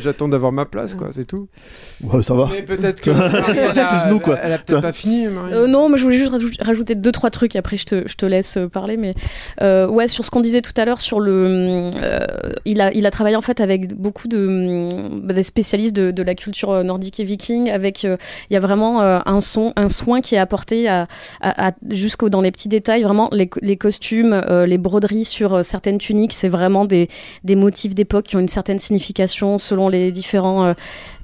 J'attends 0.00 0.28
d'avoir 0.28 0.52
ma 0.52 0.64
place, 0.64 0.94
quoi, 0.94 1.08
c'est 1.12 1.24
tout. 1.24 1.48
ça 1.66 2.06
Ouais, 2.06 2.22
ça 2.22 2.34
va. 2.34 2.48
Mais 2.52 2.62
peut-être 2.62 3.00
que 3.00 3.10
Marie, 3.38 3.58
elle 3.58 3.78
a- 3.78 4.18
quoi. 4.22 4.38
Elle 4.42 4.52
a 4.52 4.58
peut-être 4.58 4.82
pas 4.82 4.92
fini, 4.92 5.26
Marie. 5.26 5.52
Euh, 5.54 5.66
non, 5.66 5.88
mais 5.88 5.98
je 5.98 6.02
voulais 6.04 6.16
juste 6.16 6.30
rajou- 6.32 6.50
rajouter 6.64 6.94
deux 6.94 7.12
trois 7.12 7.30
trucs 7.30 7.54
et 7.56 7.58
après 7.58 7.76
je 7.76 7.86
te, 7.86 8.08
je 8.08 8.14
te 8.14 8.26
laisse 8.26 8.56
euh, 8.56 8.68
parler. 8.68 8.96
Mais 8.96 9.14
euh, 9.62 9.88
ouais, 9.88 10.08
sur 10.08 10.24
ce 10.24 10.30
qu'on 10.30 10.40
disait 10.40 10.62
tout 10.62 10.72
à 10.76 10.84
l'heure 10.84 11.00
sur 11.00 11.20
le, 11.20 11.90
euh, 11.96 12.18
il 12.64 12.80
a 12.80 12.92
il 12.92 13.06
a 13.06 13.10
travaillé 13.10 13.36
en 13.36 13.42
fait 13.42 13.60
avec 13.60 13.94
beaucoup 13.94 14.28
de 14.28 14.88
hum, 14.92 15.26
des 15.26 15.42
spécialistes 15.42 15.96
de, 15.96 16.10
de 16.10 16.22
la 16.22 16.34
culture 16.34 16.84
nordique 16.84 17.18
et 17.20 17.24
viking. 17.24 17.70
Avec 17.70 18.04
euh, 18.04 18.16
il 18.50 18.54
y 18.54 18.56
a 18.56 18.60
vraiment 18.60 19.00
euh, 19.02 19.18
un 19.26 19.40
son 19.40 19.72
un 19.76 19.88
soin 19.88 20.20
qui 20.20 20.34
est 20.34 20.38
apporté 20.38 20.88
à, 20.88 21.08
à, 21.40 21.68
à- 21.68 21.72
jusqu'au 21.90 22.28
dans 22.28 22.40
les 22.40 22.50
petits 22.52 22.68
détails. 22.68 23.02
Vraiment 23.02 23.28
les, 23.32 23.48
les 23.62 23.76
costumes, 23.76 24.32
euh, 24.48 24.66
les 24.66 24.78
broderies 24.78 25.24
sur 25.24 25.64
certaines 25.64 25.98
tuniques, 25.98 26.32
c'est 26.32 26.48
vraiment 26.48 26.84
des 26.84 27.08
des 27.44 27.56
motifs 27.56 27.94
d'époque 27.94 28.26
qui 28.26 28.36
ont 28.36 28.40
une 28.40 28.48
certaine 28.48 28.78
signification 28.78 29.47
selon 29.56 29.88
les 29.88 30.12
différents 30.12 30.74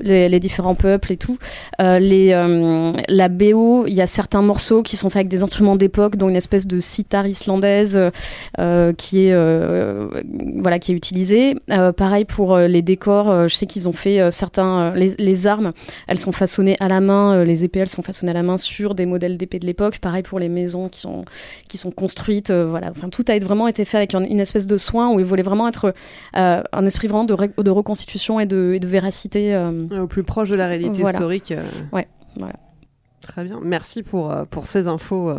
euh, 0.03 0.29
les, 0.29 0.41
différents 0.41 0.75
peuples 0.75 1.13
et 1.13 1.17
tout. 1.17 1.39
Euh, 1.81 1.99
euh, 2.01 2.93
la 3.09 3.29
BO, 3.29 3.87
il 3.87 3.95
y 3.95 4.01
a 4.01 4.07
certains 4.07 4.43
morceaux 4.43 4.83
qui 4.83 4.97
sont 4.97 5.09
faits 5.11 5.19
avec 5.21 5.29
des 5.29 5.43
instruments 5.43 5.77
d'époque, 5.77 6.17
dont 6.17 6.29
une 6.29 6.37
espèce 6.37 6.67
de 6.67 6.81
sitar 6.81 7.27
islandaise 7.27 7.99
qui 8.99 9.27
est 9.27 9.35
voilà 9.35 10.79
qui 10.79 10.93
est 10.93 10.95
utilisée. 10.95 11.55
Pareil 11.97 12.25
pour 12.25 12.57
les 12.57 12.83
décors, 12.83 13.49
je 13.49 13.55
sais 13.55 13.67
qu'ils 13.67 13.89
ont 13.89 13.93
fait 13.93 14.31
certains 14.31 14.93
les, 14.95 15.47
armes, 15.47 15.73
elles 16.07 16.19
sont 16.19 16.33
façonnées 16.33 16.77
à 16.81 16.89
la 16.89 17.01
main, 17.01 17.45
les 17.45 17.65
épées 17.65 17.81
elles 17.81 17.89
sont 17.89 18.03
façonnées 18.03 18.31
à 18.31 18.35
la 18.35 18.43
main 18.43 18.59
sur 18.59 18.95
des 18.95 19.07
modèles 19.07 19.37
d'épées 19.37 19.59
de 19.59 19.67
l'époque. 19.67 19.99
Pareil 19.99 20.23
pour 20.23 20.39
les 20.39 20.49
maisons 20.49 20.89
qui 20.89 21.01
sont 21.01 21.25
qui 21.69 21.77
sont 21.79 21.91
construites, 21.91 22.51
voilà. 22.51 22.91
Enfin 22.91 23.09
tout 23.09 23.25
a 23.29 23.39
vraiment 23.39 23.69
été 23.69 23.85
fait 23.85 23.99
avec 23.99 24.15
un- 24.15 24.25
une 24.25 24.41
espèce 24.41 24.67
de 24.67 24.79
soin 24.79 25.13
où 25.13 25.21
ils 25.21 25.27
voulaient 25.27 25.43
vraiment 25.43 25.69
être 25.69 25.95
un 26.35 26.87
esprit 26.87 27.09
vraiment 27.09 27.25
de, 27.25 27.63
de 27.63 27.71
reconstitution 27.71 28.14
et 28.41 28.47
de, 28.47 28.73
et 28.75 28.81
de 28.81 28.87
véracité. 28.87 29.55
euh, 29.55 30.03
Au 30.03 30.07
plus 30.07 30.23
proche 30.23 30.51
de 30.51 30.55
la 30.57 30.67
réalité 30.67 31.01
Voilà. 31.01 31.19
historique. 31.19 31.53
euh. 31.53 31.63
Ouais, 31.93 32.09
voilà. 32.37 32.55
Très 33.21 33.45
bien. 33.45 33.61
Merci 33.63 34.03
pour, 34.03 34.31
euh, 34.31 34.45
pour 34.45 34.67
ces 34.67 34.87
infos 34.87 35.31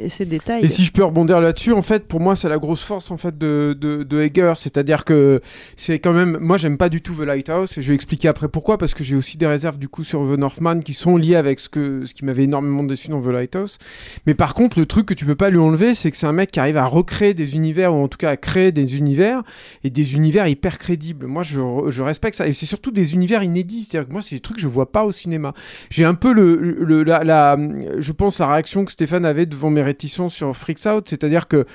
Et 0.00 0.08
ces 0.10 0.24
détails. 0.24 0.64
Et 0.64 0.68
si 0.68 0.84
je 0.84 0.92
peux 0.92 1.02
rebondir 1.02 1.40
là-dessus, 1.40 1.72
en 1.72 1.82
fait, 1.82 2.06
pour 2.06 2.20
moi, 2.20 2.36
c'est 2.36 2.48
la 2.48 2.58
grosse 2.58 2.84
force 2.84 3.10
en 3.10 3.16
fait 3.16 3.36
de, 3.36 3.76
de, 3.78 4.04
de 4.04 4.20
Egger, 4.20 4.52
c'est-à-dire 4.56 5.04
que 5.04 5.40
c'est 5.76 5.98
quand 5.98 6.12
même, 6.12 6.38
moi, 6.40 6.56
j'aime 6.56 6.76
pas 6.76 6.88
du 6.88 7.02
tout 7.02 7.14
The 7.14 7.26
Lighthouse, 7.26 7.76
et 7.76 7.82
je 7.82 7.88
vais 7.88 7.94
expliquer 7.94 8.28
après 8.28 8.46
pourquoi, 8.48 8.78
parce 8.78 8.94
que 8.94 9.02
j'ai 9.02 9.16
aussi 9.16 9.36
des 9.38 9.46
réserves 9.48 9.76
du 9.76 9.88
coup 9.88 10.04
sur 10.04 10.20
The 10.20 10.38
Northman 10.38 10.84
qui 10.84 10.94
sont 10.94 11.16
liées 11.16 11.34
avec 11.34 11.58
ce 11.58 11.68
que 11.68 12.04
ce 12.04 12.14
qui 12.14 12.24
m'avait 12.24 12.44
énormément 12.44 12.84
déçu 12.84 13.08
dans 13.08 13.20
The 13.20 13.26
Lighthouse. 13.28 13.78
Mais 14.26 14.34
par 14.34 14.54
contre, 14.54 14.78
le 14.78 14.86
truc 14.86 15.06
que 15.06 15.14
tu 15.14 15.24
peux 15.24 15.34
pas 15.34 15.50
lui 15.50 15.58
enlever, 15.58 15.96
c'est 15.96 16.12
que 16.12 16.16
c'est 16.16 16.28
un 16.28 16.32
mec 16.32 16.52
qui 16.52 16.60
arrive 16.60 16.76
à 16.76 16.84
recréer 16.84 17.34
des 17.34 17.56
univers 17.56 17.92
ou 17.92 18.02
en 18.02 18.06
tout 18.06 18.18
cas 18.18 18.30
à 18.30 18.36
créer 18.36 18.70
des 18.70 18.96
univers 18.96 19.42
et 19.82 19.90
des 19.90 20.14
univers 20.14 20.46
hyper 20.46 20.78
crédibles. 20.78 21.26
Moi, 21.26 21.42
je, 21.42 21.58
je 21.88 22.02
respecte 22.04 22.36
ça, 22.36 22.46
et 22.46 22.52
c'est 22.52 22.66
surtout 22.66 22.92
des 22.92 23.14
univers 23.14 23.42
inédits. 23.42 23.82
C'est-à-dire 23.82 24.06
que 24.06 24.12
moi, 24.12 24.22
c'est 24.22 24.36
des 24.36 24.40
trucs 24.40 24.58
que 24.58 24.62
je 24.62 24.68
vois 24.68 24.92
pas 24.92 25.04
au 25.04 25.10
cinéma. 25.10 25.54
J'ai 25.90 26.04
un 26.04 26.14
peu 26.14 26.32
le, 26.32 26.54
le 26.56 27.02
la, 27.02 27.56
je 27.98 28.12
pense 28.12 28.38
la 28.38 28.52
réaction 28.52 28.84
que 28.84 28.92
Stéphane 28.92 29.24
avait 29.24 29.46
devant 29.46 29.70
mes 29.70 29.87
réticences 29.88 30.34
sur 30.34 30.56
Freaks 30.56 30.86
Out, 30.86 31.08
c'est-à-dire 31.08 31.48
que 31.48 31.66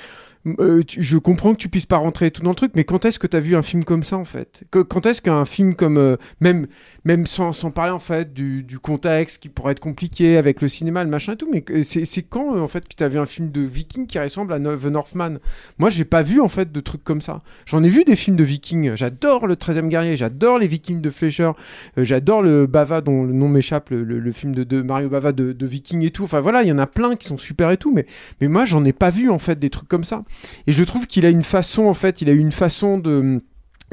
euh, 0.46 0.84
je 0.88 1.18
comprends 1.18 1.54
que 1.54 1.58
tu 1.58 1.70
puisses 1.70 1.86
pas 1.86 1.98
rentrer 1.98 2.30
tout 2.30 2.42
dans 2.42 2.50
le 2.50 2.56
truc, 2.56 2.74
mais 2.76 2.84
quand 2.84 3.06
est-ce 3.06 3.18
que 3.18 3.28
tu 3.28 3.38
as 3.38 3.40
vu 3.40 3.56
un 3.56 3.62
film 3.62 3.86
comme 3.86 4.04
ça 4.04 4.18
en 4.18 4.26
fait? 4.26 4.66
Quand 4.72 5.06
est-ce 5.06 5.22
qu'un 5.22 5.46
film 5.46 5.74
comme 5.76 5.98
euh, 5.98 6.18
même 6.42 6.68
même 7.06 7.26
sans, 7.26 7.54
sans 7.54 7.72
parler 7.72 7.92
en 7.92 8.00
fait 8.00 8.34
du, 8.34 8.66
contexte 8.82 9.42
qui 9.42 9.48
pourrait 9.48 9.72
être 9.72 9.80
compliqué 9.80 10.36
avec 10.36 10.62
le 10.62 10.68
cinéma, 10.68 11.04
le 11.04 11.10
machin 11.10 11.34
et 11.34 11.38
tout, 11.38 11.50
mais 11.50 11.64
c'est 11.84 12.24
quand 12.24 12.56
euh, 12.56 12.60
en 12.60 12.68
fait 12.68 12.88
que 12.88 12.96
tu 12.96 13.04
as 13.04 13.08
vu 13.08 13.20
un 13.20 13.26
film 13.26 13.52
de 13.52 13.62
Viking 13.62 14.06
qui 14.06 14.20
ressemble 14.20 14.52
à 14.54 14.60
The 14.60 14.86
Northman? 14.86 15.40
Moi, 15.78 15.90
j'ai 15.90 16.06
pas 16.06 16.22
vu 16.22 16.42
en 16.42 16.50
fait 16.50 16.72
de 16.72 16.80
trucs 16.82 17.04
comme 17.04 17.22
ça. 17.22 17.42
J'en 17.66 17.84
ai 17.84 17.90
vu 17.90 18.04
des 18.04 18.16
films 18.16 18.36
de 18.36 18.44
Vikings. 18.44 18.96
J'adore 18.96 19.48
le 19.48 19.56
13e 19.56 19.88
guerrier, 19.88 20.18
j'adore 20.18 20.60
les 20.60 20.68
Vikings 20.68 21.02
de 21.02 21.10
Fleischer, 21.10 21.52
j'adore 21.96 22.42
le 22.42 22.68
Bava 22.68 23.00
dont 23.00 23.24
le 23.24 23.32
nom 23.32 23.48
m'échappe, 23.48 23.90
le, 23.92 24.32
film 24.34 24.54
de, 24.54 24.64
de 24.66 24.82
Mario 24.82 25.08
Bava 25.08 25.32
de, 25.32 25.54
de 25.54 25.66
Viking 25.66 26.04
et 26.04 26.12
tout. 26.12 26.26
Enfin 26.26 26.42
voilà, 26.42 26.64
il 26.64 26.68
y 26.68 26.72
en 26.72 26.80
a 26.80 26.88
plein 26.88 27.16
qui 27.16 27.28
sont 27.28 27.38
super 27.38 27.72
et 27.72 27.78
tout, 27.78 27.94
mais 27.94 28.06
mais 28.42 28.50
moi 28.50 28.66
j'en 28.66 28.84
ai 28.84 28.94
pas 28.94 29.10
vu 29.10 29.30
en 29.30 29.40
fait 29.40 29.58
des 29.58 29.70
trucs 29.70 29.88
comme 29.88 30.04
ça. 30.04 30.24
Et 30.67 30.72
je 30.72 30.84
trouve 30.84 31.08
qu'il 31.08 31.26
a 31.26 31.30
une 31.30 31.43
façon, 31.43 31.84
en 31.84 31.93
fait, 31.93 32.22
il 32.22 32.30
a 32.30 32.34
une 32.34 32.52
façon 32.52 32.98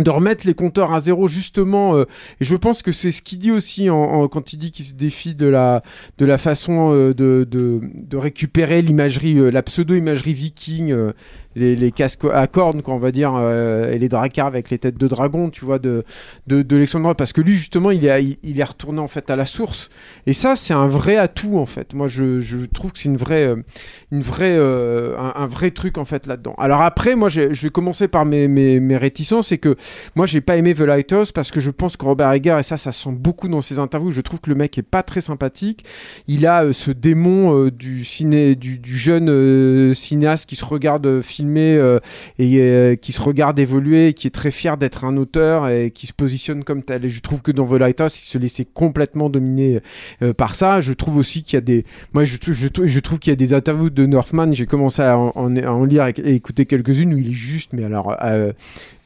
de 0.04 0.10
remettre 0.10 0.46
les 0.46 0.54
compteurs 0.54 0.92
à 0.92 1.00
zéro 1.00 1.28
justement 1.28 1.94
euh, 1.96 2.04
et 2.40 2.44
je 2.44 2.56
pense 2.56 2.82
que 2.82 2.92
c'est 2.92 3.12
ce 3.12 3.22
qu'il 3.22 3.38
dit 3.38 3.50
aussi 3.50 3.88
quand 4.30 4.52
il 4.52 4.56
dit 4.56 4.70
qu'il 4.72 4.84
se 4.84 4.94
défie 4.94 5.34
de 5.34 5.46
la 5.46 6.38
façon 6.38 6.92
euh, 6.94 7.14
de, 7.14 8.16
récupérer 8.16 8.82
l'imagerie 8.82 9.38
euh, 9.38 9.50
la 9.50 9.62
pseudo 9.62 9.94
imagerie 9.94 10.34
viking 10.34 10.94
les, 11.56 11.90
casques 11.90 12.24
à 12.32 12.46
cornes 12.46 12.82
quoi 12.82 12.94
on 12.94 12.98
va 12.98 13.10
dire 13.10 13.32
euh, 13.34 13.90
et 13.90 13.98
les 13.98 14.08
dracars 14.08 14.46
avec 14.46 14.70
les 14.70 14.78
têtes 14.78 14.98
de 14.98 15.08
dragon 15.08 15.50
tu 15.50 15.64
vois 15.64 15.78
de 15.78 16.04
de, 16.46 16.62
de 16.62 17.12
parce 17.14 17.32
que 17.32 17.40
lui 17.40 17.54
justement 17.54 17.90
il 17.90 18.06
est 18.06 18.38
il, 18.42 18.60
est 18.60 18.64
retourné 18.64 19.00
en 19.00 19.08
fait 19.08 19.30
à 19.30 19.36
la 19.36 19.44
source. 19.44 19.88
Et 20.26 20.32
ça 20.32 20.56
c'est 20.56 20.74
un 20.74 20.88
vrai 20.88 21.16
atout 21.16 21.58
en 21.58 21.66
fait. 21.66 21.94
Moi 21.94 22.08
je, 22.08 22.40
je 22.40 22.58
trouve 22.58 22.92
que 22.92 22.98
c'est 22.98 23.08
une 23.08 23.16
vraie 23.16 23.46
euh, 23.46 23.56
une 24.10 24.22
vraie 24.22 24.56
euh, 24.56 25.16
un, 25.18 25.46
vrai 25.46 25.70
truc 25.70 25.98
en 25.98 26.04
fait 26.04 26.26
là-dedans. 26.26 26.54
Alors 26.58 26.82
après 26.82 27.14
moi 27.14 27.28
je 27.28 27.48
vais 27.48 27.70
commencer 27.70 28.08
par 28.08 28.24
mes, 28.24 28.48
mes, 28.48 28.80
mes 28.80 28.96
réticences. 28.96 29.48
C'est 29.48 29.58
que 29.58 29.76
moi 30.14 30.26
j'ai 30.26 30.40
pas 30.40 30.56
aimé 30.56 30.74
The 30.74 30.80
Lighthouse 30.80 31.32
parce 31.32 31.50
que 31.50 31.60
je 31.60 31.70
pense 31.70 31.96
que 31.96 32.04
Robert 32.04 32.30
Egger 32.32 32.56
et 32.58 32.62
ça 32.62 32.76
ça 32.76 32.92
se 32.92 33.04
sent 33.04 33.12
beaucoup 33.12 33.48
dans 33.48 33.60
ses 33.60 33.78
interviews 33.78 34.10
je 34.10 34.20
trouve 34.20 34.40
que 34.40 34.50
le 34.50 34.56
mec 34.56 34.76
est 34.78 34.82
pas 34.82 35.02
très 35.02 35.20
sympathique. 35.20 35.84
Il 36.26 36.46
a 36.46 36.72
ce 36.72 36.90
démon 36.90 37.68
du 37.68 38.04
ciné 38.04 38.54
du, 38.54 38.78
du 38.78 38.96
jeune 38.96 39.94
cinéaste 39.94 40.48
qui 40.48 40.56
se 40.56 40.64
regarde 40.64 41.20
filmer 41.40 41.76
euh, 41.76 41.98
et 42.38 42.58
euh, 42.58 42.96
qui 42.96 43.12
se 43.12 43.20
regarde 43.20 43.58
évoluer 43.58 44.08
et 44.08 44.14
qui 44.14 44.26
est 44.26 44.30
très 44.30 44.50
fier 44.50 44.76
d'être 44.76 45.04
un 45.04 45.16
auteur 45.16 45.68
et 45.68 45.90
qui 45.90 46.06
se 46.06 46.12
positionne 46.12 46.64
comme 46.64 46.82
tel. 46.82 47.04
Et 47.06 47.08
je 47.08 47.20
trouve 47.20 47.40
que 47.40 47.50
dans 47.50 47.66
The 47.66 47.78
Lighthouse 47.78 48.20
il 48.22 48.26
se 48.26 48.36
laissait 48.38 48.66
complètement 48.66 49.30
dominer 49.30 49.80
euh, 50.22 50.34
par 50.34 50.54
ça. 50.54 50.80
Je 50.80 50.92
trouve 50.92 51.16
aussi 51.16 51.42
qu'il 51.42 51.54
y 51.54 51.58
a 51.58 51.62
des 51.62 51.84
moi 52.12 52.24
je, 52.24 52.36
je, 52.42 52.66
je 52.84 53.00
trouve 53.00 53.18
qu'il 53.18 53.30
y 53.30 53.32
a 53.32 53.36
des 53.36 53.54
interviews 53.54 53.90
de 53.90 54.04
Northman. 54.06 54.52
J'ai 54.52 54.66
commencé 54.66 55.00
à 55.02 55.16
en, 55.18 55.32
en- 55.34 55.56
à 55.56 55.70
en 55.70 55.84
lire 55.84 56.06
et, 56.06 56.34
écouter 56.34 56.66
quelques-unes 56.66 57.14
où 57.14 57.18
il 57.18 57.30
est 57.30 57.32
juste 57.32 57.72
mais 57.72 57.84
alors 57.84 58.14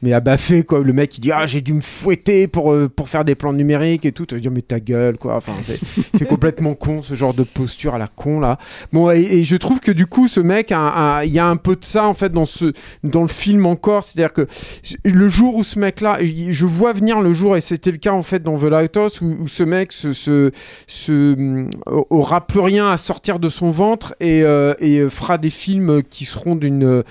mais 0.01 0.13
à 0.13 0.19
baffer 0.19 0.63
quoi. 0.63 0.81
Le 0.83 0.93
mec 0.93 1.17
il 1.17 1.21
dit 1.21 1.31
ah 1.31 1.45
j'ai 1.45 1.61
dû 1.61 1.73
me 1.73 1.79
fouetter 1.81 2.47
pour 2.47 2.73
euh, 2.73 2.89
pour 2.89 3.07
faire 3.09 3.23
des 3.25 3.35
plans 3.35 3.53
numériques 3.53 4.05
et 4.05 4.11
tout. 4.11 4.25
Tu 4.25 4.35
vas 4.35 4.41
dire 4.41 4.51
mais 4.51 4.61
ta 4.61 4.79
gueule 4.79 5.17
quoi. 5.17 5.35
Enfin 5.37 5.53
c'est 5.63 5.79
c'est 6.17 6.25
complètement 6.27 6.73
con 6.75 7.01
ce 7.01 7.15
genre 7.15 7.33
de 7.33 7.43
posture 7.43 7.95
à 7.95 7.97
la 7.97 8.07
con 8.07 8.39
là. 8.39 8.57
Bon 8.91 9.09
et, 9.11 9.21
et 9.21 9.43
je 9.45 9.55
trouve 9.55 9.79
que 9.79 9.91
du 9.91 10.05
coup 10.05 10.27
ce 10.27 10.39
mec 10.41 10.71
il 10.71 11.31
y 11.31 11.39
a 11.39 11.47
un 11.47 11.55
peu 11.55 11.75
de 11.75 11.85
ça 11.85 12.03
en 12.05 12.13
fait 12.13 12.24
dans 12.29 12.45
ce 12.45 12.73
dans 13.03 13.21
le 13.21 13.27
film 13.27 13.65
encore 13.65 14.03
c'est 14.03 14.19
à 14.19 14.23
dire 14.23 14.33
que 14.33 14.47
le 15.03 15.29
jour 15.29 15.55
où 15.55 15.63
ce 15.63 15.79
mec 15.79 16.01
là 16.01 16.17
je 16.21 16.65
vois 16.65 16.93
venir 16.93 17.21
le 17.21 17.33
jour 17.33 17.57
et 17.57 17.61
c'était 17.61 17.91
le 17.91 17.97
cas 17.97 18.11
en 18.11 18.23
fait 18.23 18.41
dans 18.41 18.57
The 18.57 18.63
Lighthouse 18.63 19.21
où, 19.21 19.35
où 19.41 19.47
ce 19.47 19.63
mec 19.63 19.93
hum, 21.07 21.69
aura 22.09 22.47
plus 22.47 22.59
rien 22.59 22.89
à 22.89 22.97
sortir 22.97 23.39
de 23.39 23.49
son 23.49 23.69
ventre 23.69 24.15
et, 24.19 24.43
euh, 24.43 24.73
euh, 24.81 25.09
fera 25.09 25.37
des 25.37 25.49
films 25.49 26.01
qui 26.03 26.25
seront 26.25 26.55
d'une 26.55 27.03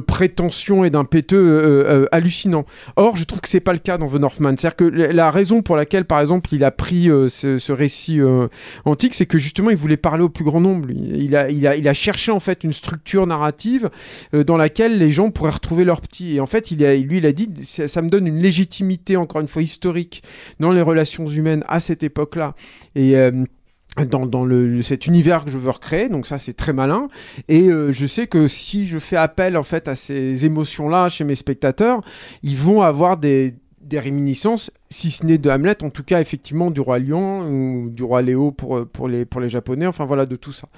prétention 0.00 0.84
et 0.84 0.90
d'un 0.90 1.04
péteux 1.04 1.36
euh, 1.36 1.84
euh, 1.88 2.06
hallucinant. 2.12 2.64
Or, 2.96 3.16
je 3.16 3.24
trouve 3.24 3.40
que 3.40 3.48
c'est 3.48 3.60
pas 3.60 3.72
le 3.72 3.78
cas 3.78 3.98
dans 3.98 4.08
The 4.08 4.14
Northman. 4.14 4.56
C'est-à-dire 4.56 4.76
que 4.76 4.84
la 4.84 5.30
raison 5.30 5.62
pour 5.62 5.76
laquelle, 5.76 6.04
par 6.04 6.20
exemple, 6.20 6.54
il 6.54 6.64
a 6.64 6.70
pris 6.70 7.10
euh, 7.10 7.28
ce, 7.28 7.72
récit 7.72 8.20
euh, 8.20 8.48
antique, 8.84 9.14
c'est 9.14 9.26
que 9.26 9.38
justement, 9.38 9.70
il 9.70 9.76
voulait 9.76 9.96
parler 9.96 10.22
au 10.22 10.28
plus 10.28 10.44
grand 10.44 10.60
nombre. 10.60 10.88
Il 10.90 11.36
a, 11.36 11.94
cherché 11.94 12.30
en 12.30 12.40
fait 12.40 12.62
une 12.64 12.72
structure 12.72 13.26
narrative 13.26 13.90
euh, 14.34 14.44
dans 14.46 14.56
laquelle 14.56 14.98
les 14.98 15.10
gens 15.10 15.30
pourraient 15.30 15.50
retrouver 15.50 15.84
leur 15.84 16.00
petit. 16.00 16.36
Et 16.36 16.40
en 16.40 16.46
fait, 16.46 16.70
il 16.70 16.84
a, 16.84 16.94
lui, 16.96 17.18
il 17.18 17.26
a 17.26 17.32
dit, 17.32 17.50
ça, 17.62 17.88
ça 17.88 18.00
me 18.00 18.08
donne 18.08 18.26
une 18.26 18.38
légitimité, 18.38 19.16
encore 19.16 19.40
une 19.40 19.48
fois, 19.48 19.62
historique 19.62 20.22
dans 20.60 20.70
les 20.70 20.82
relations 20.82 21.26
humaines 21.26 21.64
à 21.68 21.80
cette 21.80 22.02
époque-là. 22.02 22.54
Et 22.94 23.16
euh, 23.16 23.44
dans, 24.04 24.26
dans 24.26 24.44
le, 24.44 24.82
cet 24.82 25.06
univers 25.06 25.44
que 25.44 25.50
je 25.50 25.58
veux 25.58 25.70
recréer, 25.70 26.08
donc 26.08 26.26
ça 26.26 26.38
c'est 26.38 26.52
très 26.52 26.72
malin. 26.72 27.08
Et 27.48 27.68
euh, 27.68 27.92
je 27.92 28.06
sais 28.06 28.26
que 28.26 28.46
si 28.46 28.86
je 28.86 28.98
fais 28.98 29.16
appel 29.16 29.56
en 29.56 29.62
fait 29.62 29.88
à 29.88 29.94
ces 29.94 30.44
émotions-là 30.44 31.08
chez 31.08 31.24
mes 31.24 31.34
spectateurs, 31.34 32.02
ils 32.42 32.56
vont 32.56 32.82
avoir 32.82 33.16
des, 33.16 33.54
des 33.86 34.00
réminiscences, 34.00 34.70
si 34.90 35.10
ce 35.10 35.24
n'est 35.24 35.38
de 35.38 35.48
Hamlet, 35.48 35.82
en 35.84 35.90
tout 35.90 36.02
cas 36.02 36.20
effectivement 36.20 36.70
du 36.70 36.80
roi 36.80 36.98
Lion 36.98 37.46
ou 37.48 37.88
du 37.90 38.02
roi 38.02 38.20
Léo 38.22 38.50
pour, 38.50 38.78
euh, 38.78 38.84
pour, 38.84 39.08
les, 39.08 39.24
pour 39.24 39.40
les 39.40 39.48
Japonais, 39.48 39.86
enfin 39.86 40.04
voilà 40.04 40.26
de 40.26 40.36
tout 40.36 40.52
ça. 40.52 40.68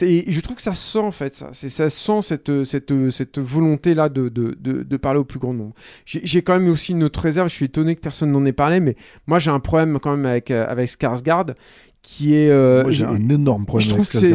Je 0.00 0.40
trouve 0.40 0.56
que 0.56 0.62
ça 0.62 0.74
se 0.74 0.92
sent 0.92 0.98
en 0.98 1.10
fait 1.10 1.34
ça, 1.34 1.50
ça 1.52 1.90
sent 1.90 2.22
cette, 2.22 2.64
cette, 2.64 3.10
cette 3.10 3.38
volonté-là 3.38 4.08
de, 4.08 4.28
de, 4.28 4.56
de, 4.60 4.82
de 4.82 4.96
parler 4.96 5.18
au 5.18 5.24
plus 5.24 5.38
grand 5.38 5.54
nombre. 5.54 5.74
J'ai 6.06 6.42
quand 6.42 6.58
même 6.58 6.68
aussi 6.70 6.92
une 6.92 7.04
autre 7.04 7.20
réserve, 7.20 7.48
je 7.48 7.54
suis 7.54 7.66
étonné 7.66 7.96
que 7.96 8.00
personne 8.00 8.30
n'en 8.32 8.44
ait 8.44 8.52
parlé, 8.52 8.80
mais 8.80 8.96
moi 9.26 9.38
j'ai 9.38 9.50
un 9.50 9.60
problème 9.60 9.98
quand 10.00 10.16
même 10.16 10.26
avec, 10.26 10.50
euh, 10.50 10.64
avec 10.68 10.88
Skarsgård 10.88 11.54
qui 12.02 12.34
est... 12.34 12.50
euh, 12.50 12.82
Moi, 12.82 12.92
j'ai 12.92 13.04
un 13.04 13.28
énorme 13.28 13.66
problème 13.66 13.88
je 13.88 13.94
trouve 13.94 14.08
avec 14.14 14.34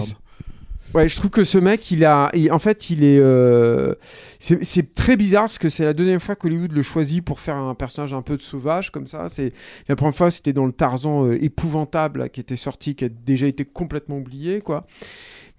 Ouais, 0.93 1.08
je 1.10 1.15
trouve 1.17 1.30
que 1.30 1.43
ce 1.43 1.58
mec, 1.58 1.91
il 1.91 2.06
a, 2.06 2.30
il- 2.34 2.52
en 2.52 2.60
fait, 2.60 2.89
il 2.89 3.04
est, 3.04 3.19
euh, 3.19 3.93
c'est 4.39 4.95
très 4.95 5.17
bizarre 5.17 5.43
parce 5.43 5.60
que 5.60 5.69
c'est 5.69 5.84
la 5.84 5.93
deuxième 5.93 6.19
fois 6.21 6.36
qu'Hollywood 6.36 6.71
le 6.71 6.82
choisit 6.82 7.23
pour 7.23 7.39
faire 7.41 7.56
un 7.56 7.76
personnage 7.76 8.13
un 8.13 8.21
peu 8.21 8.38
de 8.38 8.41
sauvage 8.41 8.89
comme 8.91 9.06
ça. 9.06 9.28
C'est 9.30 9.52
la 9.89 9.95
première 9.95 10.15
fois, 10.15 10.32
c'était 10.32 10.54
dans 10.54 10.65
le 10.65 10.71
Tarzan 10.71 11.26
euh, 11.28 11.43
épouvantable 11.43 12.30
qui 12.30 12.39
était 12.39 12.56
sorti, 12.56 12.95
qui 12.95 13.06
a 13.06 13.10
déjà 13.10 13.47
été 13.47 13.65
complètement 13.65 14.17
oublié, 14.17 14.62
quoi. 14.62 14.86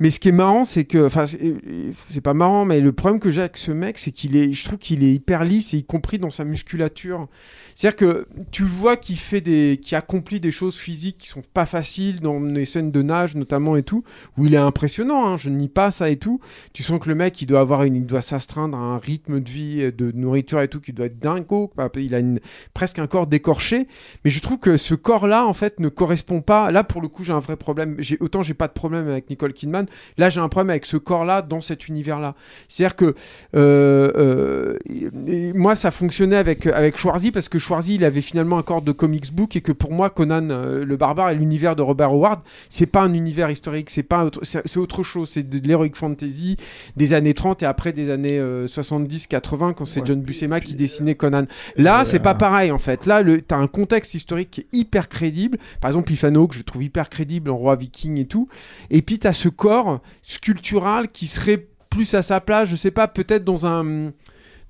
Mais 0.00 0.10
ce 0.10 0.20
qui 0.20 0.28
est 0.28 0.32
marrant, 0.32 0.64
c'est 0.64 0.84
que, 0.84 1.06
enfin, 1.06 1.26
c'est- 1.26 2.20
pas 2.20 2.34
marrant, 2.34 2.64
mais 2.64 2.80
le 2.80 2.92
problème 2.92 3.20
que 3.20 3.30
j'ai 3.30 3.40
avec 3.40 3.56
ce 3.56 3.72
mec, 3.72 3.98
c'est 3.98 4.12
qu'il 4.12 4.36
est, 4.36 4.52
je 4.52 4.64
trouve 4.64 4.78
qu'il 4.78 5.02
est 5.02 5.12
hyper 5.14 5.44
lisse, 5.44 5.74
et 5.74 5.78
y 5.78 5.84
compris 5.84 6.18
dans 6.18 6.30
sa 6.30 6.44
musculature. 6.44 7.26
C'est-à-dire 7.74 7.96
que 7.96 8.26
tu 8.50 8.64
vois 8.64 8.96
qu'il 8.96 9.16
fait 9.18 9.40
des, 9.40 9.78
qui 9.80 9.94
accomplit 9.94 10.40
des 10.40 10.50
choses 10.50 10.76
physiques 10.76 11.18
qui 11.18 11.28
sont 11.28 11.42
pas 11.54 11.66
faciles 11.66 12.20
dans 12.20 12.40
les 12.40 12.64
scènes 12.64 12.90
de 12.90 13.02
nage 13.02 13.36
notamment 13.36 13.76
et 13.76 13.82
tout, 13.84 14.02
où 14.36 14.46
il 14.46 14.54
est 14.54 14.56
impressionnant. 14.58 15.26
Hein, 15.26 15.36
je 15.36 15.48
nie 15.48 15.68
pas 15.68 15.90
ça 15.92 16.10
et 16.10 16.16
tout. 16.16 16.40
Tu 16.72 16.82
sens 16.82 16.98
que 17.00 17.08
le 17.08 17.14
mec, 17.14 17.40
il 17.40 17.46
doit 17.46 17.60
avoir 17.60 17.84
une, 17.84 17.94
il 17.96 18.06
doit 18.06 18.20
s'astreindre 18.20 18.76
à 18.76 18.80
un 18.80 18.98
rythme 18.98 19.40
de 19.40 19.48
vie, 19.50 19.82
euh, 19.82 19.92
de 19.92 20.10
nourriture 20.12 20.60
et 20.60 20.68
tout, 20.68 20.80
qui 20.80 20.92
doit 20.92 21.06
être 21.06 21.18
dingo. 21.20 21.70
Il 21.96 22.14
a 22.14 22.18
une, 22.18 22.40
presque 22.74 22.98
un 22.98 23.06
corps 23.06 23.26
décorché. 23.28 23.86
Mais 24.24 24.30
je 24.30 24.40
trouve 24.40 24.58
que 24.58 24.76
ce 24.76 24.94
corps-là, 24.94 25.46
en 25.46 25.54
fait, 25.54 25.78
ne 25.80 25.88
correspond 25.88 26.40
pas. 26.40 26.70
Là, 26.72 26.82
pour 26.84 27.00
le 27.00 27.08
coup, 27.08 27.22
j'ai 27.24 27.32
un 27.32 27.38
vrai 27.40 27.56
problème. 27.56 27.96
J'ai 27.98 28.16
autant 28.20 28.42
j'ai 28.42 28.54
pas 28.54 28.68
de 28.68 28.72
problème 28.72 29.08
avec 29.08 29.30
Nicole 29.30 29.52
Kidman. 29.52 29.86
Là, 30.16 30.28
j'ai 30.28 30.40
un 30.40 30.48
problème 30.48 30.70
avec 30.70 30.86
ce 30.86 30.96
corps-là 30.96 31.42
dans 31.42 31.60
cet 31.60 31.88
univers-là. 31.88 32.34
C'est-à-dire 32.68 32.96
que 32.96 33.14
euh, 33.56 34.12
euh, 34.16 35.52
moi, 35.54 35.74
ça 35.74 35.90
fonctionnait 35.90 36.36
avec 36.36 36.66
avec 36.66 36.96
Schwarzy 36.96 37.30
parce 37.32 37.48
que 37.48 37.58
Schwarzy, 37.58 37.94
il 37.96 38.04
avait 38.04 38.20
finalement 38.20 38.58
un 38.58 38.62
corps 38.62 38.82
de 38.82 38.92
comics 38.92 39.32
book 39.32 39.56
et 39.56 39.60
que 39.60 39.72
pour 39.72 39.92
moi, 39.92 40.10
Conan 40.10 40.48
euh, 40.50 40.84
le 40.84 40.96
barbare 40.96 41.30
et 41.30 41.34
l'univers 41.34 41.76
de 41.76 41.82
Robert 41.82 42.10
Howard, 42.10 42.40
c'est 42.68 42.86
pas 42.86 43.02
un 43.02 43.12
univers 43.14 43.50
historique, 43.50 43.90
c'est 43.90 44.02
pas 44.02 44.24
autre- 44.24 44.40
c'est 44.44 44.76
autre 44.78 45.02
chose. 45.02 45.30
C'est 45.30 45.48
de 45.48 45.66
l'heroic 45.68 45.90
fantasy 45.94 46.56
des 46.96 47.12
années 47.14 47.34
30 47.34 47.62
et 47.62 47.66
après 47.66 47.92
des 47.92 48.10
années 48.10 48.40
70-80 48.66 49.74
quand 49.74 49.84
c'est 49.84 50.04
John 50.06 50.20
Buscema 50.20 50.60
qui 50.60 50.74
dessinait 50.74 51.14
Conan. 51.14 51.44
Là, 51.76 52.04
c'est 52.04 52.18
pas 52.20 52.34
pareil 52.34 52.70
en 52.70 52.78
fait. 52.78 53.06
Là, 53.06 53.22
le, 53.22 53.40
t'as 53.40 53.56
un 53.56 53.66
contexte 53.66 54.14
historique 54.14 54.50
qui 54.50 54.60
est 54.62 54.66
hyper 54.72 55.08
crédible. 55.08 55.58
Par 55.80 55.90
exemple, 55.90 56.12
Ifano, 56.12 56.46
que 56.48 56.54
je 56.54 56.62
trouve 56.62 56.82
hyper 56.82 57.08
crédible 57.10 57.50
en 57.50 57.56
roi 57.56 57.76
viking 57.76 58.18
et 58.18 58.26
tout. 58.26 58.48
Et 58.90 59.02
puis, 59.02 59.18
t'as 59.18 59.32
ce 59.32 59.48
corps 59.48 59.77
sculptural 60.22 61.08
qui 61.08 61.26
serait 61.26 61.68
plus 61.90 62.14
à 62.14 62.22
sa 62.22 62.40
place, 62.40 62.68
je 62.68 62.76
sais 62.76 62.90
pas, 62.90 63.08
peut-être 63.08 63.44
dans 63.44 63.66
un 63.66 64.12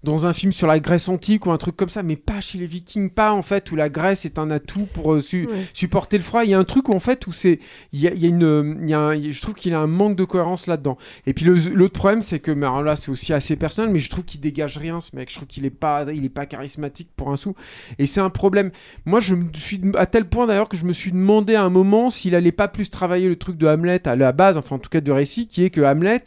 dans 0.04 0.26
un 0.26 0.32
film 0.32 0.52
sur 0.52 0.66
la 0.68 0.78
Grèce 0.78 1.08
antique 1.08 1.46
ou 1.46 1.50
un 1.50 1.56
truc 1.58 1.76
comme 1.76 1.88
ça, 1.88 2.02
mais 2.04 2.14
pas 2.16 2.40
chez 2.40 2.58
les 2.58 2.66
Vikings, 2.66 3.10
pas 3.10 3.32
en 3.32 3.42
fait 3.42 3.70
où 3.72 3.76
la 3.76 3.88
Grèce 3.88 4.24
est 4.24 4.38
un 4.38 4.50
atout 4.50 4.86
pour 4.94 5.14
euh, 5.14 5.20
su- 5.20 5.46
Ouais. 5.46 5.64
supporter 5.74 6.16
le 6.18 6.22
froid. 6.22 6.44
Il 6.44 6.50
y 6.50 6.54
a 6.54 6.58
un 6.58 6.64
truc 6.64 6.88
où 6.88 6.92
en 6.94 7.00
fait 7.00 7.26
où 7.26 7.32
c'est, 7.32 7.58
il 7.92 8.00
y 8.00 8.06
a, 8.08 8.12
il 8.12 8.20
y 8.20 8.26
a 8.26 8.28
une, 8.28 8.78
il 8.82 8.90
y 8.90 8.94
a 8.94 9.00
un- 9.00 9.20
je 9.20 9.40
trouve 9.40 9.54
qu'il 9.54 9.72
y 9.72 9.74
a 9.74 9.80
un 9.80 9.86
manque 9.88 10.14
de 10.16 10.24
cohérence 10.24 10.66
là-dedans. 10.68 10.96
Et 11.26 11.34
puis 11.34 11.44
l'autre 11.44 11.94
problème, 11.94 12.22
c'est 12.22 12.38
que, 12.38 12.50
mais 12.52 12.66
alors 12.66 12.82
là, 12.82 12.94
c'est 12.96 13.10
aussi 13.10 13.32
assez 13.32 13.56
personnel, 13.56 13.90
mais 13.90 13.98
je 13.98 14.08
trouve 14.08 14.24
qu'il 14.24 14.40
dégage 14.40 14.78
rien, 14.78 15.00
ce 15.00 15.16
mec. 15.16 15.30
Je 15.30 15.34
trouve 15.34 15.48
qu'il 15.48 15.64
est 15.64 15.70
pas, 15.70 16.04
il 16.12 16.24
est 16.24 16.28
pas 16.28 16.46
charismatique 16.46 17.08
pour 17.16 17.30
un 17.32 17.36
sou. 17.36 17.54
Et 17.98 18.06
c'est 18.06 18.20
un 18.20 18.30
problème. 18.30 18.70
Moi, 19.04 19.20
je 19.20 19.34
me 19.34 19.46
suis 19.54 19.80
à 19.96 20.06
tel 20.06 20.26
point 20.28 20.46
d'ailleurs 20.46 20.68
que 20.68 20.76
je 20.76 20.84
me 20.84 20.92
suis 20.92 21.10
demandé 21.10 21.54
à 21.56 21.62
un 21.64 21.70
moment 21.70 22.08
s'il 22.10 22.34
allait 22.36 22.52
pas 22.52 22.68
plus 22.68 22.88
travailler 22.90 23.28
le 23.28 23.36
truc 23.36 23.56
de 23.56 23.66
Hamlet 23.66 24.06
à 24.06 24.14
la 24.16 24.32
base, 24.32 24.56
enfin 24.56 24.76
en 24.76 24.78
tout 24.78 24.90
cas 24.90 25.00
de 25.00 25.10
récit, 25.12 25.46
qui 25.48 25.64
est 25.64 25.70
que 25.70 25.80
Hamlet 25.80 26.22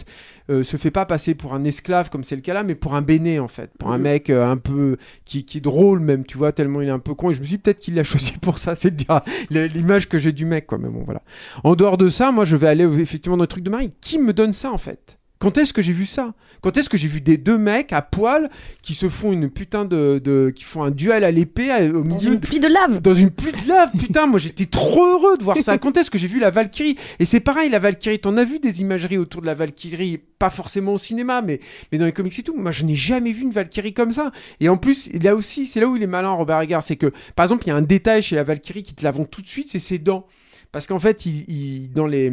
euh, 0.49 0.63
se 0.63 0.77
fait 0.77 0.91
pas 0.91 1.05
passer 1.05 1.35
pour 1.35 1.53
un 1.53 1.63
esclave 1.63 2.09
comme 2.09 2.23
c'est 2.23 2.35
le 2.35 2.41
cas 2.41 2.53
là, 2.53 2.63
mais 2.63 2.75
pour 2.75 2.95
un 2.95 3.01
béné 3.01 3.39
en 3.39 3.47
fait, 3.47 3.71
pour 3.77 3.91
un 3.91 3.97
mec 3.97 4.29
euh, 4.29 4.49
un 4.49 4.57
peu 4.57 4.97
qui, 5.25 5.45
qui 5.45 5.59
est 5.59 5.61
drôle 5.61 5.99
même, 5.99 6.25
tu 6.25 6.37
vois, 6.37 6.51
tellement 6.51 6.81
il 6.81 6.87
est 6.87 6.91
un 6.91 6.99
peu 6.99 7.13
con. 7.13 7.29
Et 7.29 7.33
je 7.33 7.39
me 7.39 7.45
suis 7.45 7.57
dit, 7.57 7.61
peut-être 7.61 7.79
qu'il 7.79 7.95
l'a 7.95 8.03
choisi 8.03 8.33
pour 8.41 8.57
ça, 8.57 8.75
c'est 8.75 8.91
dire 8.91 9.21
l'image 9.49 10.09
que 10.09 10.19
j'ai 10.19 10.31
du 10.31 10.45
mec, 10.45 10.67
quoi. 10.67 10.77
Mais 10.77 10.89
bon, 10.89 11.03
voilà. 11.03 11.21
En 11.63 11.75
dehors 11.75 11.97
de 11.97 12.09
ça, 12.09 12.31
moi, 12.31 12.45
je 12.45 12.55
vais 12.55 12.67
aller 12.67 12.83
effectivement 12.99 13.37
dans 13.37 13.43
le 13.43 13.47
truc 13.47 13.63
de 13.63 13.69
Marie. 13.69 13.91
Qui 14.01 14.19
me 14.19 14.33
donne 14.33 14.53
ça 14.53 14.71
en 14.71 14.77
fait? 14.77 15.20
Quand 15.41 15.57
est-ce 15.57 15.73
que 15.73 15.81
j'ai 15.81 15.91
vu 15.91 16.05
ça? 16.05 16.33
Quand 16.61 16.77
est-ce 16.77 16.87
que 16.89 16.97
j'ai 16.97 17.07
vu 17.07 17.19
des 17.19 17.37
deux 17.37 17.57
mecs 17.57 17.91
à 17.91 18.03
poil 18.03 18.49
qui 18.83 18.93
se 18.93 19.09
font 19.09 19.31
une 19.33 19.49
putain 19.49 19.83
de, 19.83 20.21
de 20.23 20.51
qui 20.55 20.63
font 20.63 20.83
un 20.83 20.91
duel 20.91 21.23
à 21.23 21.31
l'épée 21.31 21.71
au 21.89 22.03
Dans 22.03 22.15
milieu 22.15 22.33
une 22.33 22.39
pluie 22.39 22.59
de 22.59 22.67
lave. 22.67 23.01
dans 23.01 23.15
une 23.15 23.31
pluie 23.31 23.51
de 23.51 23.67
lave, 23.67 23.89
putain, 23.97 24.27
moi 24.27 24.39
j'étais 24.39 24.65
trop 24.67 25.03
heureux 25.03 25.37
de 25.37 25.43
voir 25.43 25.57
ça. 25.57 25.77
Quand 25.79 25.97
est-ce 25.97 26.11
que 26.11 26.19
j'ai 26.19 26.27
vu 26.27 26.39
la 26.39 26.51
Valkyrie? 26.51 26.95
Et 27.19 27.25
c'est 27.25 27.39
pareil, 27.39 27.69
la 27.71 27.79
Valkyrie, 27.79 28.19
t'en 28.19 28.37
as 28.37 28.43
vu 28.43 28.59
des 28.59 28.81
imageries 28.81 29.17
autour 29.17 29.41
de 29.41 29.47
la 29.47 29.55
Valkyrie, 29.55 30.19
pas 30.37 30.51
forcément 30.51 30.93
au 30.93 30.97
cinéma, 30.99 31.41
mais, 31.41 31.59
mais 31.91 31.97
dans 31.97 32.05
les 32.05 32.11
comics 32.13 32.37
et 32.37 32.43
tout. 32.43 32.55
Moi 32.55 32.71
je 32.71 32.85
n'ai 32.85 32.95
jamais 32.95 33.31
vu 33.31 33.41
une 33.41 33.51
Valkyrie 33.51 33.93
comme 33.95 34.11
ça. 34.11 34.31
Et 34.59 34.69
en 34.69 34.77
plus, 34.77 35.11
là 35.13 35.35
aussi, 35.35 35.65
c'est 35.65 35.79
là 35.79 35.87
où 35.87 35.95
il 35.95 36.03
est 36.03 36.07
malin, 36.07 36.29
Robert 36.29 36.61
Eggers, 36.61 36.79
c'est 36.83 36.95
que, 36.97 37.11
par 37.35 37.45
exemple, 37.45 37.63
il 37.65 37.69
y 37.69 37.71
a 37.71 37.75
un 37.75 37.81
détail 37.81 38.21
chez 38.21 38.35
la 38.35 38.43
Valkyrie 38.43 38.83
qui 38.83 38.93
te 38.93 39.03
l'avons 39.03 39.25
tout 39.25 39.41
de 39.41 39.47
suite, 39.47 39.69
c'est 39.69 39.79
ses 39.79 39.97
dents. 39.97 40.27
Parce 40.71 40.85
qu'en 40.85 40.99
fait, 40.99 41.25
il, 41.25 41.43
il- 41.49 41.89
dans 41.91 42.05
les 42.07 42.31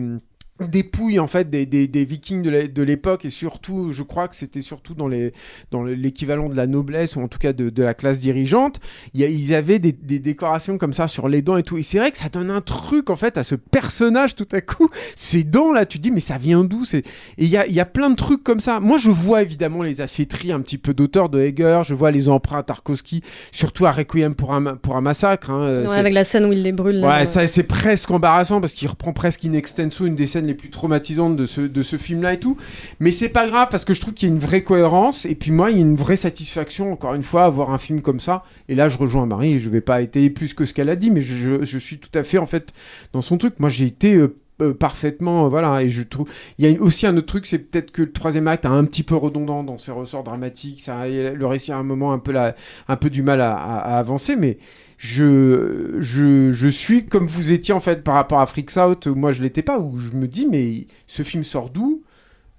dépouilles 0.60 1.18
en 1.20 1.26
fait 1.26 1.48
des, 1.50 1.66
des, 1.66 1.86
des 1.86 2.04
vikings 2.04 2.42
de 2.42 2.82
l'époque 2.82 3.24
et 3.24 3.30
surtout 3.30 3.92
je 3.92 4.02
crois 4.02 4.26
que 4.28 4.34
c'était 4.34 4.60
surtout 4.60 4.94
dans 4.94 5.06
les 5.08 5.32
dans 5.70 5.82
le- 5.82 5.94
l'équivalent 5.94 6.48
de 6.48 6.56
la 6.56 6.66
noblesse 6.66 7.14
ou 7.16 7.20
en 7.20 7.28
tout 7.28 7.38
cas 7.38 7.52
de, 7.52 7.70
de 7.70 7.82
la 7.82 7.94
classe 7.94 8.20
dirigeante 8.20 8.80
il 9.14 9.20
y 9.20 9.24
a- 9.24 9.28
ils 9.28 9.54
avaient 9.54 9.78
des, 9.78 9.92
des 9.92 10.18
décorations 10.18 10.76
comme 10.78 10.92
ça 10.92 11.06
sur 11.06 11.28
les 11.28 11.42
dents 11.42 11.56
et 11.56 11.62
tout 11.62 11.78
et 11.78 11.82
c'est 11.82 11.98
vrai 11.98 12.10
que 12.10 12.18
ça 12.18 12.28
donne 12.28 12.50
un 12.50 12.60
truc 12.60 13.08
en 13.10 13.16
fait 13.16 13.38
à 13.38 13.42
ce 13.44 13.54
personnage 13.54 14.34
tout 14.34 14.48
à 14.52 14.60
coup 14.60 14.88
ces 15.14 15.44
dents 15.44 15.72
là 15.72 15.86
tu 15.86 15.98
te 15.98 16.02
dis 16.02 16.10
mais 16.10 16.20
ça 16.20 16.38
vient 16.38 16.64
d'où 16.64 16.84
c'est 16.84 16.98
et 16.98 17.44
il 17.44 17.48
y 17.48 17.56
a, 17.56 17.66
il 17.66 17.72
y 17.72 17.80
a 17.80 17.86
plein 17.86 18.10
de 18.10 18.16
trucs 18.16 18.42
comme 18.42 18.60
ça 18.60 18.80
moi 18.80 18.98
je 18.98 19.10
vois 19.10 19.42
évidemment 19.42 19.82
les 19.82 20.00
affaîtries 20.00 20.50
un 20.52 20.60
petit 20.60 20.78
peu 20.78 20.92
d'auteur 20.92 21.28
de 21.28 21.40
Heger 21.40 21.82
je 21.84 21.94
vois 21.94 22.10
les 22.10 22.28
emprunts 22.28 22.58
à 22.58 22.62
Tarkovsky 22.64 23.22
surtout 23.52 23.86
à 23.86 23.92
Requiem 23.92 24.34
pour 24.34 24.52
un, 24.54 24.74
pour 24.76 24.96
un 24.96 25.00
massacre 25.00 25.50
hein, 25.50 25.84
Ouais, 25.86 25.96
avec 25.96 26.12
la 26.12 26.24
scène 26.24 26.44
où 26.46 26.52
il 26.52 26.62
les 26.62 26.72
brûle. 26.72 26.96
là. 27.00 27.18
Ouais, 27.20 27.26
ça 27.26 27.46
c'est 27.46 27.62
presque 27.62 28.10
embarrassant 28.10 28.60
parce 28.60 28.72
qu'il 28.74 28.88
reprend 28.88 29.12
presque 29.12 29.44
in 29.44 29.52
extenso 29.52 30.06
une 30.06 30.16
des 30.16 30.26
scènes 30.26 30.47
les 30.48 30.54
plus 30.54 30.70
traumatisantes 30.70 31.36
de 31.36 31.46
ce, 31.46 31.60
de 31.60 31.82
ce 31.82 31.96
film-là 31.96 32.32
et 32.34 32.40
tout. 32.40 32.56
Mais 32.98 33.12
c'est 33.12 33.28
pas 33.28 33.46
grave 33.46 33.68
parce 33.70 33.84
que 33.84 33.94
je 33.94 34.00
trouve 34.00 34.14
qu'il 34.14 34.28
y 34.28 34.32
a 34.32 34.34
une 34.34 34.40
vraie 34.40 34.64
cohérence 34.64 35.24
et 35.26 35.34
puis 35.36 35.52
moi 35.52 35.70
il 35.70 35.76
y 35.76 35.78
a 35.78 35.82
une 35.82 35.94
vraie 35.96 36.16
satisfaction 36.16 36.92
encore 36.92 37.14
une 37.14 37.22
fois 37.22 37.44
à 37.44 37.48
voir 37.48 37.70
un 37.70 37.78
film 37.78 38.02
comme 38.02 38.18
ça. 38.20 38.42
Et 38.68 38.74
là 38.74 38.88
je 38.88 38.98
rejoins 38.98 39.26
Marie 39.26 39.54
et 39.54 39.58
je 39.60 39.70
vais 39.70 39.80
pas 39.80 40.02
étayer 40.02 40.30
plus 40.30 40.54
que 40.54 40.64
ce 40.64 40.74
qu'elle 40.74 40.88
a 40.88 40.96
dit, 40.96 41.10
mais 41.10 41.20
je, 41.20 41.62
je- 41.64 41.78
suis 41.78 41.98
tout 41.98 42.10
à 42.18 42.24
fait 42.24 42.38
en 42.38 42.46
fait 42.46 42.72
dans 43.12 43.22
son 43.22 43.38
truc. 43.38 43.60
Moi 43.60 43.70
j'ai 43.70 43.86
été 43.86 44.14
euh, 44.16 44.36
euh, 44.60 44.74
parfaitement 44.74 45.44
euh, 45.46 45.48
voilà 45.48 45.82
et 45.82 45.88
je 45.88 46.02
trouve 46.02 46.28
il 46.58 46.68
y 46.68 46.76
a 46.76 46.80
aussi 46.82 47.06
un 47.06 47.16
autre 47.16 47.26
truc 47.28 47.46
c'est 47.46 47.60
peut-être 47.60 47.92
que 47.92 48.02
le 48.02 48.10
troisième 48.12 48.48
acte 48.48 48.64
a 48.66 48.70
un 48.70 48.84
petit 48.84 49.04
peu 49.04 49.14
redondant 49.14 49.62
dans 49.62 49.78
ses 49.78 49.92
ressorts 49.92 50.24
dramatiques 50.24 50.80
ça 50.80 51.06
le 51.06 51.46
récit 51.46 51.70
a 51.70 51.76
un 51.78 51.84
moment 51.84 52.12
un 52.12 52.18
peu 52.18 52.32
la, 52.32 52.56
un 52.88 52.96
peu 52.96 53.08
du 53.08 53.22
mal 53.22 53.40
à 53.40 53.54
avancer 53.54 54.34
mais 54.34 54.58
je, 54.98 55.94
je, 56.00 56.50
je 56.52 56.68
suis 56.68 57.06
comme 57.06 57.26
vous 57.26 57.52
étiez 57.52 57.72
en 57.72 57.80
fait 57.80 58.02
par 58.02 58.14
rapport 58.14 58.40
à 58.40 58.46
Freaks 58.46 58.76
Out, 58.76 59.06
moi 59.06 59.30
je 59.32 59.40
l'étais 59.42 59.62
pas, 59.62 59.78
où 59.78 59.96
je 59.96 60.10
me 60.12 60.26
dis 60.26 60.46
mais 60.46 60.86
ce 61.06 61.22
film 61.22 61.44
sort 61.44 61.70
d'où? 61.70 62.02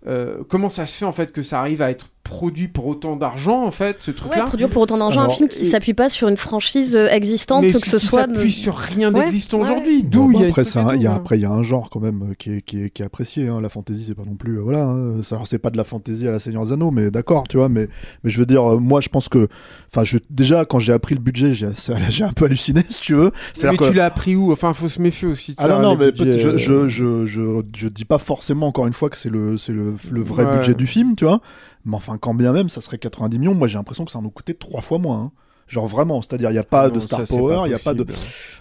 Euh, 0.08 0.42
Comment 0.48 0.70
ça 0.70 0.86
se 0.86 0.98
fait 0.98 1.06
en 1.06 1.12
fait 1.12 1.34
que 1.34 1.42
ça 1.42 1.60
arrive 1.60 1.82
à 1.82 1.92
être 1.92 2.08
produit 2.30 2.68
pour 2.68 2.86
autant 2.86 3.16
d'argent 3.16 3.64
en 3.66 3.72
fait 3.72 3.98
ce 4.00 4.12
truc-là 4.12 4.38
Ouais, 4.40 4.46
produire 4.46 4.70
pour 4.70 4.84
autant 4.84 4.98
d'argent 5.00 5.22
un 5.22 5.30
film 5.30 5.48
qui 5.50 5.62
et- 5.62 5.66
s'appuie 5.66 5.96
pas 5.96 6.10
sur 6.10 6.28
une 6.28 6.38
franchise 6.38 6.96
euh, 6.96 7.08
existante, 7.08 7.64
mais 7.64 7.72
que 7.74 7.80
ce 7.80 7.98
qui 7.98 8.06
soit. 8.06 8.28
de- 8.28 8.36
s'appuie 8.36 8.52
sur 8.52 8.76
rien 8.78 9.12
d'existant 9.12 9.58
ouais. 9.58 9.64
aujourd'hui. 9.64 10.04
Bon, 10.04 10.10
D'où 10.10 10.24
bon, 10.26 10.30
il 10.32 10.42
y 10.42 10.46
a 10.46 10.48
après, 10.50 10.64
truc 10.64 10.76
il 10.96 11.02
y 11.02 11.08
a, 11.08 11.12
hein. 11.12 11.16
après, 11.16 11.38
il 11.38 11.42
y 11.42 11.46
a 11.46 11.52
un 11.52 11.64
genre 11.64 11.90
quand 11.90 12.00
même 12.00 12.36
qui 12.38 12.52
est, 12.54 12.62
qui 12.62 12.84
est, 12.84 12.90
qui 12.92 13.02
est 13.02 13.06
apprécié. 13.06 13.48
hein. 13.48 13.60
La 13.62 13.70
fantasy, 13.70 14.04
c'est 14.08 14.14
pas 14.16 14.24
non 14.26 14.36
plus. 14.36 14.58
euh, 14.58 14.62
voilà, 14.62 14.84
hein. 14.86 15.24
Ça, 15.24 15.36
alors, 15.36 15.48
c'est 15.48 15.58
pas 15.60 15.72
de 15.72 15.78
la 15.78 15.84
fantasy 15.84 16.28
à 16.28 16.32
la 16.32 16.40
Seigneur 16.40 16.66
des 16.66 16.72
Anneaux, 16.74 16.92
mais 16.92 17.10
d'accord, 17.10 17.48
tu 17.50 17.58
vois. 17.58 17.68
Mais, 17.68 17.90
mais 18.24 18.30
je 18.30 18.38
veux 18.38 18.46
dire, 18.46 18.64
euh, 18.74 18.78
moi, 18.78 19.02
je 19.02 19.10
pense 19.10 19.28
que. 19.28 19.48
Enfin, 19.92 20.04
je, 20.04 20.18
déjà, 20.30 20.66
quand 20.66 20.78
j'ai 20.80 20.94
appris 20.94 21.16
le 21.16 21.22
budget, 21.22 21.54
j'ai 21.54 21.74
ça- 21.74 21.96
j'ai 22.10 22.24
un 22.24 22.32
peu 22.34 22.46
halluciné, 22.46 22.84
si 22.90 23.02
tu 23.02 23.16
veux. 23.16 23.32
Mais 23.64 23.76
tu 23.78 23.94
l'as 23.94 24.06
appris 24.06 24.36
où? 24.36 24.52
Enfin, 24.52 24.74
faut 24.74 24.88
se 24.88 25.02
méfier 25.02 25.28
aussi. 25.28 25.52
de 25.52 25.56
Ah 25.60 25.64
ça, 25.64 25.70
non, 25.70 25.82
non, 25.82 25.96
mais 25.98 26.12
budgets, 26.12 26.38
je, 26.38 26.58
je, 26.58 26.88
je, 26.88 27.26
je, 27.26 27.62
je 27.76 27.88
dis 27.90 28.06
pas 28.06 28.20
forcément, 28.20 28.68
encore 28.68 28.86
une 28.88 28.94
fois, 28.94 29.10
que 29.10 29.18
c'est 29.18 29.30
le, 29.30 29.58
c'est 29.58 29.72
le, 29.74 29.94
le 30.12 30.22
vrai 30.22 30.46
Ouais. 30.46 30.58
budget 30.58 30.74
du 30.76 30.86
film, 30.88 31.16
tu 31.16 31.26
vois. 31.26 31.42
Mais 31.86 31.96
enfin, 31.96 32.18
quand 32.18 32.34
bien 32.34 32.54
même, 32.54 32.70
ça 32.70 32.82
serait 32.82 32.98
90 32.98 33.40
millions. 33.40 33.56
Moi, 33.56 33.68
j'ai 33.68 33.78
l'impression 33.78 34.06
que 34.06 34.12
ça 34.12 34.22
nous 34.22 34.32
coûtait 34.32 34.54
trois 34.54 34.82
fois 34.82 35.00
moins. 35.00 35.20
hein. 35.20 35.32
Genre 35.70 35.86
vraiment, 35.86 36.22
c'est-à-dire, 36.22 36.50
il 36.50 36.54
n'y 36.54 36.60
a 36.60 36.64
pas 36.64 36.84
Ah 36.86 36.90
de 36.90 37.00
star 37.00 37.26
ça, 37.26 37.36
power, 37.38 37.62
il 37.66 37.70
n'y 37.70 37.76
a 37.76 37.80
pas 37.80 37.94
de. 37.94 38.04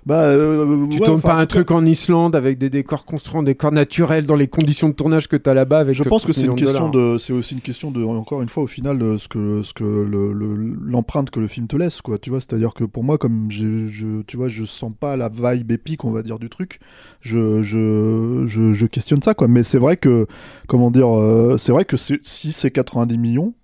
Bah, 0.06 0.24
euh, 0.24 0.86
Tu 0.90 0.98
ouais, 1.00 1.06
tournes 1.06 1.20
pas 1.22 1.34
un 1.34 1.46
truc 1.46 1.70
en 1.70 1.84
Islande 1.86 2.36
avec 2.36 2.58
des 2.58 2.68
décors 2.70 3.04
construits 3.06 3.38
en 3.38 3.42
décors 3.42 3.72
naturels 3.72 4.26
dans 4.26 4.36
les 4.36 4.46
conditions 4.46 4.88
de 4.90 4.94
tournage 4.94 5.26
que 5.26 5.36
t'as 5.36 5.54
là-bas 5.54 5.80
avec 5.80 5.94
Je 5.94 6.02
pense 6.04 6.24
que 6.24 6.32
30 6.32 6.34
c'est 6.42 6.46
une 6.46 6.54
question 6.54 6.90
dollars. 6.90 7.12
de, 7.14 7.18
c'est 7.18 7.32
aussi 7.32 7.54
une 7.54 7.60
question 7.62 7.90
de, 7.90 8.04
encore 8.04 8.42
une 8.42 8.48
fois, 8.50 8.62
au 8.62 8.66
final, 8.66 8.98
de 8.98 9.16
ce 9.16 9.26
que, 9.28 9.62
ce 9.62 9.72
que 9.72 9.84
le, 9.84 10.32
le- 10.32 10.76
l'empreinte 10.84 11.30
que 11.30 11.40
le 11.40 11.46
film 11.46 11.66
te 11.66 11.76
laisse, 11.76 12.02
quoi. 12.02 12.18
Tu 12.18 12.30
vois, 12.30 12.40
c'est-à-dire 12.40 12.74
que 12.74 12.84
pour 12.84 13.04
moi, 13.04 13.16
comme 13.18 13.50
j'ai- 13.50 13.88
je, 13.88 14.20
tu 14.26 14.36
vois, 14.36 14.48
je 14.48 14.64
sens 14.64 14.92
pas 14.98 15.16
la 15.16 15.30
vibe 15.30 15.70
épique, 15.72 16.04
on 16.04 16.10
va 16.10 16.22
dire, 16.22 16.38
du 16.38 16.48
truc, 16.50 16.78
je, 17.20 17.62
je, 17.62 18.44
je, 18.46 18.72
je 18.74 18.86
questionne 18.86 19.22
ça, 19.22 19.32
quoi. 19.34 19.48
Mais 19.48 19.62
c'est 19.62 19.78
vrai 19.78 19.96
que, 19.96 20.26
comment 20.66 20.90
dire, 20.90 21.08
euh, 21.18 21.56
c'est 21.58 21.72
vrai 21.72 21.84
que 21.86 21.96
si 21.96 22.52
c'est 22.52 22.70
90 22.70 23.16
millions, 23.18 23.54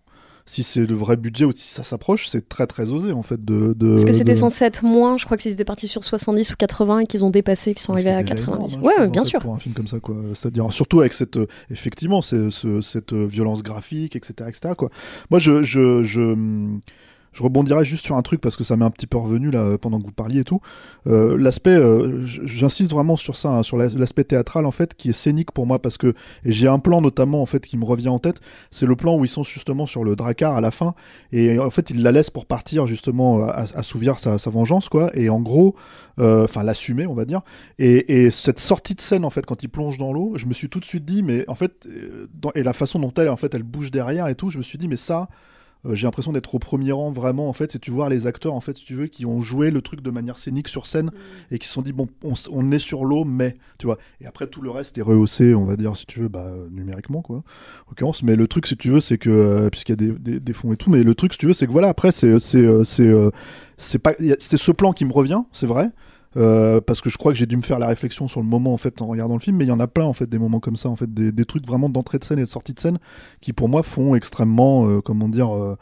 si 0.46 0.62
c'est 0.62 0.84
le 0.84 0.94
vrai 0.94 1.16
budget 1.16 1.44
ou 1.46 1.52
si 1.54 1.72
ça 1.72 1.84
s'approche, 1.84 2.28
c'est 2.28 2.48
très 2.48 2.66
très 2.66 2.90
osé 2.92 3.12
en 3.12 3.22
fait 3.22 3.42
de. 3.44 3.72
de 3.76 3.92
Parce 3.92 4.04
que 4.04 4.12
c'était 4.12 4.34
de- 4.34 4.38
censé 4.38 4.64
être 4.64 4.84
moins, 4.84 5.16
je 5.16 5.24
crois 5.24 5.36
qu'ils 5.38 5.52
étaient 5.52 5.64
partis 5.64 5.88
sur 5.88 6.04
70 6.04 6.52
ou 6.52 6.56
80 6.58 6.98
et 7.00 7.06
qu'ils 7.06 7.24
ont 7.24 7.30
dépassé, 7.30 7.72
qu'ils 7.74 7.80
sont 7.82 7.94
qui 7.94 8.00
arrivés 8.06 8.10
à 8.10 8.22
déjà 8.22 8.34
90. 8.34 8.74
énorme, 8.76 8.90
hein, 8.98 9.02
ouais, 9.02 9.08
bien 9.08 9.24
sûr. 9.24 9.40
Pour 9.40 9.54
un 9.54 9.58
film 9.58 9.74
comme 9.74 9.86
ça, 9.86 10.00
quoi. 10.00 10.16
C'est-à-dire, 10.34 10.70
surtout 10.72 11.00
avec 11.00 11.12
cette, 11.14 11.38
effectivement, 11.70 12.20
ce- 12.22 12.50
cette 12.82 13.12
euh, 13.14 13.24
violence 13.26 13.62
graphique, 13.62 14.16
etc., 14.16 14.34
etc., 14.48 14.74
quoi. 14.76 14.90
Moi, 15.30 15.38
je, 15.40 15.62
je, 15.62 16.02
je, 16.02 16.20
hum, 16.20 16.80
je 17.34 17.42
rebondirais 17.42 17.84
juste 17.84 18.04
sur 18.06 18.16
un 18.16 18.22
truc 18.22 18.40
parce 18.40 18.56
que 18.56 18.64
ça 18.64 18.76
m'est 18.76 18.84
un 18.86 18.90
petit 18.90 19.06
peu 19.06 19.18
revenu 19.18 19.50
là 19.50 19.76
pendant 19.76 20.00
que 20.00 20.06
vous 20.06 20.12
parliez 20.12 20.40
et 20.40 20.44
tout. 20.44 20.60
Euh, 21.06 21.36
l'aspect, 21.36 21.74
euh, 21.74 22.24
j'insiste 22.24 22.90
vraiment 22.92 23.16
sur 23.16 23.36
ça, 23.36 23.50
hein, 23.50 23.62
sur 23.62 23.76
la- 23.76 23.88
l'aspect 23.88 24.24
théâtral 24.24 24.64
en 24.64 24.70
fait, 24.70 24.94
qui 24.94 25.10
est 25.10 25.12
scénique 25.12 25.52
pour 25.52 25.66
moi 25.66 25.80
parce 25.82 25.98
que 25.98 26.14
j'ai 26.44 26.68
un 26.68 26.78
plan 26.78 27.00
notamment 27.00 27.42
en 27.42 27.46
fait 27.46 27.66
qui 27.66 27.76
me 27.76 27.84
revient 27.84 28.08
en 28.08 28.18
tête. 28.18 28.40
C'est 28.70 28.86
le 28.86 28.96
plan 28.96 29.18
où 29.18 29.24
ils 29.24 29.28
sont 29.28 29.42
justement 29.42 29.86
sur 29.86 30.04
le 30.04 30.16
dracar 30.16 30.56
à 30.56 30.60
la 30.60 30.70
fin 30.70 30.94
et 31.32 31.58
en 31.58 31.70
fait 31.70 31.90
il 31.90 32.02
la 32.02 32.12
laisse 32.12 32.30
pour 32.30 32.46
partir 32.46 32.86
justement 32.86 33.42
à- 33.44 33.66
assouvir 33.74 34.18
sa, 34.18 34.38
sa 34.38 34.50
vengeance 34.50 34.88
quoi. 34.88 35.10
Et 35.14 35.28
en 35.28 35.40
gros, 35.40 35.74
euh, 36.20 36.44
enfin 36.44 36.62
l'assumer 36.62 37.06
on 37.06 37.14
va 37.14 37.24
dire. 37.24 37.40
Et, 37.78 38.22
et 38.24 38.30
cette 38.30 38.60
sortie 38.60 38.94
de 38.94 39.00
scène 39.00 39.24
en 39.24 39.30
fait 39.30 39.44
quand 39.44 39.62
il 39.62 39.68
plonge 39.68 39.98
dans 39.98 40.12
l'eau, 40.12 40.32
je 40.36 40.46
me 40.46 40.52
suis 40.52 40.68
tout 40.68 40.78
de 40.80 40.84
suite 40.84 41.04
dit 41.04 41.22
mais 41.22 41.44
en 41.48 41.54
fait 41.56 41.86
euh, 41.86 42.26
et 42.54 42.62
la 42.62 42.72
façon 42.72 42.98
dont 43.00 43.12
elle 43.16 43.28
en 43.28 43.36
fait 43.36 43.54
elle 43.54 43.62
bouge 43.64 43.90
derrière 43.90 44.28
et 44.28 44.34
tout, 44.36 44.50
je 44.50 44.58
me 44.58 44.62
suis 44.62 44.78
dit 44.78 44.86
mais 44.88 44.96
ça 44.96 45.28
euh, 45.86 45.94
j'ai 45.94 46.06
l'impression 46.06 46.32
d'être 46.32 46.54
au 46.54 46.58
premier 46.58 46.92
rang 46.92 47.10
vraiment 47.10 47.48
en 47.48 47.52
fait 47.52 47.72
c'est 47.72 47.78
tu 47.78 47.90
vois 47.90 48.08
les 48.08 48.26
acteurs 48.26 48.54
en 48.54 48.60
fait 48.60 48.76
si 48.76 48.84
tu 48.84 48.94
veux 48.94 49.06
qui 49.06 49.26
ont 49.26 49.40
joué 49.40 49.70
le 49.70 49.82
truc 49.82 50.00
de 50.00 50.10
manière 50.10 50.38
scénique 50.38 50.68
sur 50.68 50.86
scène 50.86 51.10
et 51.50 51.58
qui 51.58 51.68
se 51.68 51.74
sont 51.74 51.82
dit 51.82 51.92
bon 51.92 52.08
on, 52.22 52.72
est 52.72 52.78
sur 52.78 53.04
l'eau 53.04 53.24
mais 53.24 53.56
tu 53.78 53.86
vois. 53.86 53.98
Et 54.20 54.26
après 54.26 54.46
tout 54.46 54.62
le 54.62 54.70
reste 54.70 54.96
est 54.98 55.02
rehaussé 55.02 55.54
on 55.54 55.64
va 55.64 55.76
dire 55.76 55.96
si 55.96 56.06
tu 56.06 56.20
veux 56.20 56.28
bah 56.28 56.50
numériquement 56.70 57.22
quoi 57.22 57.38
en 57.38 57.90
l'occurrence. 57.90 58.22
Mais 58.22 58.36
le 58.36 58.48
truc 58.48 58.66
si 58.66 58.76
tu 58.76 58.90
veux 58.90 59.00
c'est 59.00 59.18
que 59.18 59.30
euh, 59.30 59.70
puisqu'il 59.70 59.92
y 59.92 59.94
a 59.94 59.96
des, 59.96 60.12
des, 60.12 60.40
des 60.40 60.52
fonds 60.52 60.72
et 60.72 60.76
tout 60.76 60.90
mais 60.90 61.02
le 61.02 61.14
truc 61.14 61.32
si 61.32 61.38
tu 61.38 61.46
veux 61.46 61.52
c'est 61.52 61.66
que 61.66 61.72
voilà 61.72 61.88
après 61.88 62.12
c'est 62.12 62.38
c'est 62.38 62.58
euh, 62.58 62.84
c'est 62.84 63.08
euh, 63.08 63.30
c'est 63.76 63.98
pas 63.98 64.14
c'est 64.38 64.56
ce 64.56 64.72
plan 64.72 64.92
qui 64.92 65.04
me 65.04 65.12
revient 65.12 65.42
c'est 65.52 65.66
vrai 65.66 65.90
euh, 66.36 66.80
parce 66.80 67.00
que 67.00 67.10
je 67.10 67.16
crois 67.16 67.32
que 67.32 67.38
j'ai 67.38 67.46
dû 67.46 67.56
me 67.56 67.62
faire 67.62 67.78
la 67.78 67.86
réflexion 67.86 68.26
sur 68.26 68.40
le 68.40 68.46
moment 68.46 68.72
en 68.72 68.76
fait 68.76 69.00
en 69.00 69.06
regardant 69.06 69.34
le 69.34 69.40
film 69.40 69.56
mais 69.56 69.64
il 69.64 69.68
y 69.68 69.72
en 69.72 69.78
a 69.78 69.86
plein 69.86 70.04
en 70.04 70.12
fait 70.14 70.28
des 70.28 70.38
moments 70.38 70.58
comme 70.58 70.76
ça 70.76 70.88
en 70.88 70.96
fait 70.96 71.12
des, 71.12 71.44
trucs 71.44 71.66
vraiment 71.66 71.88
d'entrée 71.88 72.18
de 72.18 72.24
scène 72.24 72.38
et 72.38 72.42
de 72.42 72.48
sortie 72.48 72.74
de 72.74 72.80
scène 72.80 72.98
qui 73.40 73.52
pour 73.52 73.68
moi 73.68 73.82
font 73.84 74.16
extrêmement 74.16 74.88
euh, 74.88 75.00
comment 75.00 75.28
dire 75.28 75.76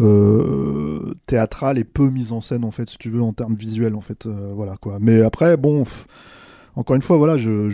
euh, 0.00 1.14
théâtral 1.28 1.78
et 1.78 1.84
peu 1.84 2.08
mise 2.08 2.32
en 2.32 2.40
scène 2.40 2.64
en 2.64 2.72
fait 2.72 2.88
si 2.88 2.98
tu 2.98 3.08
veux 3.10 3.22
en 3.22 3.32
termes 3.32 3.54
visuels 3.54 3.94
en 3.94 4.00
fait 4.00 4.26
voilà 4.26 4.76
quoi. 4.76 4.98
Mais 5.00 5.22
après 5.22 5.56
bon 5.56 5.84
encore 6.74 6.96
une 6.96 7.02
fois 7.02 7.16
voilà 7.16 7.36
je 7.36 7.68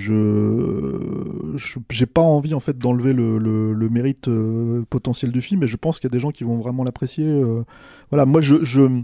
j'ai 1.88 2.07
pas 2.07 2.20
envie 2.20 2.53
en 2.53 2.61
fait 2.61 2.76
d'enlever 2.76 3.14
le, 3.14 3.38
le, 3.38 3.88
mérite 3.88 4.28
potentiel 4.90 5.32
du 5.32 5.40
film 5.40 5.62
et 5.62 5.66
je 5.66 5.76
pense 5.78 5.99
qu'il 5.99 6.11
y 6.11 6.12
a 6.12 6.14
des 6.14 6.20
gens 6.20 6.32
qui 6.32 6.45
vont 6.45 6.59
vraiment 6.59 6.84
l'apprécier 6.84 7.42
voilà. 8.11 8.26
Moi 8.26 8.42
je 8.42 9.01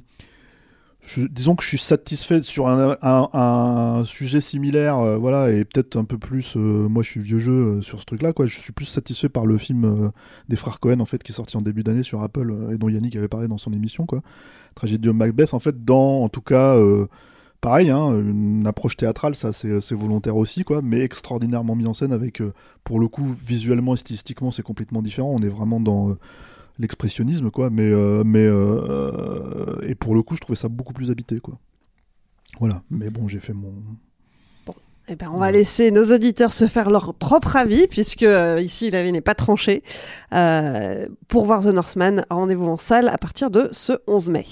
disons 1.30 1.54
que 1.54 1.62
je 1.62 1.68
suis 1.68 1.78
satisfait 1.78 2.42
sur 2.42 2.68
un, 2.68 4.02
sujet 4.04 4.40
similaire, 4.40 4.98
euh, 4.98 5.16
voilà, 5.16 5.50
et 5.52 5.64
peut-être 5.64 5.96
un 5.96 6.04
peu 6.04 6.18
plus. 6.18 6.56
euh, 6.56 6.88
moi, 6.88 7.02
je 7.02 7.10
suis 7.10 7.20
vieux 7.20 7.38
jeu 7.38 7.52
euh, 7.52 7.82
sur 7.82 8.00
ce 8.00 8.04
truc-là, 8.06 8.32
quoi. 8.32 8.46
Je 8.46 8.58
suis 8.58 8.72
plus 8.72 8.86
satisfait 8.86 9.28
par 9.28 9.46
le 9.46 9.58
film 9.58 10.10
des 10.48 10.56
frères 10.56 10.80
Cohen, 10.80 11.00
en 11.00 11.04
qui 11.04 11.32
est 11.32 11.34
sorti 11.34 11.56
en 11.56 11.62
début 11.62 11.82
d'année 11.82 12.02
sur 12.02 12.22
Apple 12.22 12.70
et 12.72 12.78
dont 12.78 12.88
Yannick 12.88 13.16
avait 13.16 13.28
parlé 13.28 13.48
dans 13.48 13.58
son 13.58 13.72
émission, 13.72 14.04
quoi. 14.04 14.22
Tragédie 14.74 15.06
de 15.06 15.12
Macbeth, 15.12 15.54
en 15.54 15.60
fait, 15.60 15.84
dans, 15.84 16.22
en 16.22 16.28
tout 16.28 16.42
cas, 16.42 16.76
pareil, 17.60 17.90
hein, 17.90 18.12
une 18.12 18.66
approche 18.66 18.96
théâtrale, 18.96 19.34
ça, 19.34 19.52
c'est 19.52 19.94
volontaire 19.94 20.36
aussi, 20.36 20.64
quoi, 20.64 20.82
mais 20.82 21.00
extraordinairement 21.00 21.76
mis 21.76 21.86
en 21.86 21.94
scène 21.94 22.12
avec, 22.12 22.42
pour 22.84 23.00
le 23.00 23.08
coup, 23.08 23.34
visuellement 23.46 23.94
et 23.94 23.98
stylistiquement, 23.98 24.50
c'est 24.50 24.62
complètement 24.62 25.02
différent. 25.02 25.30
On 25.32 25.40
est 25.40 25.48
vraiment 25.48 25.80
dans 25.80 26.16
l'expressionnisme, 26.78 27.50
quoi, 27.50 27.70
mais, 27.70 27.90
euh, 27.90 28.22
mais 28.24 28.44
euh, 28.44 29.76
et 29.82 29.94
pour 29.94 30.14
le 30.14 30.22
coup, 30.22 30.36
je 30.36 30.40
trouvais 30.40 30.56
ça 30.56 30.68
beaucoup 30.68 30.92
plus 30.92 31.10
habité, 31.10 31.40
quoi. 31.40 31.58
Voilà, 32.58 32.82
mais 32.90 33.10
bon, 33.10 33.28
j'ai 33.28 33.40
fait 33.40 33.52
mon. 33.52 33.72
Eh 35.08 35.14
ben, 35.14 35.30
on 35.32 35.38
va 35.38 35.52
laisser 35.52 35.92
nos 35.92 36.12
auditeurs 36.12 36.52
se 36.52 36.66
faire 36.66 36.90
leur 36.90 37.14
propre 37.14 37.54
avis, 37.54 37.86
puisque 37.86 38.24
euh, 38.24 38.60
ici 38.60 38.90
l'avis 38.90 39.12
n'est 39.12 39.20
pas 39.20 39.36
tranché. 39.36 39.84
Euh, 40.32 41.06
pour 41.28 41.46
voir 41.46 41.62
The 41.62 41.66
Northman, 41.66 42.24
rendez-vous 42.28 42.66
en 42.66 42.76
salle 42.76 43.06
à 43.08 43.16
partir 43.16 43.52
de 43.52 43.68
ce 43.70 43.92
11 44.08 44.30
mai. 44.30 44.46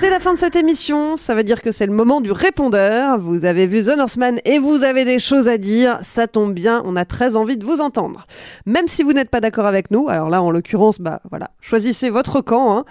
C'est 0.00 0.10
la 0.10 0.20
fin 0.20 0.32
de 0.32 0.38
cette 0.38 0.54
émission, 0.54 1.16
ça 1.16 1.34
veut 1.34 1.42
dire 1.42 1.60
que 1.60 1.72
c'est 1.72 1.86
le 1.86 1.92
moment 1.92 2.20
du 2.20 2.30
répondeur. 2.30 3.18
Vous 3.18 3.44
avez 3.44 3.66
vu 3.66 3.82
The 3.82 3.96
Northman 3.96 4.38
et 4.44 4.60
vous 4.60 4.84
avez 4.84 5.04
des 5.04 5.18
choses 5.18 5.48
à 5.48 5.58
dire, 5.58 5.98
ça 6.04 6.28
tombe 6.28 6.54
bien, 6.54 6.82
on 6.84 6.94
a 6.94 7.04
très 7.04 7.34
envie 7.34 7.56
de 7.56 7.64
vous 7.64 7.80
entendre. 7.80 8.28
Même 8.64 8.86
si 8.86 9.02
vous 9.02 9.12
n'êtes 9.12 9.28
pas 9.28 9.40
d'accord 9.40 9.66
avec 9.66 9.90
nous, 9.90 10.08
alors 10.08 10.30
là 10.30 10.40
en 10.40 10.52
l'occurrence, 10.52 11.00
bah 11.00 11.20
voilà, 11.30 11.50
choisissez 11.60 12.10
votre 12.10 12.40
camp. 12.40 12.78
hein. 12.78 12.84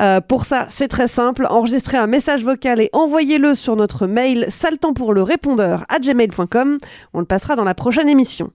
Euh, 0.00 0.22
pour 0.22 0.46
ça, 0.46 0.66
c'est 0.70 0.88
très 0.88 1.08
simple, 1.08 1.46
enregistrez 1.50 1.98
un 1.98 2.06
message 2.06 2.42
vocal 2.42 2.80
et 2.80 2.88
envoyez-le 2.94 3.54
sur 3.54 3.76
notre 3.76 4.06
mail 4.06 4.46
saltant 4.48 4.94
pour 4.94 5.12
le 5.12 5.22
répondeur 5.22 5.84
à 5.90 5.98
gmail.com, 5.98 6.78
on 7.12 7.20
le 7.20 7.26
passera 7.26 7.56
dans 7.56 7.64
la 7.64 7.74
prochaine 7.74 8.08
émission. 8.08 8.50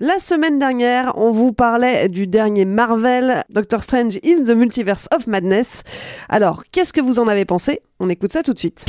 La 0.00 0.18
semaine 0.18 0.58
dernière, 0.58 1.12
on 1.16 1.30
vous 1.30 1.52
parlait 1.52 2.08
du 2.08 2.26
dernier 2.26 2.64
Marvel, 2.64 3.44
Doctor 3.50 3.82
Strange 3.82 4.18
in 4.24 4.44
the 4.44 4.56
Multiverse 4.56 5.08
of 5.14 5.26
Madness. 5.26 5.82
Alors, 6.28 6.64
qu'est-ce 6.72 6.92
que 6.92 7.00
vous 7.00 7.18
en 7.18 7.28
avez 7.28 7.44
pensé? 7.44 7.80
On 8.00 8.08
écoute 8.08 8.32
ça 8.32 8.42
tout 8.42 8.52
de 8.52 8.58
suite. 8.58 8.84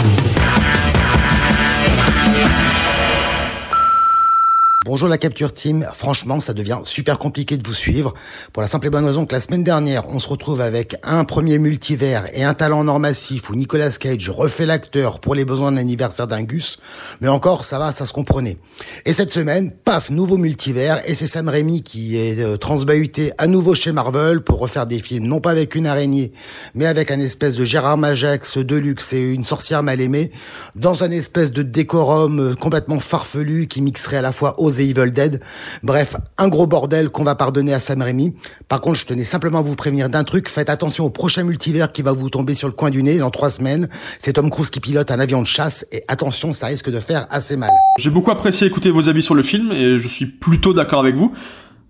Bonjour 4.85 5.07
la 5.07 5.17
Capture 5.17 5.53
Team, 5.53 5.87
franchement 5.93 6.41
ça 6.41 6.53
devient 6.53 6.79
super 6.83 7.17
compliqué 7.17 7.55
de 7.55 7.65
vous 7.65 7.73
suivre. 7.73 8.13
Pour 8.51 8.61
la 8.61 8.67
simple 8.67 8.87
et 8.87 8.89
bonne 8.89 9.05
raison 9.05 9.25
que 9.25 9.33
la 9.33 9.39
semaine 9.39 9.63
dernière 9.63 10.09
on 10.09 10.19
se 10.19 10.27
retrouve 10.27 10.59
avec 10.59 10.97
un 11.03 11.23
premier 11.23 11.57
multivers 11.57 12.25
et 12.33 12.43
un 12.43 12.53
talent 12.53 12.79
en 12.79 12.89
or 12.89 12.99
massif 12.99 13.49
où 13.49 13.55
Nicolas 13.55 13.91
Cage 13.91 14.29
refait 14.29 14.65
l'acteur 14.65 15.21
pour 15.21 15.35
les 15.35 15.45
besoins 15.45 15.71
de 15.71 15.77
l'anniversaire 15.77 16.27
d'Angus, 16.27 16.79
mais 17.21 17.29
encore 17.29 17.63
ça 17.63 17.79
va, 17.79 17.93
ça 17.93 18.05
se 18.05 18.11
comprenait. 18.11 18.57
Et 19.05 19.13
cette 19.13 19.31
semaine, 19.31 19.71
paf, 19.71 20.09
nouveau 20.09 20.35
multivers. 20.35 20.99
Et 21.09 21.15
c'est 21.15 21.27
Sam 21.27 21.47
Raimi 21.47 21.81
qui 21.81 22.17
est 22.17 22.41
euh, 22.41 22.57
transbahuté 22.57 23.31
à 23.37 23.47
nouveau 23.47 23.75
chez 23.75 23.93
Marvel 23.93 24.41
pour 24.41 24.59
refaire 24.59 24.85
des 24.85 24.99
films 24.99 25.27
non 25.27 25.39
pas 25.39 25.51
avec 25.51 25.75
une 25.75 25.87
araignée 25.87 26.33
mais 26.75 26.87
avec 26.87 27.09
un 27.09 27.21
espèce 27.21 27.55
de 27.55 27.63
Gérard 27.63 27.97
Majax 27.97 28.57
de 28.57 28.75
luxe 28.75 29.13
et 29.13 29.31
une 29.31 29.43
sorcière 29.43 29.81
mal 29.81 30.01
aimée 30.01 30.29
dans 30.75 31.05
un 31.05 31.11
espèce 31.11 31.53
de 31.53 31.63
décorum 31.63 32.39
euh, 32.41 32.53
complètement 32.53 32.99
farfelu 32.99 33.67
qui 33.67 33.81
mixerait 33.81 34.17
à 34.17 34.21
la 34.21 34.33
fois 34.33 34.55
Et 34.79 34.89
Evil 34.89 35.11
Dead. 35.11 35.41
Bref, 35.83 36.15
un 36.37 36.47
gros 36.47 36.67
bordel 36.67 37.09
qu'on 37.09 37.23
va 37.23 37.35
pardonner 37.35 37.73
à 37.73 37.79
Sam 37.79 38.01
Raimi. 38.01 38.33
Par 38.67 38.81
contre, 38.81 38.99
je 38.99 39.05
tenais 39.05 39.25
simplement 39.25 39.59
à 39.59 39.61
vous 39.61 39.75
prévenir 39.75 40.09
d'un 40.09 40.23
truc. 40.23 40.49
Faites 40.49 40.69
attention 40.69 41.05
au 41.05 41.09
prochain 41.09 41.43
multivers 41.43 41.91
qui 41.91 42.01
va 42.01 42.13
vous 42.13 42.29
tomber 42.29 42.55
sur 42.55 42.67
le 42.67 42.73
coin 42.73 42.89
du 42.89 43.03
nez 43.03 43.19
dans 43.19 43.29
trois 43.29 43.49
semaines. 43.49 43.87
C'est 44.19 44.33
Tom 44.33 44.49
Cruise 44.49 44.69
qui 44.69 44.79
pilote 44.79 45.11
un 45.11 45.19
avion 45.19 45.41
de 45.41 45.47
chasse 45.47 45.85
et 45.91 46.03
attention, 46.07 46.53
ça 46.53 46.67
risque 46.67 46.89
de 46.89 46.99
faire 46.99 47.25
assez 47.29 47.57
mal. 47.57 47.71
J'ai 47.97 48.09
beaucoup 48.09 48.31
apprécié 48.31 48.67
écouter 48.67 48.91
vos 48.91 49.09
avis 49.09 49.21
sur 49.21 49.35
le 49.35 49.43
film 49.43 49.71
et 49.71 49.99
je 49.99 50.07
suis 50.07 50.25
plutôt 50.25 50.73
d'accord 50.73 50.99
avec 50.99 51.15
vous. 51.15 51.33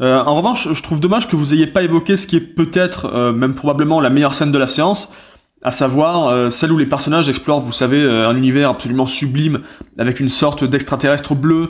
Euh, 0.01 0.21
en 0.23 0.35
revanche, 0.35 0.67
je 0.71 0.81
trouve 0.81 0.99
dommage 0.99 1.27
que 1.27 1.35
vous 1.35 1.53
ayez 1.53 1.67
pas 1.67 1.83
évoqué 1.83 2.17
ce 2.17 2.27
qui 2.27 2.35
est 2.35 2.41
peut-être, 2.41 3.05
euh, 3.13 3.31
même 3.31 3.55
probablement, 3.55 4.01
la 4.01 4.09
meilleure 4.09 4.33
scène 4.33 4.51
de 4.51 4.57
la 4.57 4.67
séance, 4.67 5.09
à 5.63 5.71
savoir 5.71 6.27
euh, 6.27 6.49
celle 6.49 6.71
où 6.71 6.77
les 6.77 6.85
personnages 6.85 7.29
explorent, 7.29 7.61
vous 7.61 7.71
savez, 7.71 8.01
euh, 8.01 8.27
un 8.27 8.35
univers 8.35 8.69
absolument 8.69 9.07
sublime, 9.07 9.61
avec 9.97 10.19
une 10.19 10.29
sorte 10.29 10.63
d'extraterrestre 10.63 11.35
bleu, 11.35 11.69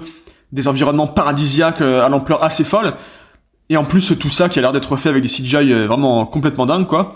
des 0.54 0.68
environnements 0.68 1.08
paradisiaques 1.08 1.82
euh, 1.82 2.06
à 2.06 2.10
l'ampleur 2.10 2.44
assez 2.44 2.64
folle, 2.64 2.94
et 3.70 3.76
en 3.76 3.84
plus 3.84 4.18
tout 4.18 4.30
ça 4.30 4.48
qui 4.48 4.60
a 4.60 4.62
l'air 4.62 4.72
d'être 4.72 4.96
fait 4.96 5.10
avec 5.10 5.24
des 5.24 5.28
CGI 5.28 5.74
euh, 5.74 5.88
vraiment 5.88 6.26
complètement 6.26 6.66
dingues, 6.66 6.86
quoi. 6.86 7.16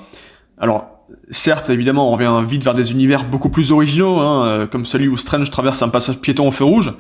Alors, 0.58 0.88
certes, 1.30 1.70
évidemment, 1.70 2.10
on 2.10 2.14
revient 2.14 2.44
vite 2.50 2.64
vers 2.64 2.74
des 2.74 2.92
univers 2.92 3.26
beaucoup 3.26 3.50
plus 3.50 3.72
originaux, 3.72 4.18
hein, 4.18 4.48
euh, 4.48 4.68
comme 4.68 4.86
celui 4.86 5.08
où 5.08 5.18
Strange 5.18 5.52
traverse 5.52 5.84
un 5.84 5.90
passage 5.90 6.18
piéton 6.18 6.48
au 6.48 6.52
feu 6.52 6.66
rouge, 6.66 6.94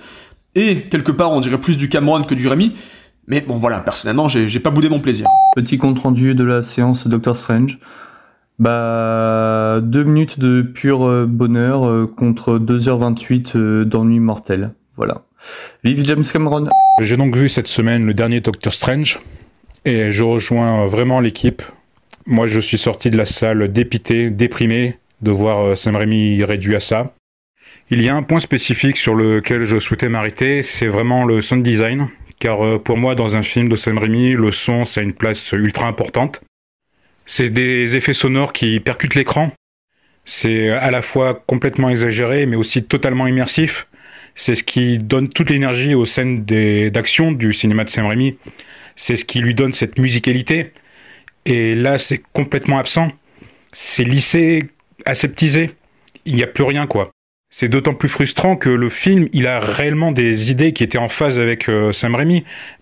et 0.54 0.84
quelque 0.84 1.12
part, 1.12 1.32
on 1.32 1.42
dirait 1.42 1.60
plus 1.60 1.78
du 1.78 1.90
Cameron 1.90 2.24
que 2.24 2.36
du 2.36 2.48
Rémi, 2.48 2.74
mais 3.26 3.42
bon 3.42 3.58
voilà, 3.58 3.80
personnellement, 3.80 4.28
j'ai 4.28 4.60
pas 4.60 4.70
boudé 4.70 4.90
mon 4.90 5.02
plaisir. 5.02 5.28
Petit 5.56 5.78
compte 5.78 6.00
rendu 6.00 6.36
de 6.36 6.44
la 6.44 6.62
séance 6.62 7.08
Doctor 7.08 7.36
Strange. 7.36 7.80
Bah, 8.60 9.82
deux 9.82 10.04
minutes 10.04 10.40
de 10.40 10.62
pur 10.62 11.28
bonheur 11.28 12.08
contre 12.16 12.58
2h28 12.58 13.52
euh, 13.56 13.86
d'ennui 13.86 14.20
mortel. 14.20 14.72
Voilà. 14.98 15.22
Vive 15.84 16.04
James 16.06 16.24
Cameron. 16.32 16.70
J'ai 17.02 17.18
donc 17.18 17.36
vu 17.36 17.50
cette 17.50 17.68
semaine 17.68 18.06
le 18.06 18.14
dernier 18.14 18.41
Doctor 18.41 18.74
Strange 18.74 19.20
et 19.86 20.12
je 20.12 20.24
rejoins 20.24 20.88
vraiment 20.88 21.20
l'équipe. 21.20 21.62
Moi, 22.26 22.48
je 22.48 22.60
suis 22.60 22.78
sorti 22.80 23.10
de 23.10 23.18
la 23.18 23.26
salle 23.26 23.72
dépité, 23.72 24.30
déprimé 24.30 24.98
de 25.22 25.32
voir 25.32 25.60
euh, 25.60 25.76
Sam 25.76 25.95
Raimi 25.95 26.43
réduit 26.43 26.76
à 26.76 26.80
ça. 26.80 27.14
Il 27.89 28.02
y 28.02 28.10
a 28.10 28.16
un 28.16 28.24
point 28.24 28.39
spécifique 28.39 28.98
sur 28.98 29.16
lequel 29.16 29.64
je 29.64 29.80
souhaitais 29.80 30.10
m'arrêter, 30.10 30.62
c'est 30.62 30.88
vraiment 30.88 31.24
le 31.24 31.41
sound 31.41 31.64
design, 31.64 32.10
car 32.39 32.66
euh, 32.66 32.80
pour 32.80 32.98
moi, 32.98 33.16
dans 33.16 33.38
un 33.38 33.43
film 33.43 33.70
de 33.70 33.76
Sam 33.78 33.98
Raimi, 33.98 34.32
le 34.32 34.52
son, 34.52 34.86
ça 34.86 35.00
a 35.00 35.04
une 35.04 35.14
place 35.14 35.52
ultra 35.54 35.88
importante. 35.88 36.41
C'est 37.26 37.50
des 37.50 37.95
effets 37.95 38.14
sonores 38.14 38.52
qui 38.52 38.80
percutent 38.80 39.16
l'écran. 39.16 39.52
C'est 40.26 40.70
à 40.70 40.91
la 40.91 41.02
fois 41.02 41.41
complètement 41.48 41.89
exagéré, 41.89 42.45
mais 42.45 42.58
aussi 42.58 42.84
totalement 42.84 43.28
immersif. 43.28 43.88
C'est 44.38 44.56
ce 44.56 44.64
qui 44.64 45.00
donne 45.00 45.28
toute 45.28 45.50
l'énergie 45.50 45.96
aux 45.96 46.06
scènes 46.06 46.46
d'action 46.46 47.32
du 47.32 47.54
cinéma 47.54 47.84
de 47.84 47.90
Sam 47.90 48.06
Raimi. 48.06 48.38
C'est 48.96 49.16
ce 49.16 49.26
qui 49.26 49.40
lui 49.40 49.54
donne 49.54 49.74
cette 49.74 50.00
musicalité. 50.00 50.72
Et 51.46 51.76
là, 51.76 51.98
c'est 51.98 52.22
complètement 52.34 52.78
absent. 52.78 53.10
C'est 53.74 54.04
lissé, 54.04 54.66
aseptisé. 55.06 55.72
Il 56.26 56.36
n'y 56.36 56.44
a 56.44 56.48
plus 56.48 56.64
rien, 56.64 56.88
quoi. 56.88 57.12
C'est 57.50 57.70
d'autant 57.70 57.94
plus 57.94 58.10
frustrant 58.10 58.56
que 58.56 58.70
le 58.70 58.90
film, 58.90 59.28
il 59.34 59.48
a 59.48 59.60
réellement 59.60 60.12
des 60.12 60.52
idées 60.52 60.74
qui 60.74 60.84
étaient 60.84 60.98
en 60.98 61.08
phase 61.08 61.40
avec 61.40 61.70
euh, 61.70 61.92
Sam 61.94 62.16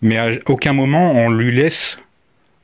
mais 0.02 0.18
à 0.18 0.32
aucun 0.48 0.74
moment 0.74 1.12
on 1.12 1.30
lui 1.30 1.52
laisse 1.52 2.00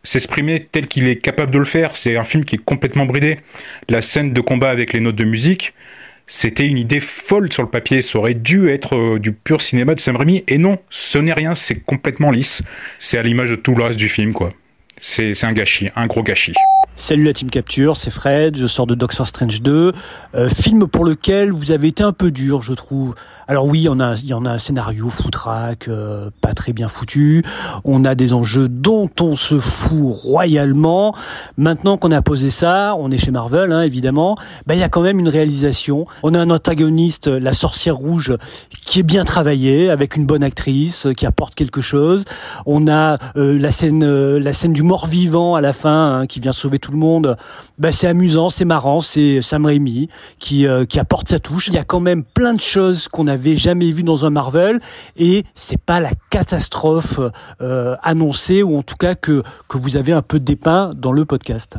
s'exprimer 0.03 0.67
tel 0.71 0.87
qu'il 0.87 1.07
est 1.07 1.17
capable 1.17 1.51
de 1.51 1.59
le 1.59 1.65
faire. 1.65 1.95
C'est 1.95 2.17
un 2.17 2.23
film 2.23 2.43
qui 2.43 2.55
est 2.55 2.63
complètement 2.63 3.05
bridé. 3.05 3.39
La 3.87 4.01
scène 4.01 4.33
de 4.33 4.41
combat 4.41 4.71
avec 4.71 4.93
les 4.93 4.99
notes 4.99 5.15
de 5.15 5.23
musique, 5.23 5.73
c'était 6.33 6.65
une 6.65 6.77
idée 6.77 7.01
folle 7.01 7.51
sur 7.51 7.61
le 7.61 7.67
papier. 7.67 8.01
Ça 8.01 8.17
aurait 8.17 8.33
dû 8.33 8.69
être 8.69 8.95
euh, 8.95 9.19
du 9.19 9.33
pur 9.33 9.61
cinéma 9.61 9.95
de 9.95 9.99
Sam 9.99 10.15
Raimi. 10.15 10.45
Et 10.47 10.57
non, 10.57 10.79
ce 10.89 11.17
n'est 11.17 11.33
rien. 11.33 11.55
C'est 11.55 11.75
complètement 11.75 12.31
lisse. 12.31 12.61
C'est 12.99 13.17
à 13.17 13.21
l'image 13.21 13.49
de 13.49 13.57
tout 13.57 13.75
le 13.75 13.83
reste 13.83 13.99
du 13.99 14.07
film, 14.07 14.31
quoi. 14.31 14.53
C'est 15.01 15.43
un 15.43 15.51
gâchis, 15.51 15.89
un 15.97 16.07
gros 16.07 16.23
gâchis. 16.23 16.53
Salut 16.95 17.25
la 17.25 17.33
team 17.33 17.49
Capture, 17.49 17.97
c'est 17.97 18.11
Fred, 18.11 18.55
je 18.55 18.67
sors 18.67 18.87
de 18.87 18.95
Doctor 18.95 19.27
Strange 19.27 19.61
2, 19.61 19.91
euh, 20.35 20.49
film 20.49 20.87
pour 20.87 21.03
lequel 21.03 21.51
vous 21.51 21.71
avez 21.71 21.87
été 21.87 22.03
un 22.03 22.13
peu 22.13 22.31
dur, 22.31 22.61
je 22.61 22.73
trouve. 22.73 23.15
Alors 23.47 23.65
oui, 23.65 23.87
on 23.89 23.99
a, 23.99 24.15
il 24.15 24.27
y 24.27 24.33
en 24.33 24.45
a 24.45 24.51
un 24.51 24.57
scénario 24.57 25.09
foutraque, 25.09 25.87
euh, 25.87 26.29
pas 26.41 26.53
très 26.53 26.73
bien 26.73 26.87
foutu. 26.87 27.43
On 27.83 28.05
a 28.05 28.15
des 28.15 28.33
enjeux 28.33 28.67
dont 28.67 29.09
on 29.19 29.35
se 29.35 29.59
fout 29.59 30.15
royalement. 30.15 31.15
Maintenant 31.57 31.97
qu'on 31.97 32.11
a 32.11 32.21
posé 32.21 32.49
ça, 32.49 32.95
on 32.97 33.11
est 33.11 33.17
chez 33.17 33.31
Marvel, 33.31 33.71
hein, 33.71 33.81
évidemment. 33.81 34.37
Ben 34.67 34.75
il 34.75 34.79
y 34.79 34.83
a 34.83 34.89
quand 34.89 35.01
même 35.01 35.19
une 35.19 35.29
réalisation. 35.29 36.05
On 36.23 36.33
a 36.33 36.39
un 36.39 36.49
antagoniste, 36.49 37.27
la 37.27 37.53
sorcière 37.53 37.95
rouge, 37.95 38.35
qui 38.69 38.99
est 38.99 39.03
bien 39.03 39.25
travaillé, 39.25 39.89
avec 39.89 40.15
une 40.15 40.25
bonne 40.25 40.43
actrice, 40.43 41.07
qui 41.17 41.25
apporte 41.25 41.55
quelque 41.55 41.81
chose. 41.81 42.25
On 42.65 42.87
a 42.87 43.17
euh, 43.35 43.57
la 43.57 43.71
scène, 43.71 44.03
euh, 44.03 44.39
la 44.39 44.53
scène 44.53 44.73
du 44.73 44.83
mort-vivant 44.83 45.55
à 45.55 45.61
la 45.61 45.73
fin, 45.73 46.19
hein, 46.19 46.27
qui 46.27 46.39
vient 46.39 46.51
sauver 46.51 46.79
tout 46.79 46.91
le 46.91 46.97
monde. 46.97 47.37
Ben 47.77 47.91
c'est 47.91 48.07
amusant, 48.07 48.49
c'est 48.49 48.65
marrant, 48.65 49.01
c'est 49.01 49.41
Sam 49.41 49.65
Raimi 49.65 50.09
qui 50.39 50.67
euh, 50.67 50.85
qui 50.85 50.99
apporte 50.99 51.29
sa 51.29 51.39
touche. 51.39 51.67
Il 51.67 51.73
y 51.73 51.77
a 51.77 51.83
quand 51.83 51.99
même 51.99 52.23
plein 52.23 52.53
de 52.53 52.61
choses 52.61 53.07
qu'on 53.07 53.27
jamais 53.55 53.91
vues 53.91 54.03
dans 54.03 54.25
un 54.25 54.29
Marvel, 54.29 54.79
et 55.17 55.43
c'est 55.55 55.81
pas 55.81 55.99
la 55.99 56.11
catastrophe 56.29 57.19
euh, 57.61 57.95
annoncée 58.03 58.63
ou 58.63 58.77
en 58.77 58.83
tout 58.83 58.95
cas 58.95 59.15
que 59.15 59.43
que 59.67 59.77
vous 59.77 59.97
avez 59.97 60.11
un 60.11 60.21
peu 60.21 60.39
dépeint 60.39 60.93
dans 60.95 61.11
le 61.11 61.25
podcast. 61.25 61.77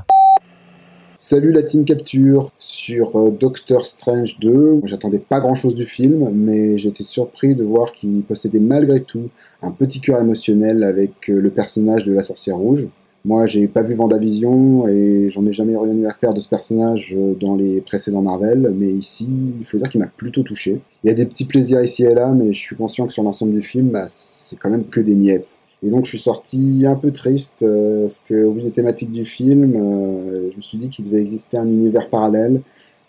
Salut 1.25 1.53
la 1.53 1.63
team 1.63 1.85
Capture 1.85 2.51
sur 2.59 3.17
euh, 3.17 3.31
Doctor 3.31 3.87
Strange 3.87 4.41
2. 4.41 4.81
J'attendais 4.85 5.21
pas 5.21 5.39
grand 5.39 5.55
chose 5.55 5.77
du 5.77 5.87
film, 5.87 6.29
mais 6.33 6.75
été 6.75 7.05
surpris 7.05 7.55
de 7.55 7.63
voir 7.63 7.93
qu'il 7.93 8.23
possédait 8.23 8.59
malgré 8.59 9.03
tout 9.03 9.29
un 9.63 9.71
petit 9.71 10.01
cœur 10.01 10.21
émotionnel 10.21 10.83
avec 10.83 11.31
euh, 11.31 11.39
le 11.39 11.51
personnage 11.51 12.05
de 12.07 12.13
la 12.13 12.25
sorcière 12.25 12.57
rouge. 12.57 12.89
Moi, 13.25 13.47
j'ai 13.47 13.69
pas 13.69 13.85
vu 13.85 13.95
Vendavision 13.95 14.89
et 14.89 15.31
j'en 15.31 15.47
ai 15.47 15.53
jamais 15.53 15.77
rien 15.77 15.97
eu 15.97 16.07
à 16.07 16.13
faire 16.13 16.35
de 16.35 16.41
ce 16.41 16.49
personnage 16.49 17.15
euh, 17.17 17.35
dans 17.41 17.55
les 17.55 17.81
précédents 17.81 18.21
Marvel, 18.21 18.73
mais 18.75 18.93
ici, 18.93 19.29
il 19.61 19.65
faut 19.65 19.79
dire 19.79 19.89
qu'il 19.89 20.01
m'a 20.01 20.09
plutôt 20.09 20.43
touché. 20.43 20.81
Il 21.05 21.09
y 21.09 21.11
a 21.11 21.15
des 21.15 21.25
petits 21.25 21.45
plaisirs 21.45 21.81
ici 21.83 22.03
et 22.03 22.15
là, 22.15 22.33
mais 22.33 22.53
je 22.53 22.59
suis 22.59 22.75
conscient 22.75 23.07
que 23.07 23.13
sur 23.13 23.23
l'ensemble 23.23 23.53
du 23.53 23.63
film, 23.63 23.91
bah, 23.91 24.07
c'est 24.09 24.57
quand 24.57 24.71
même 24.71 24.87
que 24.87 25.01
des 25.01 25.15
miettes. 25.15 25.61
Et 25.85 25.91
donc, 25.91 26.05
je 26.05 26.11
suis 26.11 26.19
sorti 26.19 26.85
un 26.85 26.97
peu 26.97 27.13
triste 27.13 27.63
euh, 27.63 28.01
parce 28.01 28.19
que, 28.29 28.45
au 28.45 28.55
vu 28.55 28.63
des 28.63 28.73
thématiques 28.73 29.13
du 29.13 29.25
film, 29.25 29.73
euh, 29.77 30.51
je 30.51 30.57
me 30.57 30.63
suis 30.63 30.79
dit 30.79 30.89
qu'il 30.89 31.05
devait 31.05 31.21
exister 31.21 31.57
un 31.57 31.67
univers 31.67 32.11
parallèle 32.11 32.61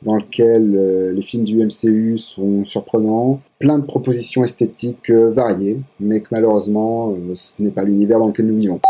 dans 0.04 0.16
lequel 0.16 1.14
les 1.16 1.22
films 1.22 1.46
du 1.46 1.56
MCU 1.66 2.18
sont 2.18 2.66
surprenants, 2.66 3.40
plein 3.58 3.80
de 3.80 3.86
propositions 3.86 4.44
esthétiques 4.44 5.10
variées, 5.10 5.80
mais 6.02 6.20
que 6.20 6.28
malheureusement, 6.32 7.16
ce 7.36 7.64
n'est 7.64 7.72
pas 7.72 7.86
l'univers 7.86 8.20
dans 8.20 8.28
lequel 8.28 8.48
nous 8.48 8.58
vivons. 8.58 8.82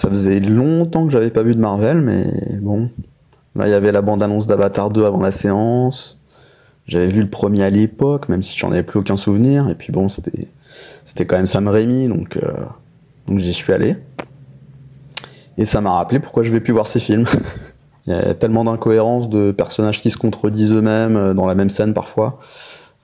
Ça 0.00 0.08
faisait 0.08 0.40
longtemps 0.40 1.04
que 1.04 1.12
j'avais 1.12 1.28
pas 1.28 1.42
vu 1.42 1.54
de 1.54 1.60
Marvel, 1.60 2.00
mais 2.00 2.24
bon. 2.62 2.88
Là, 3.54 3.68
il 3.68 3.70
y 3.70 3.74
avait 3.74 3.92
la 3.92 4.00
bande-annonce 4.00 4.46
d'Avatar 4.46 4.88
2 4.88 5.04
avant 5.04 5.20
la 5.20 5.30
séance. 5.30 6.18
J'avais 6.86 7.08
vu 7.08 7.20
le 7.20 7.28
premier 7.28 7.64
à 7.64 7.68
l'époque, 7.68 8.30
même 8.30 8.42
si 8.42 8.58
j'en 8.58 8.72
avais 8.72 8.82
plus 8.82 8.98
aucun 8.98 9.18
souvenir. 9.18 9.68
Et 9.68 9.74
puis 9.74 9.92
bon, 9.92 10.08
c'était, 10.08 10.48
c'était 11.04 11.26
quand 11.26 11.36
même 11.36 11.44
Sam 11.44 11.68
Raimi, 11.68 12.08
donc, 12.08 12.38
euh, 12.38 12.50
donc 13.28 13.40
j'y 13.40 13.52
suis 13.52 13.74
allé. 13.74 13.98
Et 15.58 15.66
ça 15.66 15.82
m'a 15.82 15.92
rappelé 15.92 16.18
pourquoi 16.18 16.44
je 16.44 16.50
vais 16.50 16.60
plus 16.60 16.72
voir 16.72 16.86
ces 16.86 16.98
films. 16.98 17.26
il 18.06 18.14
y 18.14 18.16
a 18.16 18.32
tellement 18.32 18.64
d'incohérences 18.64 19.28
de 19.28 19.52
personnages 19.52 20.00
qui 20.00 20.10
se 20.10 20.16
contredisent 20.16 20.72
eux-mêmes 20.72 21.16
euh, 21.18 21.34
dans 21.34 21.46
la 21.46 21.54
même 21.54 21.68
scène 21.68 21.92
parfois. 21.92 22.40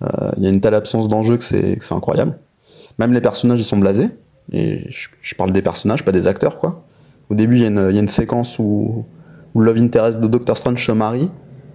Euh, 0.02 0.30
il 0.38 0.44
y 0.44 0.46
a 0.46 0.48
une 0.48 0.62
telle 0.62 0.74
absence 0.74 1.08
d'enjeu 1.08 1.36
que 1.36 1.44
c'est, 1.44 1.76
que 1.76 1.84
c'est 1.84 1.94
incroyable. 1.94 2.38
Même 2.98 3.12
les 3.12 3.20
personnages, 3.20 3.60
ils 3.60 3.64
sont 3.64 3.76
blasés. 3.76 4.08
Et 4.52 4.86
je, 5.22 5.34
parle 5.34 5.52
des 5.52 5.62
personnages, 5.62 6.04
pas 6.04 6.12
des 6.12 6.26
acteurs, 6.26 6.58
quoi. 6.58 6.84
Au 7.30 7.34
début, 7.34 7.56
il 7.56 7.62
y, 7.62 7.64
a 7.64 7.68
une- 7.68 7.88
il 7.90 7.94
y 7.96 7.98
a 7.98 8.02
une 8.02 8.08
séquence 8.08 8.58
où, 8.58 9.04
Love 9.54 9.78
Interest 9.78 10.20
de 10.20 10.26
Doctor 10.26 10.56
Strange 10.56 10.84
se 10.84 10.92
marie. 10.92 11.30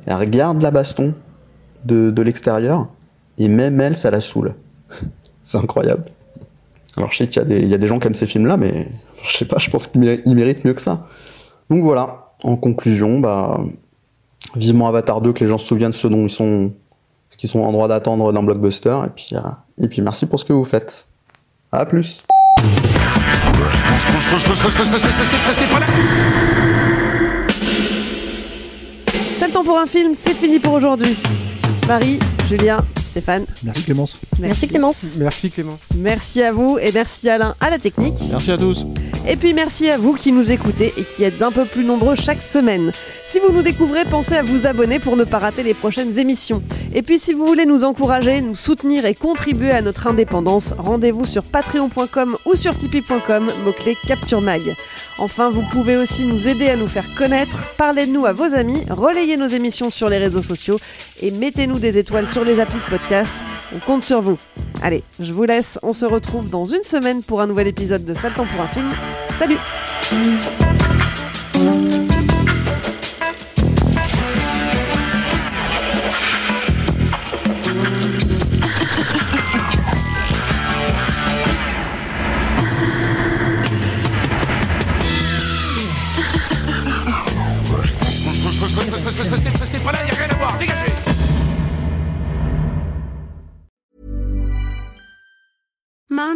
Elle 0.05 0.15
regarde 0.15 0.61
la 0.61 0.69
baston 0.71 1.13
de, 1.85 2.11
de 2.11 2.21
l'extérieur. 2.21 2.87
Et 3.37 3.47
même 3.49 3.81
elle, 3.81 3.97
ça 3.97 4.11
la 4.11 4.21
saoule. 4.21 4.53
C'est 5.43 5.57
incroyable. 5.57 6.05
Alors 6.95 7.11
je 7.11 7.17
sais 7.17 7.27
qu'il 7.27 7.51
y, 7.51 7.67
y 7.67 7.73
a 7.73 7.77
des 7.77 7.87
gens 7.87 7.97
qui 7.99 8.07
aiment 8.07 8.15
ces 8.15 8.27
films-là, 8.27 8.57
mais 8.57 8.89
je 9.23 9.35
sais 9.37 9.45
pas, 9.45 9.57
je 9.57 9.69
pense 9.69 9.87
qu'ils 9.87 10.01
méri- 10.01 10.21
ils 10.25 10.35
méritent 10.35 10.63
mieux 10.65 10.73
que 10.73 10.81
ça. 10.81 11.07
Donc 11.69 11.81
voilà, 11.83 12.31
en 12.43 12.55
conclusion, 12.57 13.19
bah, 13.19 13.59
vivement 14.55 14.87
Avatar 14.87 15.21
2, 15.21 15.33
que 15.33 15.39
les 15.39 15.47
gens 15.47 15.57
se 15.57 15.65
souviennent 15.65 15.91
de 15.91 15.95
ce 15.95 16.07
dont 16.07 16.25
ils 16.25 16.29
sont, 16.29 16.71
ce 17.29 17.37
qu'ils 17.37 17.49
sont 17.49 17.61
en 17.61 17.71
droit 17.71 17.87
d'attendre 17.87 18.31
d'un 18.33 18.43
blockbuster. 18.43 18.95
Et 19.05 19.09
puis, 19.15 19.29
euh, 19.33 19.39
et 19.79 19.87
puis 19.87 20.01
merci 20.01 20.25
pour 20.25 20.39
ce 20.39 20.45
que 20.45 20.53
vous 20.53 20.65
faites. 20.65 21.07
À 21.71 21.85
plus. 21.85 22.23
C'est 29.37 29.47
le 29.47 29.53
temps 29.53 29.63
pour 29.63 29.77
un 29.77 29.87
film, 29.87 30.13
c'est 30.19 30.33
fini 30.35 30.59
pour 30.59 30.73
aujourd'hui. 30.73 31.17
Marie, 31.87 32.19
Julien, 32.47 32.85
Stéphane. 33.11 33.45
Merci 33.63 33.83
Clémence. 33.83 34.17
Merci 34.39 34.67
Clémence. 34.67 35.05
Merci 35.17 35.49
Clémence. 35.49 35.79
Merci 35.97 36.43
à 36.43 36.51
vous 36.51 36.77
et 36.81 36.91
merci 36.91 37.29
Alain 37.29 37.55
à 37.59 37.69
la 37.69 37.79
technique. 37.79 38.17
Merci 38.29 38.51
à 38.51 38.57
tous. 38.57 38.85
Et 39.27 39.35
puis 39.35 39.53
merci 39.53 39.89
à 39.89 39.97
vous 39.97 40.13
qui 40.13 40.31
nous 40.31 40.51
écoutez 40.51 40.93
et 40.97 41.03
qui 41.03 41.23
êtes 41.23 41.41
un 41.41 41.51
peu 41.51 41.65
plus 41.65 41.85
nombreux 41.85 42.15
chaque 42.15 42.41
semaine. 42.41 42.91
Si 43.23 43.39
vous 43.39 43.53
nous 43.53 43.61
découvrez, 43.61 44.03
pensez 44.03 44.35
à 44.35 44.41
vous 44.41 44.65
abonner 44.65 44.99
pour 44.99 45.15
ne 45.15 45.23
pas 45.23 45.37
rater 45.37 45.63
les 45.63 45.75
prochaines 45.75 46.17
émissions. 46.17 46.63
Et 46.93 47.03
puis 47.03 47.19
si 47.19 47.33
vous 47.33 47.45
voulez 47.45 47.65
nous 47.65 47.83
encourager, 47.83 48.41
nous 48.41 48.55
soutenir 48.55 49.05
et 49.05 49.13
contribuer 49.13 49.71
à 49.71 49.81
notre 49.81 50.07
indépendance, 50.07 50.73
rendez-vous 50.77 51.25
sur 51.25 51.43
patreon.com 51.43 52.35
ou 52.45 52.55
sur 52.55 52.75
tipeee.com, 52.77 53.47
mot-clé 53.63 53.95
Capture 54.07 54.41
Mag. 54.41 54.75
Enfin, 55.19 55.51
vous 55.51 55.63
pouvez 55.71 55.97
aussi 55.97 56.25
nous 56.25 56.47
aider 56.47 56.67
à 56.67 56.75
nous 56.75 56.87
faire 56.87 57.05
connaître, 57.15 57.57
parlez 57.77 58.07
de 58.07 58.11
nous 58.11 58.25
à 58.25 58.33
vos 58.33 58.55
amis, 58.55 58.83
relayez 58.89 59.37
nos 59.37 59.47
émissions 59.47 59.91
sur 59.91 60.09
les 60.09 60.17
réseaux 60.17 60.41
sociaux 60.41 60.79
et 61.21 61.29
mettez-nous 61.29 61.79
des 61.79 61.99
étoiles 61.99 62.27
sur 62.27 62.43
les 62.43 62.59
applis 62.59 62.79
de 62.79 62.97
podcast. 62.97 63.35
On 63.73 63.79
compte 63.79 64.03
sur 64.03 64.19
vous. 64.19 64.37
Allez, 64.81 65.03
je 65.19 65.31
vous 65.31 65.43
laisse, 65.43 65.79
on 65.83 65.93
se 65.93 66.05
retrouve 66.05 66.49
dans 66.49 66.65
une 66.65 66.83
semaine 66.83 67.21
pour 67.21 67.39
un 67.39 67.47
nouvel 67.47 67.67
épisode 67.67 68.03
de 68.03 68.13
Sale 68.15 68.33
pour 68.33 68.45
un 68.45 68.67
film. 68.67 68.89
Salut 69.41 69.57